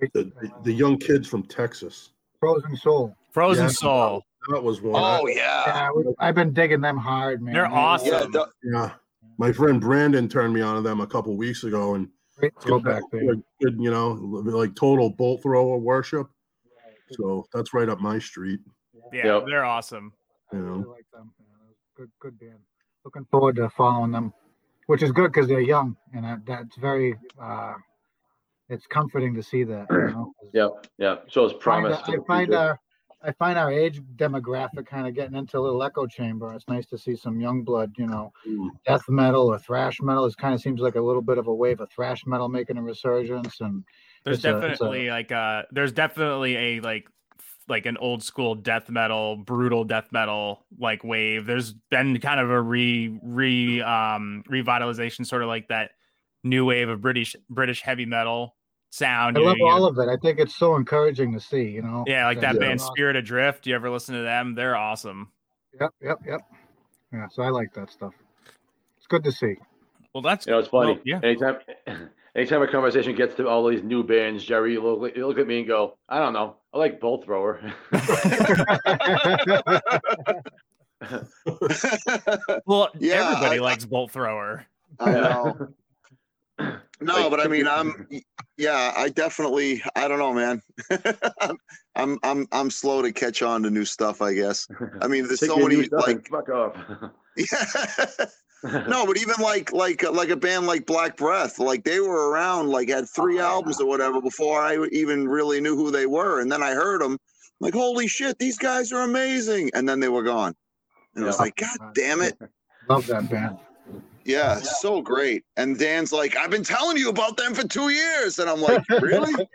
The 0.00 0.24
the, 0.40 0.50
the 0.64 0.72
young 0.72 0.98
kids 0.98 1.26
from 1.28 1.42
Texas. 1.44 2.10
Frozen 2.40 2.76
Soul. 2.76 3.14
Frozen 3.32 3.64
Yeah. 3.66 3.70
Soul. 3.70 4.22
That 4.50 4.62
was 4.62 4.80
one. 4.80 5.02
I- 5.02 5.20
Oh 5.20 5.26
yeah. 5.26 5.90
Yeah, 5.96 6.12
I've 6.18 6.34
been 6.34 6.52
digging 6.52 6.80
them 6.80 6.96
hard, 6.96 7.42
man. 7.42 7.54
They're 7.54 7.66
awesome. 7.66 8.08
Yeah, 8.08 8.26
the- 8.30 8.48
Yeah. 8.64 8.90
My 9.38 9.52
friend 9.52 9.80
Brandon 9.80 10.28
turned 10.28 10.52
me 10.52 10.60
on 10.62 10.74
to 10.76 10.80
them 10.82 11.00
a 11.00 11.06
couple 11.06 11.36
weeks 11.36 11.62
ago 11.64 11.94
and 11.94 12.08
Great 12.36 12.52
it's 12.56 12.64
got 12.64 12.68
throwback 12.82 13.02
good, 13.12 13.42
good, 13.60 13.76
you 13.80 13.90
know, 13.90 14.12
like 14.12 14.74
total 14.74 15.10
bolt 15.10 15.42
thrower 15.42 15.78
worship. 15.78 16.28
So 17.12 17.46
that's 17.52 17.72
right 17.74 17.88
up 17.88 18.00
my 18.00 18.18
street. 18.18 18.60
Yeah, 19.12 19.26
Yep. 19.36 19.46
they're 19.46 19.64
awesome. 19.64 20.12
You 20.52 20.58
I 20.58 20.62
know, 20.62 20.88
like 20.90 21.06
them. 21.12 21.32
Yeah, 21.38 21.46
good, 21.96 22.10
good 22.20 22.38
band. 22.38 22.58
Looking 23.04 23.24
forward 23.30 23.56
to 23.56 23.70
following 23.70 24.10
them, 24.12 24.32
which 24.88 25.02
is 25.02 25.12
good 25.12 25.30
because 25.32 25.46
they're 25.48 25.60
young, 25.76 25.96
and 26.14 26.24
that, 26.24 26.38
that's 26.46 26.76
very. 26.76 27.14
uh 27.40 27.74
It's 28.70 28.86
comforting 28.86 29.34
to 29.34 29.42
see 29.42 29.62
that. 29.64 29.86
You 29.90 29.96
know? 30.14 30.32
'cause 30.38 30.50
Yep, 30.60 30.70
yep. 30.98 31.16
So 31.30 31.44
it's 31.46 31.54
I 31.54 31.64
find. 31.64 31.86
I 31.94 32.16
find 32.26 32.54
our, 32.54 32.80
I 33.22 33.32
find 33.32 33.58
our 33.58 33.70
age 33.72 34.00
demographic 34.16 34.86
kind 34.86 35.06
of 35.08 35.14
getting 35.14 35.36
into 35.36 35.58
a 35.58 35.62
little 35.66 35.82
echo 35.82 36.06
chamber. 36.06 36.52
It's 36.54 36.68
nice 36.68 36.86
to 36.92 36.98
see 36.98 37.16
some 37.16 37.40
young 37.40 37.62
blood, 37.64 37.92
you 37.98 38.06
know, 38.06 38.32
Mm. 38.46 38.68
death 38.86 39.06
metal 39.08 39.46
or 39.52 39.58
thrash 39.58 40.00
metal. 40.00 40.24
It 40.26 40.36
kind 40.36 40.54
of 40.54 40.60
seems 40.60 40.80
like 40.80 40.96
a 40.96 41.00
little 41.00 41.22
bit 41.22 41.38
of 41.38 41.46
a 41.48 41.54
wave 41.54 41.80
of 41.80 41.90
thrash 41.90 42.24
metal 42.26 42.48
making 42.48 42.76
a 42.78 42.82
resurgence, 42.82 43.60
and 43.60 43.84
There's 44.24 44.38
It's 44.38 44.44
a- 44.46 44.56
a- 44.56 44.60
definitely 44.60 45.08
like 45.10 45.30
uh 45.32 45.62
there's 45.70 45.92
definitely 45.92 46.56
a 46.56 46.80
like 46.80 47.04
f- 47.06 47.12
like 47.68 47.86
an 47.86 47.96
old 47.98 48.22
school 48.22 48.54
death 48.54 48.88
metal, 48.88 49.36
brutal 49.36 49.84
death 49.84 50.08
metal 50.12 50.64
like 50.78 51.04
wave. 51.04 51.46
There's 51.46 51.72
been 51.90 52.18
kind 52.20 52.40
of 52.40 52.50
a 52.50 52.60
re 52.60 53.18
re 53.22 53.82
um 53.82 54.42
revitalization 54.48 55.26
sort 55.26 55.42
of 55.42 55.48
like 55.48 55.68
that 55.68 55.90
new 56.44 56.64
wave 56.64 56.88
of 56.88 57.00
British 57.00 57.36
British 57.50 57.82
heavy 57.82 58.06
metal 58.06 58.54
sound. 58.90 59.36
I 59.36 59.40
you 59.40 59.44
know, 59.44 59.50
love 59.50 59.58
you- 59.58 59.68
all 59.68 59.84
of 59.84 59.98
it. 59.98 60.08
I 60.08 60.16
think 60.16 60.38
it's 60.38 60.54
so 60.54 60.76
encouraging 60.76 61.32
to 61.34 61.40
see. 61.40 61.64
You 61.68 61.82
know. 61.82 62.04
yeah, 62.06 62.26
like 62.26 62.40
that 62.40 62.52
they're 62.52 62.60
band 62.60 62.80
awesome. 62.80 62.92
Spirit 62.96 63.16
Adrift. 63.16 63.66
You 63.66 63.74
ever 63.74 63.90
listen 63.90 64.14
to 64.14 64.22
them? 64.22 64.54
They're 64.54 64.76
awesome. 64.76 65.30
Yep, 65.80 65.90
yep, 66.02 66.18
yep. 66.26 66.40
Yeah, 67.12 67.26
so 67.30 67.42
I 67.42 67.50
like 67.50 67.72
that 67.74 67.90
stuff. 67.90 68.14
It's 68.96 69.06
good 69.06 69.24
to 69.24 69.32
see. 69.32 69.56
Well, 70.14 70.22
that's 70.22 70.46
You 70.46 70.52
know, 70.52 70.58
it's 70.58 70.68
funny. 70.68 70.92
Well, 70.92 71.02
yeah. 71.04 71.20
Anytime, 71.22 71.58
anytime 72.38 72.62
a 72.62 72.68
conversation 72.68 73.14
gets 73.16 73.34
to 73.34 73.48
all 73.48 73.66
these 73.66 73.82
new 73.82 74.04
bands, 74.04 74.44
Jerry, 74.44 74.72
you 74.74 74.82
look, 74.82 75.16
you 75.16 75.26
look 75.26 75.38
at 75.38 75.46
me 75.46 75.58
and 75.58 75.66
go, 75.66 75.98
I 76.08 76.18
don't 76.20 76.32
know. 76.32 76.56
I 76.72 76.78
like 76.78 77.00
Bolt 77.00 77.24
Thrower. 77.24 77.60
well. 82.66 82.88
Yeah, 82.98 83.30
everybody 83.30 83.58
I- 83.58 83.62
likes 83.62 83.84
Bolt 83.84 84.12
Thrower. 84.12 84.64
I 85.00 85.10
know. 85.12 85.68
No, 87.00 87.14
Like, 87.14 87.30
but 87.30 87.38
I 87.38 87.46
mean, 87.46 87.68
I'm 87.68 88.08
yeah, 88.56 88.92
I 88.96 89.10
definitely 89.10 89.80
I 89.94 90.08
don't 90.08 90.18
know, 90.18 90.34
man. 90.34 90.60
I'm 91.94 92.18
I'm 92.24 92.48
I'm 92.50 92.70
slow 92.70 93.02
to 93.02 93.12
catch 93.12 93.40
on 93.40 93.62
to 93.62 93.70
new 93.70 93.84
stuff, 93.84 94.20
I 94.20 94.34
guess. 94.34 94.66
I 95.00 95.06
mean, 95.06 95.28
there's 95.28 95.38
Take 95.38 95.50
so 95.50 95.58
many 95.58 95.88
like 95.92 96.26
fuck 96.28 96.48
off. 96.48 96.74
yeah. 97.36 98.26
No, 98.64 99.06
but 99.06 99.16
even 99.18 99.36
like 99.40 99.72
like 99.72 100.02
uh, 100.04 100.10
like 100.12 100.30
a 100.30 100.36
band 100.36 100.66
like 100.66 100.84
Black 100.86 101.16
Breath, 101.16 101.58
like 101.58 101.84
they 101.84 102.00
were 102.00 102.30
around, 102.30 102.68
like 102.68 102.88
had 102.88 103.08
three 103.08 103.38
Oh, 103.38 103.44
albums 103.44 103.80
or 103.80 103.86
whatever 103.86 104.20
before 104.20 104.60
I 104.60 104.78
even 104.90 105.28
really 105.28 105.60
knew 105.60 105.76
who 105.76 105.90
they 105.90 106.06
were, 106.06 106.40
and 106.40 106.50
then 106.50 106.62
I 106.62 106.72
heard 106.72 107.00
them, 107.00 107.18
like 107.60 107.74
holy 107.74 108.08
shit, 108.08 108.38
these 108.38 108.58
guys 108.58 108.92
are 108.92 109.02
amazing, 109.02 109.70
and 109.74 109.88
then 109.88 110.00
they 110.00 110.08
were 110.08 110.22
gone, 110.24 110.54
and 111.14 111.24
I 111.24 111.26
was 111.28 111.38
like, 111.38 111.56
God 111.56 111.94
damn 111.94 112.20
it, 112.20 112.36
Love 112.88 113.06
that 113.06 113.28
band. 113.30 113.58
yeah, 114.24 114.56
so 114.56 115.00
great. 115.02 115.44
And 115.56 115.78
Dan's 115.78 116.12
like, 116.12 116.36
I've 116.36 116.50
been 116.50 116.64
telling 116.64 116.96
you 116.96 117.10
about 117.10 117.36
them 117.36 117.54
for 117.54 117.66
two 117.66 117.90
years, 117.90 118.38
and 118.40 118.50
I'm 118.50 118.60
like, 118.60 118.82
really? 119.00 119.34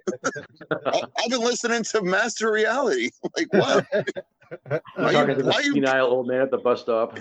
I- 0.85 1.01
I've 1.19 1.29
been 1.29 1.41
listening 1.41 1.83
to 1.83 2.01
Master 2.03 2.51
Reality. 2.51 3.09
like 3.37 3.47
what? 3.51 3.85
Why 4.95 5.11
you- 5.11 5.11
Talking 5.11 5.35
to 5.37 5.43
the 5.43 5.49
why 5.49 5.59
you- 5.59 5.73
senile 5.73 6.05
old 6.07 6.27
man 6.27 6.41
at 6.41 6.51
the 6.51 6.57
bus 6.57 6.81
stop. 6.81 7.19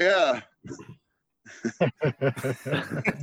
Yeah, 0.00 0.40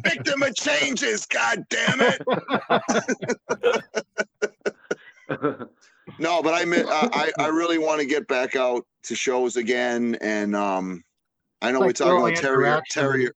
victim 0.03 0.43
of 0.43 0.55
changes. 0.55 1.25
God 1.25 1.65
damn 1.69 1.99
it. 2.01 2.21
No, 6.19 6.41
but 6.41 6.53
I 6.53 6.65
mean, 6.65 6.85
I 6.87 7.31
I 7.37 7.45
I 7.45 7.47
really 7.47 7.77
want 7.77 7.99
to 8.01 8.05
get 8.05 8.27
back 8.27 8.55
out 8.55 8.85
to 9.03 9.15
shows 9.15 9.55
again, 9.55 10.17
and 10.21 10.55
um, 10.55 11.03
I 11.61 11.71
know 11.71 11.79
Like 11.79 11.87
we're 11.87 11.93
talking 11.93 12.19
about 12.19 12.35
Terrier, 12.35 12.65
interaction. 12.65 13.01
Terrier, 13.01 13.35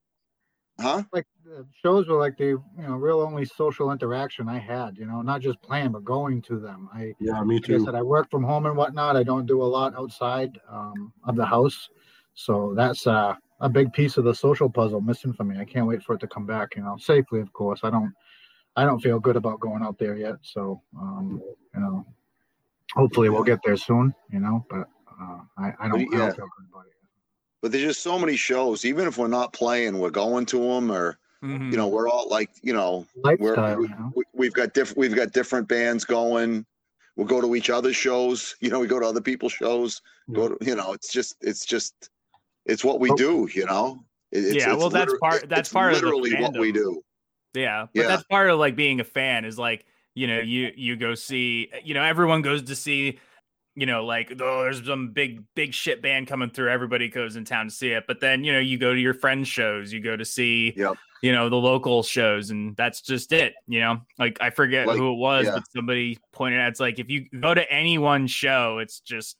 huh? 0.80 1.02
like 1.12 1.26
the 1.44 1.66
shows 1.82 2.08
were 2.08 2.18
like 2.18 2.36
the 2.36 2.44
you 2.44 2.62
know 2.78 2.96
real 2.96 3.20
only 3.20 3.44
social 3.44 3.92
interaction 3.92 4.48
I 4.48 4.58
had. 4.58 4.98
You 4.98 5.06
know, 5.06 5.22
not 5.22 5.40
just 5.40 5.60
playing 5.62 5.92
but 5.92 6.04
going 6.04 6.42
to 6.42 6.58
them. 6.58 6.88
I 6.92 7.14
yeah, 7.18 7.42
me 7.42 7.56
like 7.56 7.70
I 7.70 7.84
said, 7.84 7.94
I 7.94 8.02
work 8.02 8.30
from 8.30 8.42
home 8.44 8.66
and 8.66 8.76
whatnot. 8.76 9.16
I 9.16 9.22
don't 9.22 9.46
do 9.46 9.62
a 9.62 9.64
lot 9.64 9.94
outside 9.96 10.58
um, 10.68 11.12
of 11.24 11.36
the 11.36 11.46
house, 11.46 11.88
so 12.34 12.74
that's 12.76 13.06
uh, 13.06 13.34
a 13.60 13.68
big 13.68 13.92
piece 13.92 14.16
of 14.16 14.24
the 14.24 14.34
social 14.34 14.68
puzzle 14.68 15.00
missing 15.00 15.32
for 15.32 15.44
me. 15.44 15.58
I 15.58 15.64
can't 15.64 15.86
wait 15.86 16.02
for 16.02 16.14
it 16.14 16.20
to 16.20 16.26
come 16.26 16.46
back. 16.46 16.76
You 16.76 16.82
know, 16.82 16.96
safely, 16.98 17.40
of 17.40 17.52
course. 17.52 17.80
I 17.82 17.90
don't, 17.90 18.12
I 18.76 18.84
don't 18.84 19.00
feel 19.00 19.18
good 19.18 19.36
about 19.36 19.60
going 19.60 19.82
out 19.82 19.98
there 19.98 20.16
yet. 20.16 20.36
So, 20.42 20.82
um, 21.00 21.40
you 21.74 21.80
know, 21.80 22.06
hopefully 22.94 23.28
we'll 23.30 23.42
get 23.44 23.60
there 23.64 23.76
soon. 23.76 24.14
You 24.30 24.40
know, 24.40 24.66
but 24.68 24.88
uh, 25.20 25.38
I, 25.58 25.72
I 25.80 25.88
don't, 25.88 26.00
I 26.00 26.06
Yeah. 26.12 26.18
don't 26.18 26.36
feel 26.36 26.48
good 26.58 26.66
about 26.70 26.86
it. 26.86 26.92
But 27.62 27.72
there's 27.72 27.84
just 27.84 28.02
so 28.02 28.18
many 28.18 28.36
shows. 28.36 28.84
Even 28.84 29.08
if 29.08 29.16
we're 29.16 29.28
not 29.28 29.52
playing, 29.52 29.98
we're 29.98 30.10
going 30.10 30.46
to 30.46 30.58
them, 30.58 30.92
or 30.92 31.18
Mhm. 31.42 31.70
you 31.70 31.76
know, 31.76 31.86
we're 31.88 32.08
all 32.08 32.28
like, 32.30 32.50
you 32.62 32.72
know, 32.72 33.06
we're, 33.16 33.54
Lifestyle, 33.54 33.76
we, 33.78 33.88
you 33.88 33.94
know. 33.94 34.12
we- 34.16 34.24
we've 34.34 34.52
got 34.54 34.72
different 34.74 34.98
we've 34.98 35.14
got 35.14 35.32
different 35.32 35.68
bands 35.68 36.04
going. 36.04 36.64
We'll 37.16 37.26
go 37.26 37.40
to 37.40 37.54
each 37.54 37.70
other's 37.70 37.96
shows. 37.96 38.56
You 38.60 38.70
know, 38.70 38.80
we 38.80 38.86
go 38.86 39.00
to 39.00 39.06
other 39.06 39.20
people's 39.22 39.52
shows. 39.52 40.00
Go 40.32 40.48
to, 40.48 40.56
you 40.64 40.74
know, 40.76 40.92
it's 40.92 41.10
just 41.12 41.36
it's 41.40 41.64
just 41.64 42.10
it's 42.66 42.84
what 42.84 43.00
we 43.00 43.10
Oh. 43.10 43.16
do. 43.16 43.48
You 43.52 43.66
know. 43.66 44.04
It's, 44.32 44.54
Yeah, 44.54 44.72
it's 44.72 44.78
well, 44.78 44.90
that's 44.90 45.14
part- 45.20 45.48
that's 45.48 45.68
part 45.72 45.92
of 45.94 46.02
literally 46.02 46.34
what 46.34 46.56
we 46.58 46.72
do. 46.72 47.02
Yeah, 47.54 47.86
but 47.94 48.02
Yeah. 48.02 48.08
that's 48.08 48.24
part 48.24 48.50
of 48.50 48.58
like 48.58 48.76
being 48.76 49.00
a 49.00 49.04
fan 49.04 49.44
is 49.44 49.58
like 49.58 49.86
you 50.14 50.26
know 50.26 50.40
you 50.40 50.72
you 50.76 50.96
go 50.96 51.14
see 51.14 51.70
you 51.84 51.94
know 51.94 52.02
everyone 52.02 52.42
goes 52.42 52.62
to 52.64 52.74
see 52.76 53.18
you 53.74 53.86
know 53.86 54.04
like 54.04 54.32
oh 54.40 54.62
there's 54.62 54.84
some 54.84 55.10
big 55.12 55.42
big 55.54 55.72
shit 55.74 56.00
band 56.02 56.26
coming 56.26 56.48
through 56.50 56.70
everybody 56.70 57.08
goes 57.08 57.36
in 57.36 57.44
town 57.44 57.66
to 57.66 57.70
see 57.70 57.90
it 57.92 58.04
but 58.08 58.18
then 58.20 58.42
you 58.42 58.50
know 58.52 58.58
you 58.58 58.78
go 58.78 58.94
to 58.94 58.98
your 59.00 59.12
friends 59.14 59.46
shows 59.48 59.92
you 59.92 60.00
go 60.00 60.16
to 60.16 60.24
see 60.24 60.72
Yep. 60.74 60.94
you 61.22 61.32
know 61.32 61.50
the 61.50 61.56
local 61.56 62.02
shows 62.02 62.48
and 62.50 62.74
that's 62.76 63.02
just 63.02 63.30
it 63.32 63.54
you 63.68 63.80
know 63.80 64.00
like 64.18 64.38
I 64.40 64.48
forget 64.48 64.86
Like, 64.86 64.96
who 64.96 65.12
it 65.12 65.16
was 65.18 65.44
yeah. 65.46 65.52
but 65.56 65.64
somebody 65.70 66.18
pointed 66.32 66.60
out 66.60 66.68
it's 66.70 66.80
like 66.80 66.98
if 66.98 67.10
you 67.10 67.26
go 67.38 67.52
to 67.54 67.70
any 67.70 67.98
one 67.98 68.26
show 68.26 68.78
it's 68.78 69.00
just 69.00 69.36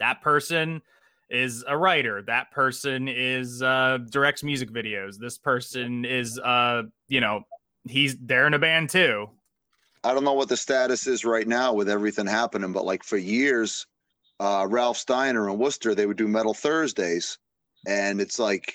that 0.00 0.20
person 0.22 0.82
is 1.30 1.64
a 1.68 1.76
writer 1.76 2.22
that 2.22 2.50
person 2.50 3.08
is 3.08 3.62
uh 3.62 3.98
directs 4.10 4.42
music 4.42 4.70
videos 4.70 5.16
this 5.18 5.38
person 5.38 6.04
is 6.04 6.38
uh 6.40 6.82
you 7.08 7.20
know 7.20 7.42
he's 7.88 8.16
they're 8.18 8.46
in 8.46 8.54
a 8.54 8.58
band 8.58 8.90
too 8.90 9.28
I 10.02 10.14
don't 10.14 10.24
know 10.24 10.32
what 10.32 10.48
the 10.48 10.56
status 10.56 11.06
is 11.06 11.24
right 11.26 11.46
now 11.46 11.74
with 11.74 11.90
everything 11.90 12.26
happening, 12.26 12.72
but 12.72 12.86
like 12.86 13.04
for 13.04 13.18
years, 13.18 13.86
uh, 14.40 14.66
Ralph's 14.66 15.04
Diner 15.04 15.50
in 15.50 15.58
Worcester, 15.58 15.94
they 15.94 16.06
would 16.06 16.16
do 16.16 16.26
Metal 16.26 16.54
Thursdays, 16.54 17.36
and 17.86 18.18
it's 18.18 18.38
like 18.38 18.72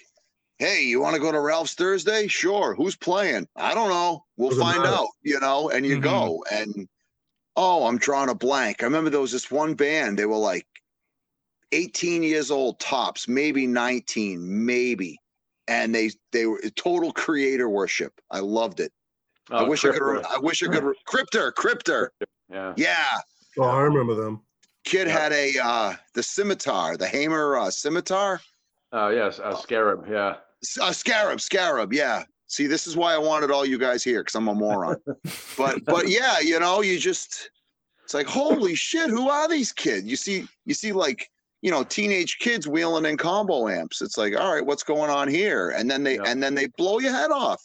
hey, 0.59 0.83
you 0.83 1.01
want 1.01 1.15
to 1.15 1.21
go 1.21 1.31
to 1.31 1.39
Ralph's 1.39 1.73
Thursday? 1.73 2.27
Sure. 2.27 2.75
Who's 2.75 2.95
playing? 2.95 3.47
I 3.55 3.73
don't 3.73 3.89
know. 3.89 4.23
We'll 4.37 4.49
Doesn't 4.49 4.63
find 4.63 4.83
matter. 4.83 4.95
out, 4.95 5.07
you 5.23 5.39
know, 5.39 5.69
and 5.69 5.85
you 5.85 5.97
Mhm. 5.97 6.01
go. 6.03 6.45
And 6.51 6.87
oh, 7.55 7.87
I'm 7.87 7.97
drawing 7.97 8.29
a 8.29 8.35
blank. 8.35 8.81
I 8.81 8.85
remember 8.85 9.09
there 9.09 9.19
was 9.19 9.31
this 9.31 9.51
one 9.51 9.73
band, 9.73 10.17
they 10.19 10.25
were 10.25 10.37
like 10.37 10.65
18 11.71 12.23
years 12.23 12.51
old 12.51 12.79
tops, 12.79 13.27
maybe 13.27 13.67
19, 13.67 14.65
maybe. 14.65 15.17
And 15.67 15.93
they 15.95 16.11
they 16.31 16.45
were 16.45 16.59
total 16.75 17.11
Kreator 17.11 17.69
worship. 17.69 18.13
I 18.31 18.39
loved 18.39 18.79
it. 18.79 18.91
I 19.49 19.63
Oh, 19.63 19.69
wish 19.69 19.83
I 19.85 19.89
could. 19.97 20.23
I 20.25 20.37
wish 20.39 20.61
I 20.63 20.67
could. 20.67 20.83
Re- 20.83 20.95
Cryptor, 21.07 21.51
Cryptor. 21.53 22.09
Yeah. 22.51 22.73
Yeah, 22.77 23.17
Oh, 23.57 23.63
I 23.63 23.81
remember 23.81 24.13
them. 24.13 24.41
kid 24.83 25.07
Yeah. 25.07 25.13
had 25.19 25.31
a 25.33 25.53
uh 25.63 25.93
the 26.13 26.21
scimitar, 26.21 26.97
the 26.97 27.07
Hamer 27.07 27.57
uh, 27.57 27.71
scimitar. 27.71 28.41
Oh 28.91 29.09
yes, 29.09 29.39
a 29.43 29.55
Scarab. 29.57 30.05
Yeah. 30.09 30.35
S- 30.63 30.77
Uh, 30.79 30.91
scarab, 30.93 31.41
scarab. 31.41 31.91
Yeah. 31.93 32.23
See, 32.47 32.67
this 32.67 32.85
is 32.85 32.95
why 32.95 33.13
I 33.15 33.17
wanted 33.17 33.49
all 33.49 33.65
you 33.65 33.79
guys 33.79 34.03
here 34.03 34.21
because 34.21 34.35
I'm 34.35 34.47
a 34.47 34.53
moron. 34.53 34.97
but 35.57 35.83
but 35.85 36.09
yeah, 36.09 36.39
you 36.41 36.59
know, 36.59 36.81
you 36.81 36.99
just 36.99 37.49
it's 38.03 38.13
like 38.13 38.27
holy 38.27 38.75
shit, 38.75 39.09
who 39.09 39.29
are 39.29 39.47
these 39.47 39.71
kids? 39.73 40.05
You 40.05 40.15
see, 40.15 40.45
you 40.65 40.75
see 40.75 40.91
like 40.91 41.27
you 41.65 41.71
know 41.71 41.83
teenage 41.83 42.37
kids 42.37 42.67
wheeling 42.67 43.05
in 43.05 43.17
combo 43.17 43.67
amps. 43.67 44.03
It's 44.03 44.19
like 44.19 44.37
all 44.39 44.53
right, 44.53 44.63
what's 44.63 44.83
going 44.83 45.09
on 45.09 45.27
here? 45.27 45.71
And 45.71 45.89
then 45.89 46.03
they 46.03 46.17
Yeah. 46.17 46.25
and 46.27 46.41
then 46.41 46.53
they 46.53 46.67
blow 46.77 46.99
your 46.99 47.11
head 47.11 47.31
off. 47.31 47.59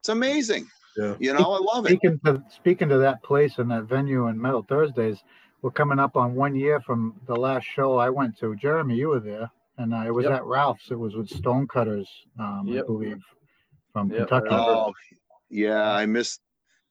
It's 0.00 0.08
amazing. 0.08 0.68
Yeah. 0.96 1.16
You 1.18 1.32
know, 1.34 1.52
I 1.54 1.58
love 1.58 1.84
it. 1.86 1.88
Speaking 1.88 2.20
to 2.26 2.44
speaking 2.54 2.88
to 2.90 2.98
that 2.98 3.24
place 3.24 3.58
and 3.58 3.68
that 3.72 3.84
venue 3.88 4.26
and 4.26 4.38
Metal 4.40 4.64
Thursdays, 4.68 5.18
we're 5.62 5.72
coming 5.72 5.98
up 5.98 6.16
on 6.16 6.36
one 6.36 6.54
year 6.54 6.80
from 6.80 7.20
the 7.26 7.34
last 7.34 7.64
show 7.64 7.98
I 7.98 8.08
went 8.08 8.38
to. 8.38 8.54
Jeremy, 8.54 8.94
you 8.94 9.08
were 9.08 9.18
there, 9.18 9.50
and 9.78 9.92
uh, 9.92 10.04
it 10.06 10.14
was 10.14 10.26
Yep. 10.26 10.32
at 10.32 10.44
Ralph's. 10.44 10.88
It 10.92 10.98
was 10.98 11.16
with 11.16 11.28
Stonecutters, 11.28 12.08
um, 12.38 12.68
I 12.72 12.82
believe, 12.82 13.18
from 13.92 14.10
Yep, 14.10 14.18
Kentucky. 14.28 14.44
remember. 14.44 14.70
Oh, 14.70 14.92
yeah, 15.48 15.90
I 15.90 16.06
missed. 16.06 16.40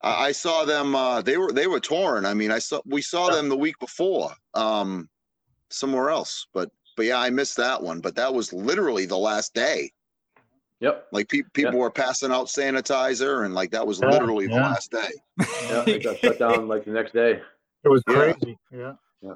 I 0.01 0.25
I 0.27 0.31
saw 0.33 0.65
them. 0.65 0.93
Uh, 0.93 1.21
they 1.21 1.37
were 1.37 1.53
they 1.53 1.67
were 1.67 1.79
torn. 1.79 2.25
I 2.25 2.33
mean, 2.33 2.51
I 2.51 2.59
saw 2.59 2.81
we 2.85 3.01
saw 3.01 3.29
Yeah. 3.29 3.35
them 3.35 3.47
the 3.47 3.57
week 3.57 3.79
before, 3.79 4.33
um, 4.55 5.07
somewhere 5.69 6.09
else. 6.09 6.47
But 6.53 6.69
but 6.97 7.05
yeah, 7.05 7.19
I 7.19 7.29
missed 7.29 7.57
that 7.57 7.81
one. 7.81 7.99
But 8.01 8.15
that 8.15 8.33
was 8.33 8.51
literally 8.53 9.05
the 9.05 9.17
last 9.17 9.53
day. 9.53 9.91
Yep. 10.81 11.07
Like 11.11 11.27
pe- 11.27 11.41
people 11.53 11.77
were 11.77 11.91
passing 11.91 12.31
out 12.31 12.47
sanitizer, 12.47 13.45
and 13.45 13.53
like 13.53 13.71
that 13.71 13.85
was 13.85 13.99
Yeah, 14.01 14.09
literally 14.09 14.47
the 14.47 14.55
last 14.55 14.91
day. 14.91 15.09
Yeah. 15.39 15.83
it 15.87 16.03
got 16.03 16.17
shut 16.19 16.39
down 16.39 16.67
like 16.67 16.85
the 16.85 16.91
next 16.91 17.13
day. 17.13 17.41
It 17.83 17.89
was 17.89 18.03
crazy. 18.03 18.57
Yeah. 18.71 18.93
yeah. 19.21 19.31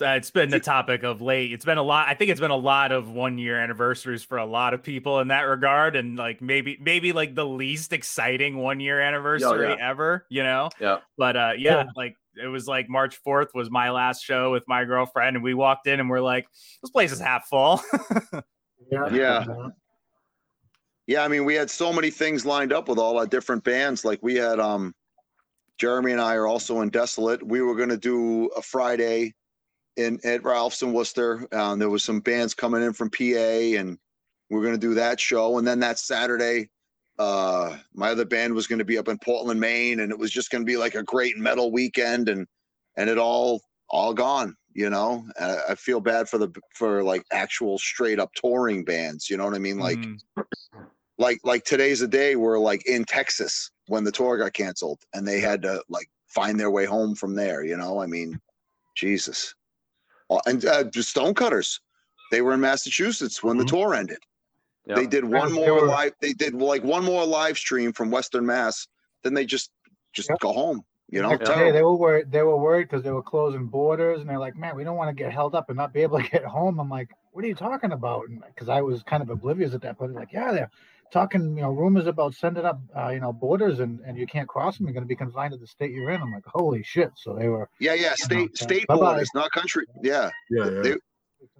Uh, 0.00 0.16
it's 0.16 0.30
been 0.30 0.50
the 0.50 0.58
topic 0.58 1.04
of 1.04 1.20
late. 1.20 1.52
It's 1.52 1.64
been 1.64 1.78
a 1.78 1.82
lot. 1.82 2.08
I 2.08 2.14
think 2.14 2.30
it's 2.32 2.40
been 2.40 2.50
a 2.50 2.56
lot 2.56 2.90
of 2.90 3.08
one 3.10 3.38
year 3.38 3.60
anniversaries 3.60 4.24
for 4.24 4.38
a 4.38 4.46
lot 4.46 4.74
of 4.74 4.82
people 4.82 5.20
in 5.20 5.28
that 5.28 5.42
regard, 5.42 5.94
and 5.94 6.16
like 6.16 6.42
maybe 6.42 6.76
maybe 6.80 7.12
like 7.12 7.36
the 7.36 7.46
least 7.46 7.92
exciting 7.92 8.56
one 8.56 8.80
year 8.80 9.00
anniversary 9.00 9.68
yeah. 9.68 9.88
ever. 9.90 10.26
You 10.28 10.42
know, 10.42 10.70
Yeah. 10.80 10.98
but 11.16 11.36
uh, 11.36 11.52
yeah, 11.56 11.76
Yeah. 11.76 11.84
like 11.94 12.16
it 12.42 12.46
was 12.46 12.66
like 12.66 12.88
March 12.88 13.16
fourth 13.16 13.50
was 13.54 13.70
my 13.70 13.90
last 13.90 14.24
show 14.24 14.52
with 14.52 14.64
my 14.66 14.84
girlfriend, 14.84 15.36
and 15.36 15.44
we 15.44 15.54
walked 15.54 15.86
in 15.86 16.00
and 16.00 16.08
we're 16.08 16.20
like, 16.20 16.46
this 16.82 16.90
place 16.90 17.12
is 17.12 17.20
half 17.20 17.46
full. 17.48 17.80
Yeah. 18.90 19.08
Yeah. 19.12 19.44
Yeah, 21.06 21.24
I 21.24 21.28
mean, 21.28 21.44
we 21.44 21.54
had 21.54 21.70
so 21.70 21.92
many 21.92 22.10
things 22.10 22.46
lined 22.46 22.72
up 22.72 22.88
with 22.88 22.98
all 22.98 23.18
our 23.18 23.26
different 23.26 23.62
bands. 23.64 24.04
Like 24.04 24.22
we 24.22 24.34
had 24.36 24.58
um 24.58 24.94
Jeremy 25.78 26.12
and 26.12 26.20
I 26.20 26.34
are 26.34 26.46
also 26.46 26.80
in 26.80 26.88
Desolate. 26.88 27.42
We 27.42 27.60
were 27.60 27.74
gonna 27.74 27.96
do 27.96 28.46
a 28.56 28.62
Friday 28.62 29.34
in 29.96 30.18
at 30.24 30.44
Ralph's 30.44 30.82
in 30.82 30.92
Worcester. 30.92 31.46
Um, 31.52 31.78
there 31.78 31.90
was 31.90 32.04
some 32.04 32.20
bands 32.20 32.54
coming 32.54 32.82
in 32.82 32.92
from 32.92 33.10
PA 33.10 33.22
and 33.22 33.98
we 34.50 34.58
are 34.58 34.62
gonna 34.62 34.78
do 34.78 34.94
that 34.94 35.20
show. 35.20 35.58
And 35.58 35.66
then 35.66 35.80
that 35.80 35.98
Saturday, 35.98 36.70
uh 37.18 37.78
my 37.94 38.10
other 38.10 38.24
band 38.24 38.54
was 38.54 38.66
gonna 38.66 38.84
be 38.84 38.98
up 38.98 39.08
in 39.08 39.18
Portland, 39.18 39.60
Maine, 39.60 40.00
and 40.00 40.10
it 40.12 40.18
was 40.18 40.30
just 40.30 40.50
gonna 40.50 40.64
be 40.64 40.76
like 40.76 40.94
a 40.94 41.02
great 41.02 41.36
metal 41.38 41.70
weekend 41.72 42.28
and 42.28 42.46
and 42.96 43.08
it 43.10 43.18
all 43.18 43.62
all 43.90 44.14
gone, 44.14 44.56
you 44.72 44.90
know. 44.90 45.24
And 45.38 45.52
I, 45.52 45.60
I 45.70 45.74
feel 45.76 46.00
bad 46.00 46.28
for 46.28 46.38
the 46.38 46.50
for 46.74 47.02
like 47.04 47.24
actual 47.32 47.78
straight 47.78 48.18
up 48.18 48.32
touring 48.34 48.84
bands, 48.84 49.30
you 49.30 49.36
know 49.36 49.44
what 49.44 49.54
I 49.54 49.58
mean? 49.58 49.78
Like 49.78 50.00
Mhm. 50.06 50.20
like 51.18 51.38
like 51.44 51.64
today's 51.64 52.02
a 52.02 52.08
day 52.08 52.36
we're 52.36 52.58
like 52.58 52.84
in 52.86 53.04
Texas 53.04 53.70
when 53.86 54.04
the 54.04 54.12
tour 54.12 54.36
got 54.38 54.52
canceled 54.52 55.00
and 55.12 55.26
they 55.26 55.40
had 55.40 55.62
to 55.62 55.82
like 55.88 56.08
find 56.28 56.58
their 56.58 56.70
way 56.70 56.84
home 56.84 57.14
from 57.14 57.34
there, 57.34 57.64
you 57.64 57.76
know? 57.76 58.00
I 58.00 58.06
mean, 58.06 58.40
Jesus. 58.96 59.54
Oh, 60.30 60.40
And 60.46 60.64
uh, 60.64 60.84
the 60.92 61.02
Stonecutters, 61.02 61.80
they 62.30 62.42
were 62.42 62.54
in 62.54 62.60
Massachusetts 62.60 63.42
when 63.42 63.58
the 63.58 63.64
Mhm. 63.64 63.68
tour 63.68 63.94
ended. 63.94 64.18
Yeah. 64.86 64.96
They 64.96 65.06
did 65.06 65.24
one 65.24 65.52
more 65.52 65.74
were- 65.80 65.86
live 65.86 66.12
they 66.20 66.32
did 66.32 66.54
like 66.54 66.84
one 66.84 67.04
more 67.04 67.24
live 67.24 67.56
stream 67.56 67.92
from 67.92 68.10
Western 68.10 68.44
Mass, 68.46 68.86
then 69.22 69.34
they 69.34 69.46
just 69.46 69.70
just 70.12 70.28
Yep. 70.30 70.38
go 70.40 70.52
home, 70.52 70.84
you 71.10 71.20
know? 71.22 71.30
Next 71.30 71.46
Terrible. 71.48 71.72
they 71.72 71.82
were 71.82 71.94
worried. 71.96 72.30
They 72.30 72.42
were 72.42 72.56
worried 72.56 72.84
because 72.88 73.02
they 73.02 73.10
were 73.10 73.22
closing 73.22 73.66
borders, 73.66 74.20
and 74.20 74.28
they're 74.30 74.38
like, 74.38 74.56
"Man, 74.56 74.76
we 74.76 74.84
don't 74.84 74.96
want 74.96 75.08
to 75.08 75.22
get 75.22 75.32
held 75.32 75.54
up 75.54 75.70
and 75.70 75.76
not 75.76 75.92
be 75.92 76.02
able 76.02 76.18
to 76.20 76.28
get 76.36 76.44
home." 76.44 76.78
I'm 76.78 76.88
like, 76.90 77.08
"What 77.32 77.44
are 77.44 77.48
you 77.48 77.54
talking 77.54 77.92
about?" 77.92 78.24
Because 78.48 78.68
I 78.68 78.80
was 78.82 79.02
kind 79.02 79.22
of 79.22 79.30
oblivious 79.30 79.74
at 79.74 79.80
that 79.82 79.98
point. 79.98 80.12
Like, 80.14 80.32
yeah, 80.32 80.52
they're 80.52 80.70
talking, 81.10 81.56
you 81.56 81.62
know, 81.62 81.70
rumors 81.70 82.06
about 82.06 82.34
sending 82.34 82.64
up, 82.64 82.80
uh, 82.96 83.08
you 83.08 83.20
know, 83.20 83.32
borders, 83.32 83.80
and 83.80 84.00
and 84.06 84.16
you 84.18 84.26
can't 84.26 84.46
cross 84.48 84.76
them. 84.76 84.86
You're 84.86 84.94
going 84.94 85.02
to 85.04 85.08
be 85.08 85.16
confined 85.16 85.52
to 85.52 85.58
the 85.58 85.66
state 85.66 85.90
you're 85.92 86.10
in. 86.10 86.20
I'm 86.20 86.32
like, 86.32 86.44
"Holy 86.46 86.82
shit!" 86.82 87.10
So 87.16 87.34
they 87.34 87.48
were. 87.48 87.68
yeah, 87.80 87.94
yeah, 87.94 88.10
know, 88.10 88.14
state 88.16 88.56
so- 88.58 88.64
state 88.66 88.86
borders, 88.86 89.30
not 89.34 89.50
country. 89.50 89.86
Yeah. 90.02 90.30
Yeah, 90.50 90.64
yeah. 90.70 90.80
They- 90.82 90.96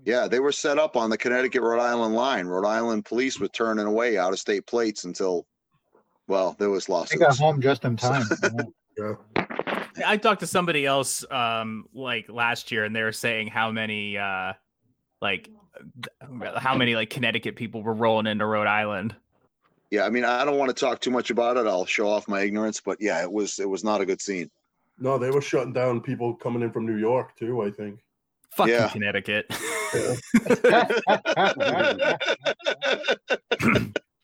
Yeah, 0.04 0.28
they 0.28 0.40
were 0.40 0.52
set 0.52 0.78
up 0.78 0.96
on 0.96 1.10
the 1.10 1.18
Connecticut 1.18 1.62
Rhode 1.62 1.80
Island 1.80 2.14
line. 2.14 2.46
Rhode 2.46 2.66
Island 2.66 3.04
police 3.04 3.38
were 3.40 3.48
turning 3.48 3.86
away 3.86 4.18
out 4.18 4.32
of 4.32 4.38
state 4.38 4.66
plates 4.66 5.04
until, 5.04 5.46
well, 6.28 6.56
there 6.58 6.70
was 6.70 6.88
lost. 6.88 7.12
They 7.12 7.18
got 7.18 7.36
home 7.36 7.60
just 7.60 7.84
in 7.84 7.96
time. 7.96 8.24
yeah. 8.98 9.12
yeah. 9.36 9.44
I 10.06 10.16
talked 10.16 10.40
to 10.40 10.46
somebody 10.46 10.86
else 10.86 11.24
um 11.30 11.86
like 11.94 12.28
last 12.28 12.72
year, 12.72 12.84
and 12.84 12.94
they 12.94 13.02
were 13.02 13.12
saying 13.12 13.48
how 13.48 13.70
many 13.70 14.18
uh 14.18 14.54
like 15.22 15.50
how 16.56 16.74
many 16.76 16.94
like 16.94 17.10
Connecticut 17.10 17.56
people 17.56 17.82
were 17.82 17.94
rolling 17.94 18.26
into 18.26 18.44
Rhode 18.46 18.66
Island. 18.66 19.14
Yeah, 19.90 20.04
I 20.04 20.10
mean, 20.10 20.24
I 20.24 20.44
don't 20.44 20.58
want 20.58 20.74
to 20.74 20.74
talk 20.74 21.00
too 21.00 21.10
much 21.10 21.30
about 21.30 21.56
it. 21.56 21.66
I'll 21.66 21.86
show 21.86 22.08
off 22.08 22.26
my 22.26 22.40
ignorance, 22.40 22.80
but 22.80 22.98
yeah, 23.00 23.22
it 23.22 23.30
was 23.30 23.58
it 23.58 23.68
was 23.68 23.84
not 23.84 24.00
a 24.00 24.06
good 24.06 24.20
scene. 24.20 24.50
No, 24.98 25.18
they 25.18 25.30
were 25.30 25.40
shutting 25.40 25.72
down 25.72 26.00
people 26.00 26.34
coming 26.34 26.62
in 26.62 26.72
from 26.72 26.86
New 26.86 26.96
York 26.96 27.36
too. 27.36 27.62
I 27.62 27.70
think. 27.70 28.00
Fuck 28.50 28.68
you, 28.68 28.74
Yeah. 28.74 28.88
Connecticut. 28.88 29.46
Yeah. 29.94 30.16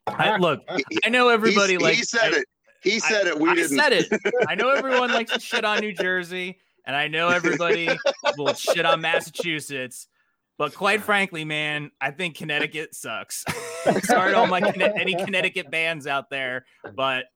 I, 0.07 0.37
look, 0.39 0.61
I 1.05 1.09
know 1.09 1.29
everybody 1.29 1.75
he, 1.75 1.79
like 1.79 1.95
he 1.95 2.03
said 2.03 2.35
I- 2.35 2.39
it. 2.39 2.45
He 2.83 2.99
said 2.99 3.27
it. 3.27 3.39
We 3.39 3.51
I 3.51 3.55
didn't. 3.55 3.77
said 3.77 3.93
it. 3.93 4.07
I 4.49 4.55
know 4.55 4.71
everyone 4.75 5.13
likes 5.13 5.33
to 5.33 5.41
shit 5.41 5.65
on 5.67 5.81
New 5.81 5.93
Jersey, 5.93 6.59
and 6.87 6.97
I 6.97 7.09
know 7.09 7.29
everybody 7.29 7.91
will 8.39 8.55
shit 8.55 8.87
on 8.87 9.03
Massachusetts. 9.03 10.09
But 10.57 10.75
quite 10.75 11.03
frankly, 11.03 11.45
man, 11.45 11.91
I 12.01 12.11
think 12.11 12.37
Connecticut 12.37 12.95
sucks. 12.95 13.45
Sorry 14.05 14.33
to 14.33 14.39
all 14.39 14.47
my 14.47 14.61
any 14.99 15.15
Connecticut 15.15 15.71
bands 15.71 16.07
out 16.07 16.31
there, 16.31 16.65
but 16.97 17.27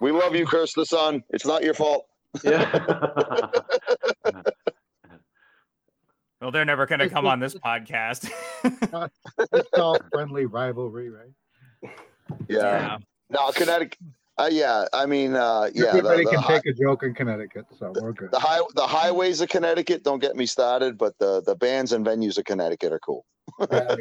We 0.00 0.12
love 0.12 0.36
you, 0.36 0.44
Curse 0.46 0.74
the 0.74 0.84
Son. 0.84 1.22
It's 1.30 1.46
not 1.46 1.62
your 1.62 1.74
fault. 1.74 2.04
Yeah. 2.44 3.48
well, 6.40 6.50
they're 6.50 6.64
never 6.64 6.86
going 6.86 7.00
to 7.00 7.08
come 7.08 7.26
on 7.26 7.40
this 7.40 7.54
podcast. 7.54 8.30
it's 9.52 9.68
all 9.74 9.98
friendly 10.12 10.46
rivalry, 10.46 11.10
right? 11.10 11.92
Yeah. 12.48 12.98
No, 13.30 13.50
Connecticut. 13.52 13.98
Uh, 14.38 14.48
yeah, 14.50 14.86
I 14.94 15.04
mean, 15.04 15.34
uh, 15.34 15.68
yeah. 15.74 15.88
Everybody 15.88 16.24
the, 16.24 16.30
can 16.30 16.40
hi- 16.40 16.54
take 16.54 16.66
a 16.66 16.72
joke 16.72 17.02
in 17.02 17.12
Connecticut, 17.12 17.66
so 17.78 17.92
we're 18.00 18.12
good. 18.12 18.30
the 18.30 18.38
high 18.38 18.60
the 18.74 18.86
highways 18.86 19.42
of 19.42 19.50
Connecticut. 19.50 20.02
Don't 20.02 20.18
get 20.18 20.34
me 20.34 20.46
started, 20.46 20.96
but 20.96 21.18
the 21.18 21.42
the 21.42 21.54
bands 21.54 21.92
and 21.92 22.06
venues 22.06 22.38
of 22.38 22.44
Connecticut 22.44 22.90
are 22.90 22.98
cool. 23.00 23.26
Yeah, 23.70 23.96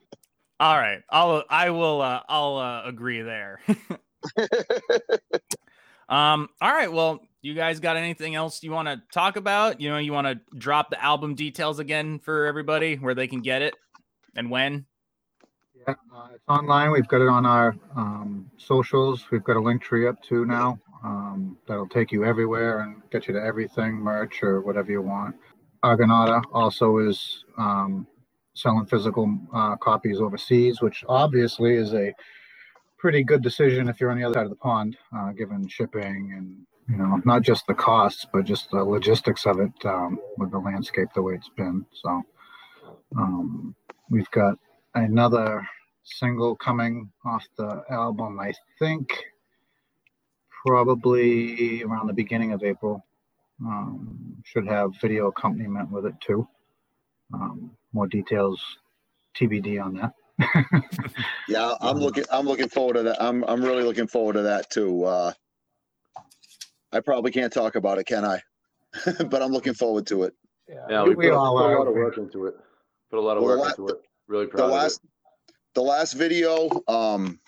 all 0.60 0.76
right, 0.78 1.02
I'll 1.10 1.42
I 1.50 1.70
will 1.70 2.02
uh, 2.02 2.20
I'll 2.28 2.56
uh, 2.56 2.84
agree 2.84 3.22
there. 3.22 3.60
um, 6.10 6.48
all 6.60 6.72
right, 6.72 6.92
well, 6.92 7.20
you 7.40 7.54
guys 7.54 7.80
got 7.80 7.96
anything 7.96 8.34
else 8.34 8.62
you 8.62 8.70
want 8.70 8.88
to 8.88 9.00
talk 9.12 9.36
about? 9.36 9.80
You 9.80 9.90
know, 9.90 9.98
you 9.98 10.12
want 10.12 10.26
to 10.26 10.40
drop 10.58 10.90
the 10.90 11.02
album 11.02 11.34
details 11.34 11.78
again 11.78 12.18
for 12.18 12.46
everybody 12.46 12.96
where 12.96 13.14
they 13.14 13.26
can 13.26 13.40
get 13.40 13.62
it 13.62 13.74
and 14.36 14.50
when? 14.50 14.84
Yeah, 15.74 15.94
uh, 16.14 16.28
it's 16.34 16.44
online. 16.48 16.90
We've 16.90 17.08
got 17.08 17.22
it 17.22 17.28
on 17.28 17.46
our 17.46 17.74
um, 17.96 18.50
socials. 18.58 19.30
We've 19.30 19.44
got 19.44 19.56
a 19.56 19.60
link 19.60 19.82
tree 19.82 20.06
up 20.06 20.20
too 20.22 20.44
now. 20.44 20.78
Um, 21.02 21.56
that'll 21.66 21.88
take 21.88 22.12
you 22.12 22.24
everywhere 22.24 22.80
and 22.80 23.00
get 23.10 23.26
you 23.26 23.34
to 23.34 23.42
everything, 23.42 23.94
merch 23.94 24.42
or 24.42 24.60
whatever 24.60 24.90
you 24.90 25.00
want. 25.00 25.34
Argonauta 25.82 26.42
also 26.52 26.98
is 26.98 27.44
um, 27.56 28.06
selling 28.54 28.84
physical 28.84 29.38
uh, 29.54 29.76
copies 29.76 30.20
overseas, 30.20 30.82
which 30.82 31.02
obviously 31.08 31.74
is 31.74 31.94
a 31.94 32.12
pretty 33.00 33.24
good 33.24 33.42
decision 33.42 33.88
if 33.88 33.98
you're 33.98 34.10
on 34.10 34.18
the 34.18 34.24
other 34.24 34.34
side 34.34 34.44
of 34.44 34.50
the 34.50 34.56
pond, 34.56 34.96
uh, 35.16 35.32
given 35.32 35.66
shipping 35.66 36.34
and 36.36 36.66
you 36.88 36.96
know 36.96 37.20
not 37.24 37.42
just 37.42 37.66
the 37.66 37.74
costs, 37.74 38.26
but 38.32 38.44
just 38.44 38.70
the 38.70 38.84
logistics 38.84 39.46
of 39.46 39.58
it 39.58 39.72
um, 39.84 40.20
with 40.36 40.50
the 40.50 40.58
landscape 40.58 41.08
the 41.14 41.22
way 41.22 41.34
it's 41.34 41.50
been. 41.56 41.84
So 41.92 42.22
um, 43.16 43.74
we've 44.10 44.30
got 44.30 44.58
another 44.94 45.66
single 46.04 46.54
coming 46.56 47.10
off 47.24 47.46
the 47.56 47.82
album, 47.90 48.38
I 48.38 48.52
think 48.78 49.12
probably 50.66 51.82
around 51.82 52.06
the 52.06 52.12
beginning 52.12 52.52
of 52.52 52.62
April. 52.62 53.04
Um, 53.64 54.36
should 54.44 54.66
have 54.66 54.92
video 55.00 55.28
accompaniment 55.28 55.90
with 55.90 56.06
it 56.06 56.14
too. 56.20 56.48
Um, 57.34 57.72
more 57.92 58.06
details 58.06 58.62
TBD 59.38 59.82
on 59.82 59.94
that. 59.94 60.14
Yeah, 61.48 61.74
I'm 61.80 61.96
looking. 61.98 62.24
I'm 62.30 62.46
looking 62.46 62.68
forward 62.68 62.94
to 62.94 63.02
that. 63.04 63.20
I'm 63.20 63.42
I'm 63.44 63.60
really 63.62 63.82
looking 63.82 64.06
forward 64.06 64.34
to 64.34 64.42
that 64.42 64.70
too. 64.70 65.04
Uh, 65.04 65.32
I 66.92 67.00
probably 67.00 67.32
can't 67.32 67.52
talk 67.52 67.74
about 67.74 67.98
it, 67.98 68.04
can 68.04 68.24
I? 68.24 68.40
but 69.30 69.42
I'm 69.42 69.50
looking 69.50 69.74
forward 69.74 70.06
to 70.08 70.24
it. 70.24 70.34
Yeah, 70.68 71.02
we, 71.02 71.14
put, 71.16 71.24
a- 71.24 71.30
put 71.30 71.34
a 71.36 71.40
lot 71.40 71.86
of 71.88 71.94
work 71.94 72.18
into 72.18 72.46
it. 72.46 72.54
Put 73.10 73.18
a 73.18 73.20
lot 73.20 73.36
of 73.36 73.42
Well, 73.42 73.58
work 73.58 73.64
the 73.76 73.82
into 73.82 73.82
la- 73.82 73.98
it. 73.98 74.04
Really 74.28 74.44
The 74.46 74.50
proud 74.52 74.64
of 74.66 74.70
last, 74.70 75.00
the 75.74 75.82
last 75.82 76.12
video, 76.12 76.68
um, 76.86 77.40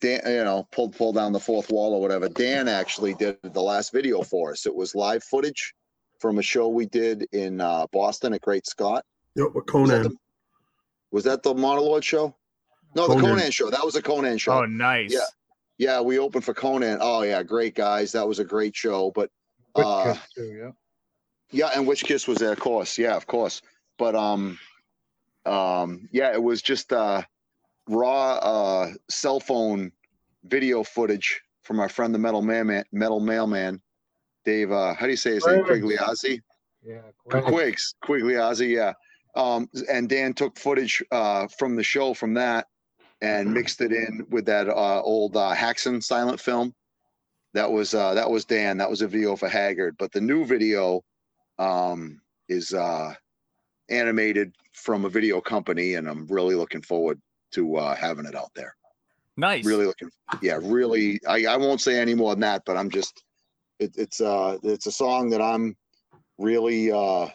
Dan, 0.00 0.20
you 0.26 0.44
know, 0.44 0.66
pulled 0.72 0.96
pulled 0.96 1.16
down 1.16 1.32
the 1.32 1.40
fourth 1.40 1.70
wall 1.70 1.92
or 1.92 2.00
whatever. 2.00 2.30
Dan 2.30 2.66
actually 2.68 3.12
did 3.14 3.36
the 3.42 3.60
last 3.62 3.92
video 3.92 4.22
for 4.22 4.52
us. 4.52 4.64
It 4.64 4.74
was 4.74 4.94
live 4.94 5.22
footage 5.24 5.74
from 6.18 6.38
a 6.38 6.42
show 6.42 6.68
we 6.68 6.86
did 6.86 7.26
in 7.32 7.60
uh, 7.60 7.86
Boston 7.92 8.32
at 8.32 8.40
Great 8.40 8.66
Scott. 8.66 9.04
Yep, 9.34 9.48
with 9.54 9.66
Conan. 9.66 10.16
The, 11.12 11.16
was 11.16 11.24
that 11.24 11.42
the 11.42 11.54
Monolord 11.54 12.02
show? 12.02 12.34
No, 12.94 13.06
the 13.06 13.14
Conan. 13.14 13.36
Conan 13.36 13.50
show. 13.50 13.70
That 13.70 13.84
was 13.84 13.96
a 13.96 14.02
Conan 14.02 14.38
show. 14.38 14.52
Oh, 14.52 14.64
nice. 14.64 15.12
Yeah. 15.12 15.20
Yeah, 15.78 16.00
we 16.00 16.18
opened 16.18 16.44
for 16.44 16.54
Conan. 16.54 16.98
Oh 17.00 17.22
yeah, 17.22 17.42
great 17.42 17.74
guys. 17.74 18.12
That 18.12 18.28
was 18.28 18.38
a 18.38 18.44
great 18.44 18.76
show. 18.76 19.10
But 19.10 19.30
uh, 19.74 20.14
too, 20.34 20.44
yeah. 20.44 20.70
yeah, 21.50 21.70
and 21.74 21.88
Witchkiss 21.88 22.28
was 22.28 22.38
there, 22.38 22.52
of 22.52 22.60
course. 22.60 22.96
Yeah, 22.98 23.16
of 23.16 23.26
course. 23.26 23.62
But 23.98 24.14
um, 24.14 24.58
um, 25.44 26.08
yeah, 26.12 26.32
it 26.32 26.42
was 26.42 26.62
just 26.62 26.92
uh, 26.92 27.22
raw 27.88 28.34
uh, 28.34 28.92
cell 29.08 29.40
phone 29.40 29.90
video 30.44 30.84
footage 30.84 31.40
from 31.62 31.80
our 31.80 31.88
friend 31.88 32.14
the 32.14 32.18
Metal 32.18 32.42
Mailman, 32.42 32.84
Metal 32.92 33.18
Mailman, 33.18 33.80
Dave. 34.44 34.70
Uh, 34.70 34.94
how 34.94 35.06
do 35.06 35.10
you 35.10 35.16
say 35.16 35.34
his 35.34 35.46
name? 35.46 35.64
Quigs. 35.64 35.84
Quigliazzi. 35.84 36.40
Yeah. 36.84 37.00
Quigs. 37.24 37.46
Quigs. 37.46 37.94
Quigliazzi. 38.04 38.68
Yeah. 38.68 38.92
Um, 39.34 39.68
and 39.90 40.08
Dan 40.08 40.34
took 40.34 40.58
footage 40.58 41.02
uh, 41.10 41.48
from 41.58 41.76
the 41.76 41.82
show 41.82 42.14
from 42.14 42.34
that 42.34 42.66
and 43.20 43.52
mixed 43.54 43.80
it 43.80 43.92
in 43.92 44.26
with 44.30 44.44
that 44.46 44.68
uh, 44.68 45.00
old 45.02 45.36
uh, 45.36 45.54
Häxan 45.54 46.02
silent 46.02 46.40
film. 46.40 46.74
That 47.54 47.70
was 47.70 47.94
uh, 47.94 48.14
that 48.14 48.30
was 48.30 48.44
Dan. 48.44 48.78
That 48.78 48.90
was 48.90 49.02
a 49.02 49.08
video 49.08 49.36
for 49.36 49.48
Haggard. 49.48 49.96
But 49.98 50.12
the 50.12 50.20
new 50.20 50.44
video 50.44 51.02
um, 51.58 52.20
is 52.48 52.74
uh, 52.74 53.14
animated 53.88 54.54
from 54.72 55.04
a 55.04 55.08
video 55.08 55.40
company, 55.40 55.94
and 55.94 56.08
I'm 56.08 56.26
really 56.26 56.54
looking 56.54 56.82
forward 56.82 57.20
to 57.52 57.76
uh, 57.76 57.94
having 57.94 58.26
it 58.26 58.34
out 58.34 58.50
there. 58.54 58.74
Nice. 59.36 59.64
Really 59.64 59.86
looking, 59.86 60.10
yeah, 60.42 60.58
really. 60.62 61.20
I, 61.26 61.46
I 61.46 61.56
won't 61.56 61.80
say 61.80 61.98
any 61.98 62.14
more 62.14 62.32
than 62.32 62.40
that, 62.40 62.64
but 62.66 62.76
I'm 62.76 62.90
just, 62.90 63.22
it, 63.78 63.94
it's 63.96 64.20
uh, 64.20 64.58
it's 64.62 64.86
a 64.86 64.92
song 64.92 65.30
that 65.30 65.40
I'm 65.40 65.76
really 66.38 66.92
uh, 66.92 67.28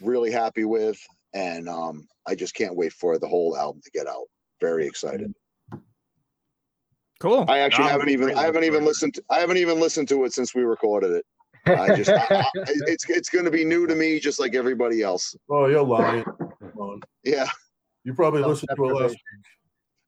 really 0.00 0.30
happy 0.30 0.64
with, 0.64 0.98
and 1.34 1.68
um, 1.68 2.06
I 2.26 2.34
just 2.34 2.54
can't 2.54 2.76
wait 2.76 2.92
for 2.92 3.18
the 3.18 3.28
whole 3.28 3.56
album 3.56 3.80
to 3.84 3.90
get 3.90 4.06
out. 4.06 4.24
Very 4.60 4.86
excited. 4.86 5.32
Cool. 7.20 7.44
I 7.48 7.58
actually 7.60 7.86
No, 7.86 7.90
haven't 7.92 8.10
even 8.10 8.36
I 8.36 8.42
haven't 8.42 8.64
even 8.64 8.84
listened. 8.84 9.14
To, 9.14 9.22
I 9.30 9.38
haven't 9.40 9.56
even 9.56 9.80
listened 9.80 10.08
to 10.08 10.24
it 10.24 10.32
since 10.34 10.54
we 10.54 10.62
recorded 10.62 11.12
it. 11.12 11.24
I 11.66 11.96
just 11.96 12.10
I, 12.10 12.26
I- 12.30 12.44
it's 12.86 13.08
it's 13.08 13.28
going 13.30 13.44
to 13.46 13.50
be 13.50 13.64
new 13.64 13.86
to 13.86 13.94
me, 13.94 14.20
just 14.20 14.38
like 14.38 14.54
everybody 14.54 15.02
else. 15.02 15.34
Oh, 15.50 15.66
you're 15.66 15.82
lying. 15.82 16.24
Yeah, 17.24 17.48
You 18.04 18.12
probably 18.14 18.42
listened 18.42 18.68
to 18.76 18.84
it 18.84 18.94
last 18.94 19.12
week. 19.12 19.44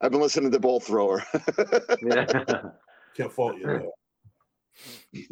I've 0.00 0.12
been 0.12 0.20
listening 0.20 0.50
to 0.52 0.60
Bolt 0.60 0.84
Thrower. 0.84 1.24
Yeah. 2.02 2.26
Can't 3.16 3.32
fault 3.32 3.56
you 3.58 3.66
there. 3.66 3.82
Yeah, 5.12 5.22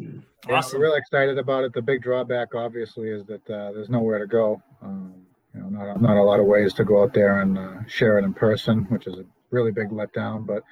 Awesome. 0.49 0.79
We're 0.79 0.85
really 0.87 0.99
excited 0.99 1.37
about 1.37 1.63
it. 1.63 1.73
The 1.73 1.81
big 1.81 2.01
drawback, 2.01 2.55
obviously, 2.55 3.09
is 3.09 3.25
that 3.25 3.49
uh, 3.49 3.71
there's 3.73 3.89
nowhere 3.89 4.19
to 4.19 4.27
go. 4.27 4.61
Um, 4.81 5.13
you 5.53 5.61
know, 5.61 5.69
not 5.69 6.01
not 6.01 6.17
a 6.17 6.23
lot 6.23 6.39
of 6.39 6.45
ways 6.45 6.73
to 6.75 6.85
go 6.85 7.01
out 7.03 7.13
there 7.13 7.41
and 7.41 7.57
uh, 7.57 7.85
share 7.87 8.17
it 8.19 8.23
in 8.23 8.33
person, 8.33 8.83
which 8.89 9.07
is 9.07 9.15
a 9.15 9.25
really 9.51 9.71
big 9.71 9.89
letdown. 9.89 10.45
But 10.45 10.63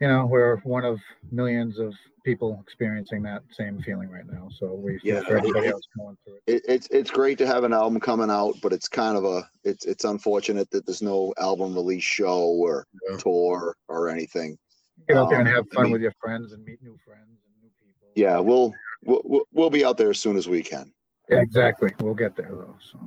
you 0.00 0.08
know, 0.08 0.26
we're 0.26 0.56
one 0.58 0.84
of 0.84 0.98
millions 1.30 1.78
of 1.78 1.94
people 2.24 2.58
experiencing 2.62 3.22
that 3.22 3.42
same 3.50 3.80
feeling 3.82 4.10
right 4.10 4.26
now. 4.30 4.48
So 4.58 4.74
we 4.74 4.98
Yeah, 5.02 5.20
for 5.20 5.36
everybody 5.38 5.68
it- 5.68 5.72
else 5.72 5.86
going 5.96 6.16
through 6.24 6.34
it. 6.46 6.54
it, 6.56 6.62
it's 6.68 6.88
it's 6.90 7.10
great 7.10 7.38
to 7.38 7.46
have 7.46 7.64
an 7.64 7.72
album 7.72 8.00
coming 8.00 8.30
out, 8.30 8.54
but 8.62 8.72
it's 8.72 8.88
kind 8.88 9.16
of 9.16 9.24
a 9.24 9.48
it's 9.62 9.84
it's 9.86 10.04
unfortunate 10.04 10.70
that 10.70 10.84
there's 10.86 11.02
no 11.02 11.32
album 11.38 11.74
release 11.74 12.02
show 12.04 12.42
or 12.48 12.86
Yeah. 13.08 13.16
tour 13.18 13.76
or 13.88 14.08
anything. 14.08 14.58
Get 15.08 15.16
out 15.16 15.28
there 15.30 15.38
and 15.40 15.48
um, 15.48 15.54
have 15.54 15.66
I 15.72 15.74
fun 15.76 15.84
mean- 15.84 15.92
with 15.92 16.02
your 16.02 16.14
friends 16.20 16.52
and 16.52 16.64
meet 16.64 16.82
new 16.82 16.96
friends 17.06 17.20
and 17.28 17.28
new 17.28 17.36
people. 17.36 17.40
Yeah, 18.14 18.38
we'll 18.38 18.72
we'll 19.04 19.22
we'll- 19.24 19.48
we'll 19.52 19.70
be 19.70 19.84
out 19.84 19.96
there 19.96 20.10
as 20.10 20.18
soon 20.20 20.36
as 20.36 20.48
we 20.48 20.62
can. 20.62 20.92
Yeah, 21.28 21.40
exactly. 21.40 21.92
We'll 22.00 22.14
get 22.14 22.36
there 22.36 22.50
though. 22.50 22.76
So 22.92 22.98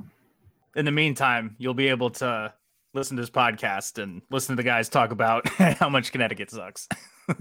In 0.75 0.85
the 0.85 0.91
meantime, 0.91 1.55
you'll 1.59 1.73
be 1.73 1.87
able 1.89 2.09
to 2.11 2.53
listen 2.93 3.15
to 3.17 3.21
this 3.21 3.29
podcast 3.29 4.01
and 4.01 4.21
listen 4.31 4.55
to 4.55 4.61
the 4.61 4.67
guys 4.67 4.89
talk 4.89 5.11
about 5.11 5.47
how 5.57 5.89
much 5.89 6.11
Connecticut 6.11 6.49
sucks. 6.51 6.87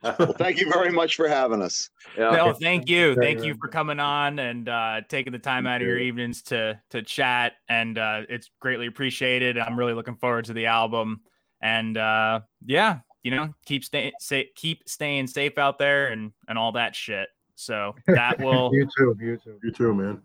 Well, 0.00 0.32
thank 0.38 0.60
you 0.60 0.70
very 0.72 0.92
much 0.92 1.16
for 1.16 1.26
having 1.26 1.60
us. 1.60 1.90
yeah. 2.16 2.30
No, 2.30 2.52
thank 2.52 2.88
you. 2.88 3.16
Thank 3.16 3.42
you 3.42 3.56
for 3.60 3.66
coming 3.66 3.98
on 3.98 4.38
and 4.38 4.68
uh, 4.68 5.00
taking 5.08 5.32
the 5.32 5.40
time 5.40 5.66
out 5.66 5.80
of 5.82 5.88
your 5.88 5.98
evenings 5.98 6.42
to 6.44 6.80
to 6.90 7.02
chat. 7.02 7.54
And 7.68 7.98
uh, 7.98 8.22
it's 8.28 8.48
greatly 8.60 8.86
appreciated. 8.86 9.58
I'm 9.58 9.76
really 9.76 9.94
looking 9.94 10.14
forward 10.14 10.44
to 10.46 10.52
the 10.52 10.66
album. 10.66 11.22
And 11.60 11.96
uh, 11.98 12.40
yeah, 12.64 13.00
you 13.22 13.30
know, 13.30 13.52
keep 13.64 13.84
staying 13.84 14.12
sa- 14.20 14.42
keep 14.54 14.88
staying 14.88 15.26
safe 15.26 15.58
out 15.58 15.78
there 15.78 16.08
and 16.08 16.32
and 16.48 16.58
all 16.58 16.72
that 16.72 16.94
shit. 16.94 17.28
So 17.54 17.94
that 18.06 18.38
will 18.40 18.70
you 18.72 18.88
too. 18.96 19.16
You 19.20 19.36
too. 19.36 19.58
You 19.62 19.72
too, 19.72 19.94
man. 19.94 20.22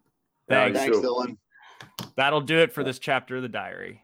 thanks. 0.48 0.80
Thanks. 0.80 0.98
Dylan. 0.98 1.38
That'll 2.16 2.42
do 2.42 2.60
it 2.60 2.72
for 2.72 2.84
this 2.84 3.00
chapter 3.00 3.38
of 3.38 3.42
the 3.42 3.50
diary. 3.50 4.04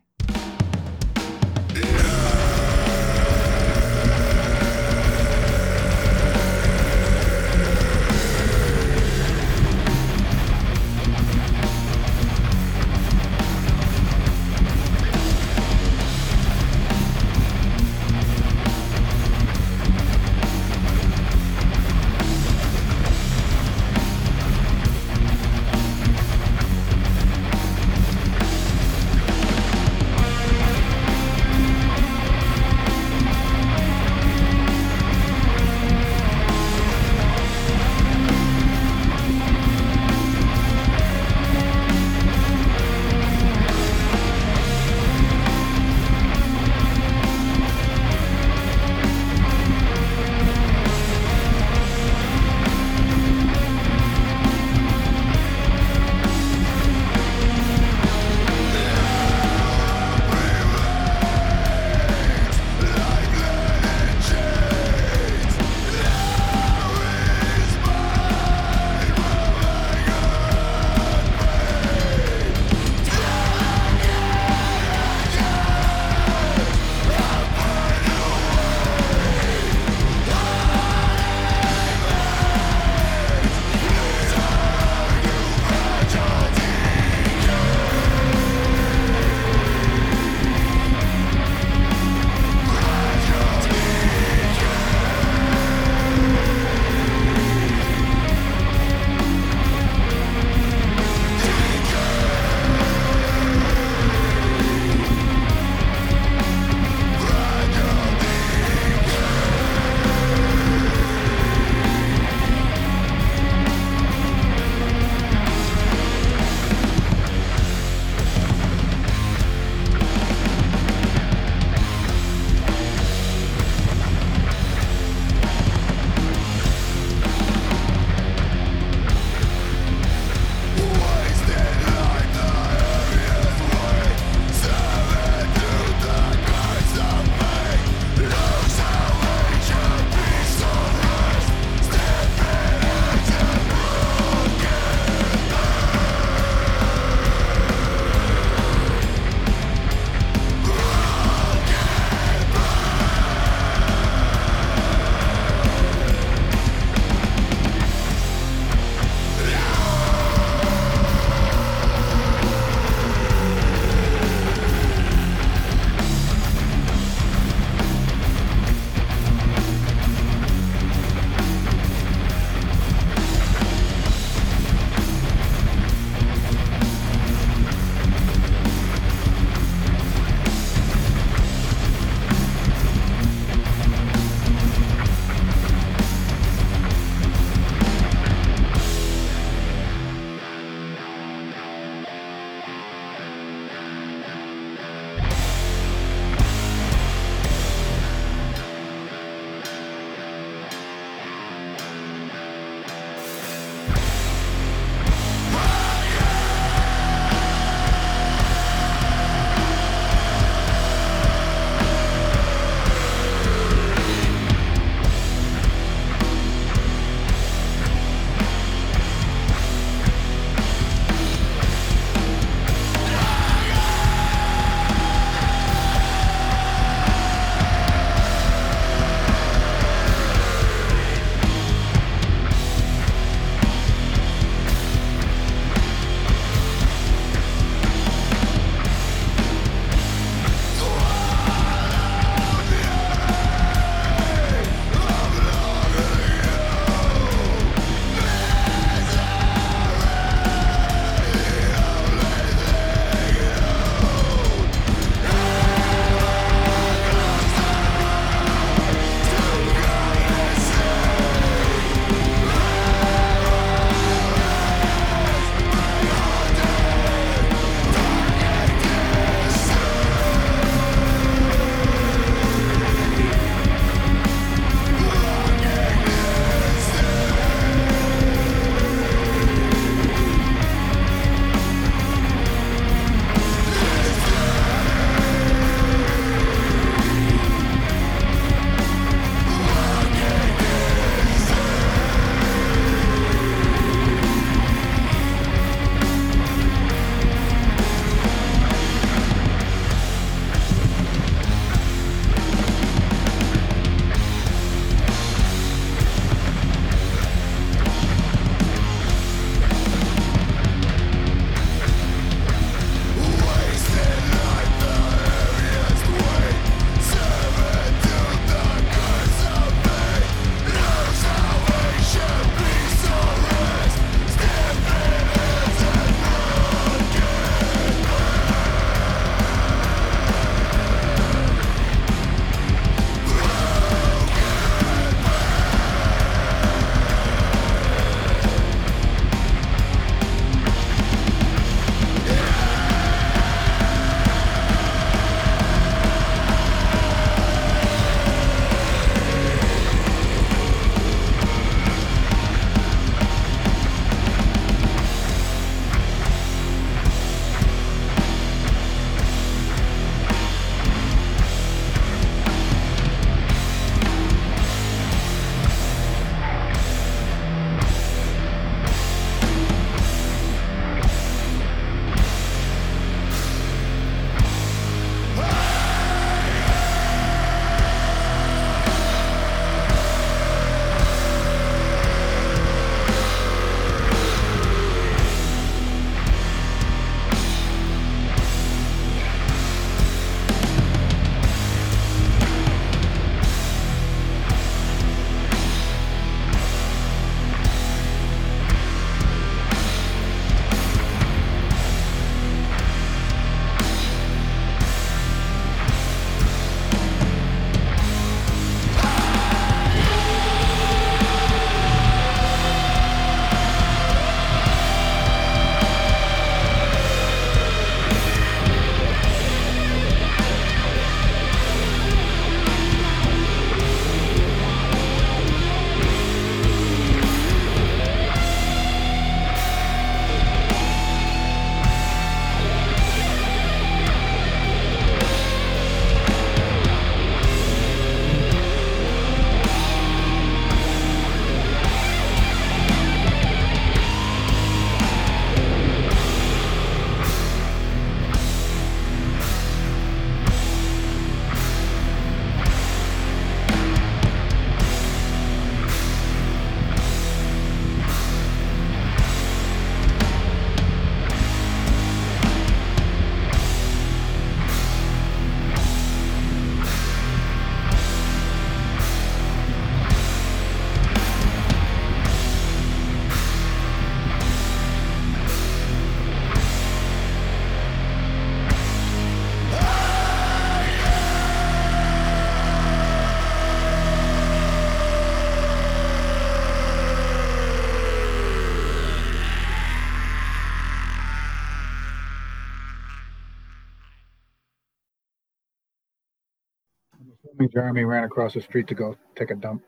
Assuming 497.69 497.83
Jeremy 497.85 498.03
ran 498.05 498.23
across 498.23 498.53
the 498.53 498.61
street 498.61 498.87
to 498.87 498.95
go 498.95 499.15
take 499.35 499.51
a 499.51 499.55
dump. 499.55 499.83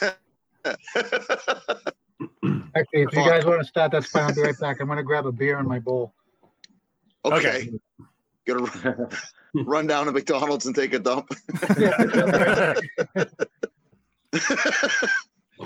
Actually, 0.64 0.78
if 3.02 3.12
you 3.12 3.24
guys 3.24 3.44
want 3.44 3.60
to 3.60 3.66
start, 3.66 3.92
that's 3.92 4.06
fine. 4.06 4.24
I'll 4.24 4.34
be 4.34 4.42
right 4.42 4.58
back. 4.58 4.80
I'm 4.80 4.88
gonna 4.88 5.02
grab 5.02 5.26
a 5.26 5.32
beer 5.32 5.58
in 5.58 5.68
my 5.68 5.78
bowl. 5.78 6.14
okay. 7.24 7.70
Gonna 8.46 9.08
run 9.54 9.86
down 9.86 10.06
to 10.06 10.12
McDonald's 10.12 10.66
and 10.66 10.74
take 10.74 10.94
a 10.94 10.98
dump. 10.98 11.28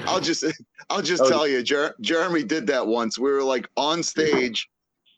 I'll 0.06 0.20
just 0.20 0.44
I'll 0.90 1.02
just 1.02 1.22
Oh. 1.22 1.28
tell 1.28 1.47
you, 1.48 1.62
Jer- 1.62 1.94
Jeremy 2.01 2.43
did 2.44 2.66
that 2.68 2.86
once. 2.86 3.18
We 3.18 3.30
were 3.30 3.43
like 3.43 3.68
on 3.76 4.02
stage, 4.02 4.68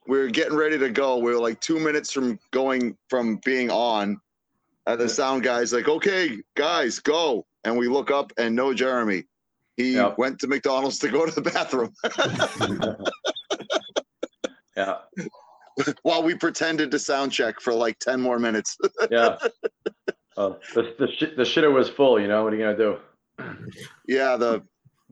we 0.07 0.19
were 0.19 0.29
getting 0.29 0.57
ready 0.57 0.79
to 0.79 0.91
go. 0.91 1.19
We 1.19 1.33
were 1.33 1.41
like 1.41 1.61
two 1.61 1.79
minutes 1.81 2.13
from 2.13 2.39
going 2.53 2.97
from 3.09 3.37
being 3.45 3.71
on. 3.71 4.21
And 4.93 5.01
the 5.01 5.09
sound 5.09 5.43
guy's 5.45 5.73
like, 5.73 5.89
"Okay, 5.89 6.39
guys, 6.57 6.99
go!" 6.99 7.47
And 7.65 7.79
we 7.79 7.87
look 7.89 8.11
up, 8.11 8.33
and 8.39 8.57
no 8.57 8.75
Jeremy. 8.75 9.25
He 9.77 9.95
Yep. 9.95 10.19
went 10.19 10.39
to 10.41 10.47
McDonald's 10.49 10.99
to 10.99 11.09
go 11.09 11.25
to 11.25 11.33
the 11.33 11.41
bathroom 11.41 11.95
yeah, 14.77 14.99
while 16.03 16.23
we 16.23 16.35
pretended 16.35 16.91
to 16.91 16.99
sound 16.99 17.33
check 17.33 17.61
for 17.61 17.73
like 17.73 17.99
ten 17.99 18.21
more 18.21 18.39
minutes. 18.39 18.77
yeah. 19.11 19.37
Oh, 20.37 20.59
the 20.75 20.95
the, 20.99 21.09
shit, 21.13 21.37
the 21.37 21.45
shitter 21.45 21.73
was 21.73 21.89
full. 21.89 22.21
You 22.21 22.29
know 22.29 22.45
what 22.45 22.53
are 22.53 22.57
you 22.57 22.63
gonna 22.63 22.77
do? 22.77 22.99
yeah, 24.09 24.37
the 24.37 24.63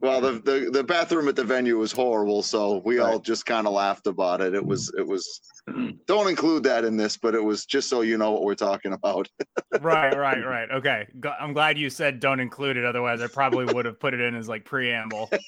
well, 0.01 0.21
the, 0.21 0.33
the 0.33 0.69
the 0.71 0.83
bathroom 0.83 1.27
at 1.27 1.35
the 1.35 1.43
venue 1.43 1.77
was 1.77 1.91
horrible, 1.91 2.41
so 2.41 2.81
we 2.85 2.99
all 2.99 3.19
just 3.19 3.45
kind 3.45 3.67
of 3.67 3.73
laughed 3.73 4.07
about 4.07 4.39
it. 4.41 4.53
It 4.53 4.65
was 4.65 4.91
it 4.97 5.05
was. 5.05 5.41
Mm. 5.69 5.97
Don't 6.07 6.29
include 6.29 6.63
that 6.63 6.85
in 6.85 6.95
this, 6.95 7.17
but 7.17 7.35
it 7.35 7.43
was 7.43 7.65
just 7.65 7.89
so 7.89 8.01
you 8.01 8.17
know 8.17 8.31
what 8.31 8.43
we're 8.43 8.55
talking 8.55 8.93
about. 8.93 9.27
right, 9.81 10.15
right, 10.15 10.45
right. 10.45 10.71
Okay. 10.71 11.07
I'm 11.39 11.53
glad 11.53 11.77
you 11.77 11.89
said 11.89 12.19
don't 12.19 12.39
include 12.39 12.77
it. 12.77 12.85
Otherwise, 12.85 13.21
I 13.21 13.27
probably 13.27 13.65
would 13.73 13.85
have 13.85 13.99
put 13.99 14.13
it 14.13 14.21
in 14.21 14.35
as 14.35 14.47
like 14.47 14.65
preamble. 14.65 15.29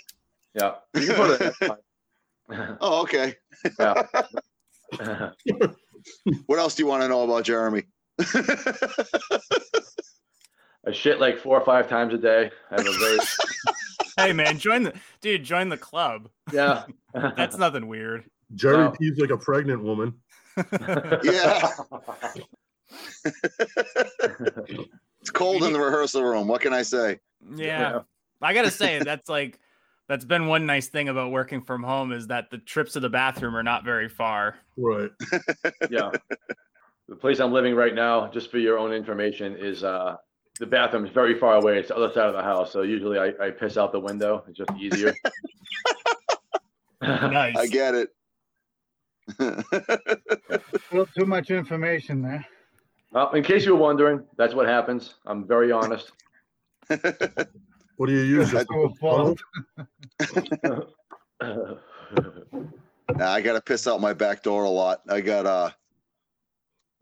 Yeah, 0.54 0.74
you 0.96 1.08
can 1.08 1.16
put 1.16 1.40
it. 1.40 1.54
Oh, 2.82 3.04
okay. 3.04 3.36
yeah. 3.80 4.04
What 6.48 6.60
else 6.60 6.76
do 6.76 6.84
you 6.84 6.88
want 6.88 7.02
to 7.04 7.08
know 7.08 7.24
about 7.24 7.46
Jeremy? 7.46 7.84
I 10.86 10.92
shit 10.92 11.22
like 11.22 11.38
four 11.38 11.58
or 11.58 11.64
five 11.64 11.88
times 11.88 12.14
a 12.14 12.18
day. 12.18 12.52
I 12.72 12.82
have 12.82 12.88
a 12.88 13.00
very 13.00 13.20
hey, 14.18 14.34
man, 14.34 14.58
join 14.58 14.84
the 14.84 14.94
dude. 15.22 15.44
Join 15.44 15.70
the 15.70 15.78
club. 15.78 16.30
yeah. 16.52 16.84
That's 17.14 17.58
nothing 17.58 17.88
weird. 17.88 18.26
Jerry 18.56 18.78
No. 18.78 18.92
pees 18.92 19.18
like 19.18 19.30
a 19.30 19.38
pregnant 19.38 19.84
woman. 19.84 20.14
Yeah. 21.24 21.70
It's 25.22 25.30
cold 25.32 25.64
in 25.64 25.74
the 25.74 25.80
rehearsal 25.80 26.24
room. 26.24 26.48
What 26.48 26.62
can 26.62 26.74
I 26.74 26.82
say? 26.82 27.20
Yeah. 27.56 28.02
I 28.42 28.54
gotta 28.54 28.72
say 28.72 29.00
that's 29.00 29.30
like 29.30 29.60
that's 30.10 30.26
been 30.26 30.48
one 30.48 30.66
nice 30.66 30.88
thing 30.88 31.10
about 31.10 31.32
working 31.32 31.62
from 31.62 31.84
home 31.84 32.12
is 32.12 32.28
that 32.28 32.50
the 32.50 32.58
trips 32.58 32.94
to 32.94 33.00
the 33.00 33.10
bathroom 33.10 33.56
are 33.56 33.64
not 33.64 33.86
very 33.86 34.10
far. 34.10 34.56
Right. 34.78 35.12
yeah. 35.90 36.10
The 37.08 37.16
place 37.16 37.40
I'm 37.40 37.52
living 37.54 37.76
right 37.76 37.94
now, 37.94 38.28
just 38.30 38.50
for 38.50 38.58
your 38.58 38.78
own 38.80 38.92
information, 38.94 39.56
is 39.58 39.84
uh 39.84 40.16
the 40.60 40.66
bathroom 40.66 41.06
is 41.06 41.12
very 41.12 41.40
far 41.40 41.56
away. 41.56 41.80
It's 41.80 41.88
the 41.90 41.96
other 41.96 42.14
side 42.14 42.28
of 42.28 42.34
the 42.34 42.44
house. 42.44 42.72
So 42.72 42.82
usually 42.82 43.18
I, 43.18 43.32
I 43.42 43.50
piss 43.52 43.78
out 43.78 43.92
the 43.92 44.00
window. 44.00 44.44
It's 44.48 44.58
just 44.58 44.72
easier. 44.80 45.14
Nice. 47.02 47.58
I 47.58 47.66
get 47.66 47.96
it. 47.96 48.10
Little 50.92 51.08
too 51.18 51.26
much 51.26 51.50
information 51.50 52.22
there. 52.22 52.46
well, 53.12 53.32
in 53.32 53.44
case 53.44 53.66
you 53.66 53.74
were 53.74 53.82
wondering, 53.82 54.24
that's 54.38 54.54
what 54.54 54.68
happens. 54.68 55.16
I'm 55.26 55.48
very 55.48 55.72
honest. 55.72 56.12
What 57.98 58.08
do 58.08 58.14
you 58.14 58.22
use? 58.22 58.50
Just. 58.50 58.68
Nah, 63.16 63.32
I 63.32 63.42
got 63.42 63.54
to 63.54 63.62
piss 63.64 63.86
out 63.86 64.02
my 64.02 64.12
back 64.12 64.42
door 64.42 64.64
a 64.64 64.70
lot. 64.70 65.02
I 65.08 65.22
got 65.22 65.46
uh, 65.46 65.70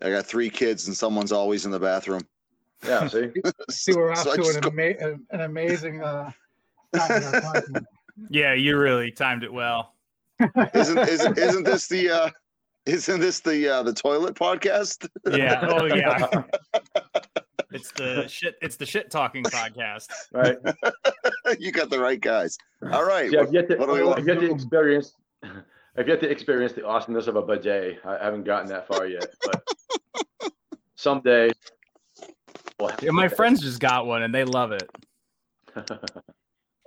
I 0.01 0.09
got 0.09 0.25
three 0.25 0.49
kids, 0.49 0.87
and 0.87 0.97
someone's 0.97 1.31
always 1.31 1.65
in 1.65 1.71
the 1.71 1.79
bathroom. 1.79 2.27
Yeah, 2.85 3.07
see? 3.07 3.31
See, 3.69 3.93
we're 3.93 4.11
off 4.11 4.19
So 4.19 4.35
to 4.35 4.41
an, 4.49 4.61
go- 4.61 4.69
ama- 4.69 4.97
an, 4.99 5.25
an 5.31 5.41
amazing 5.41 6.01
uh, 6.03 6.31
start 6.95 7.23
in 7.23 7.23
our 7.35 7.41
content. 7.41 7.85
Yeah, 8.29 8.53
you 8.53 8.77
really 8.77 9.11
timed 9.11 9.43
it 9.45 9.53
well. 9.53 9.93
isn't 10.75 10.97
isn't, 11.07 11.37
isn't 11.37 11.63
this 11.63 11.87
the 11.87 12.09
uh, 12.09 12.29
isn't 12.85 13.21
this 13.21 13.39
the 13.39 13.69
uh, 13.69 13.83
the 13.83 13.93
toilet 13.93 14.35
podcast? 14.35 15.07
Yeah. 15.31 15.65
Oh 15.65 15.85
yeah. 15.85 16.27
It's 17.71 17.91
the 17.93 18.27
shit. 18.27 18.55
It's 18.61 18.75
the 18.75 18.85
shit 18.85 19.09
talking 19.09 19.43
podcast. 19.43 20.07
Right. 20.33 20.57
you 21.59 21.71
got 21.71 21.89
the 21.89 21.99
right 21.99 22.19
guys. 22.19 22.57
All 22.91 23.05
right. 23.05 23.31
Yeah, 23.31 23.41
I've 23.41 23.53
yet 23.53 23.69
to, 23.69 23.77
what 23.77 23.85
do 23.85 23.93
we? 23.93 24.11
I've 24.11 24.27
yet 24.27 24.41
to 24.41 24.51
experience 24.51 25.13
I've 25.97 26.07
yet 26.07 26.19
to 26.19 26.29
experience 26.29 26.73
the 26.73 26.85
awesomeness 26.85 27.27
of 27.27 27.37
a 27.37 27.41
bidet. 27.41 27.99
I 28.05 28.17
haven't 28.21 28.43
gotten 28.43 28.67
that 28.67 28.85
far 28.85 29.05
yet, 29.05 29.27
but 29.45 29.63
someday 30.95 31.43
we'll 31.45 31.47
have 31.47 31.78
Yeah, 33.01 33.11
my 33.11 33.27
friends 33.27 33.61
just 33.61 33.79
got 33.79 34.05
one 34.05 34.23
and 34.23 34.33
they 34.33 34.43
love 34.43 34.71
it. 34.71 34.89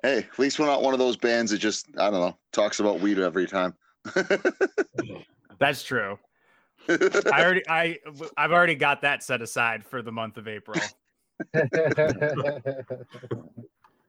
Hey, 0.03 0.19
at 0.19 0.37
least 0.37 0.59
we're 0.59 0.67
not 0.67 0.83
one 0.83 0.95
of 0.95 0.99
those 0.99 1.17
bands 1.17 1.53
that 1.53 1.59
just 1.59 1.87
I 1.97 2.11
don't 2.11 2.21
know 2.21 2.37
talks 2.53 2.81
about 2.81 2.99
weed 2.99 3.21
every 3.21 3.47
time. 3.47 3.77
That's 5.61 5.85
true. 5.85 6.19
I 6.89 7.31
already 7.33 7.63
I 7.69 7.99
I've 8.37 8.51
already 8.51 8.75
got 8.75 9.03
that 9.03 9.23
set 9.23 9.43
aside 9.43 9.85
for 9.85 10.03
the 10.03 10.11
month 10.11 10.39
of 10.39 10.49
April. 10.49 10.81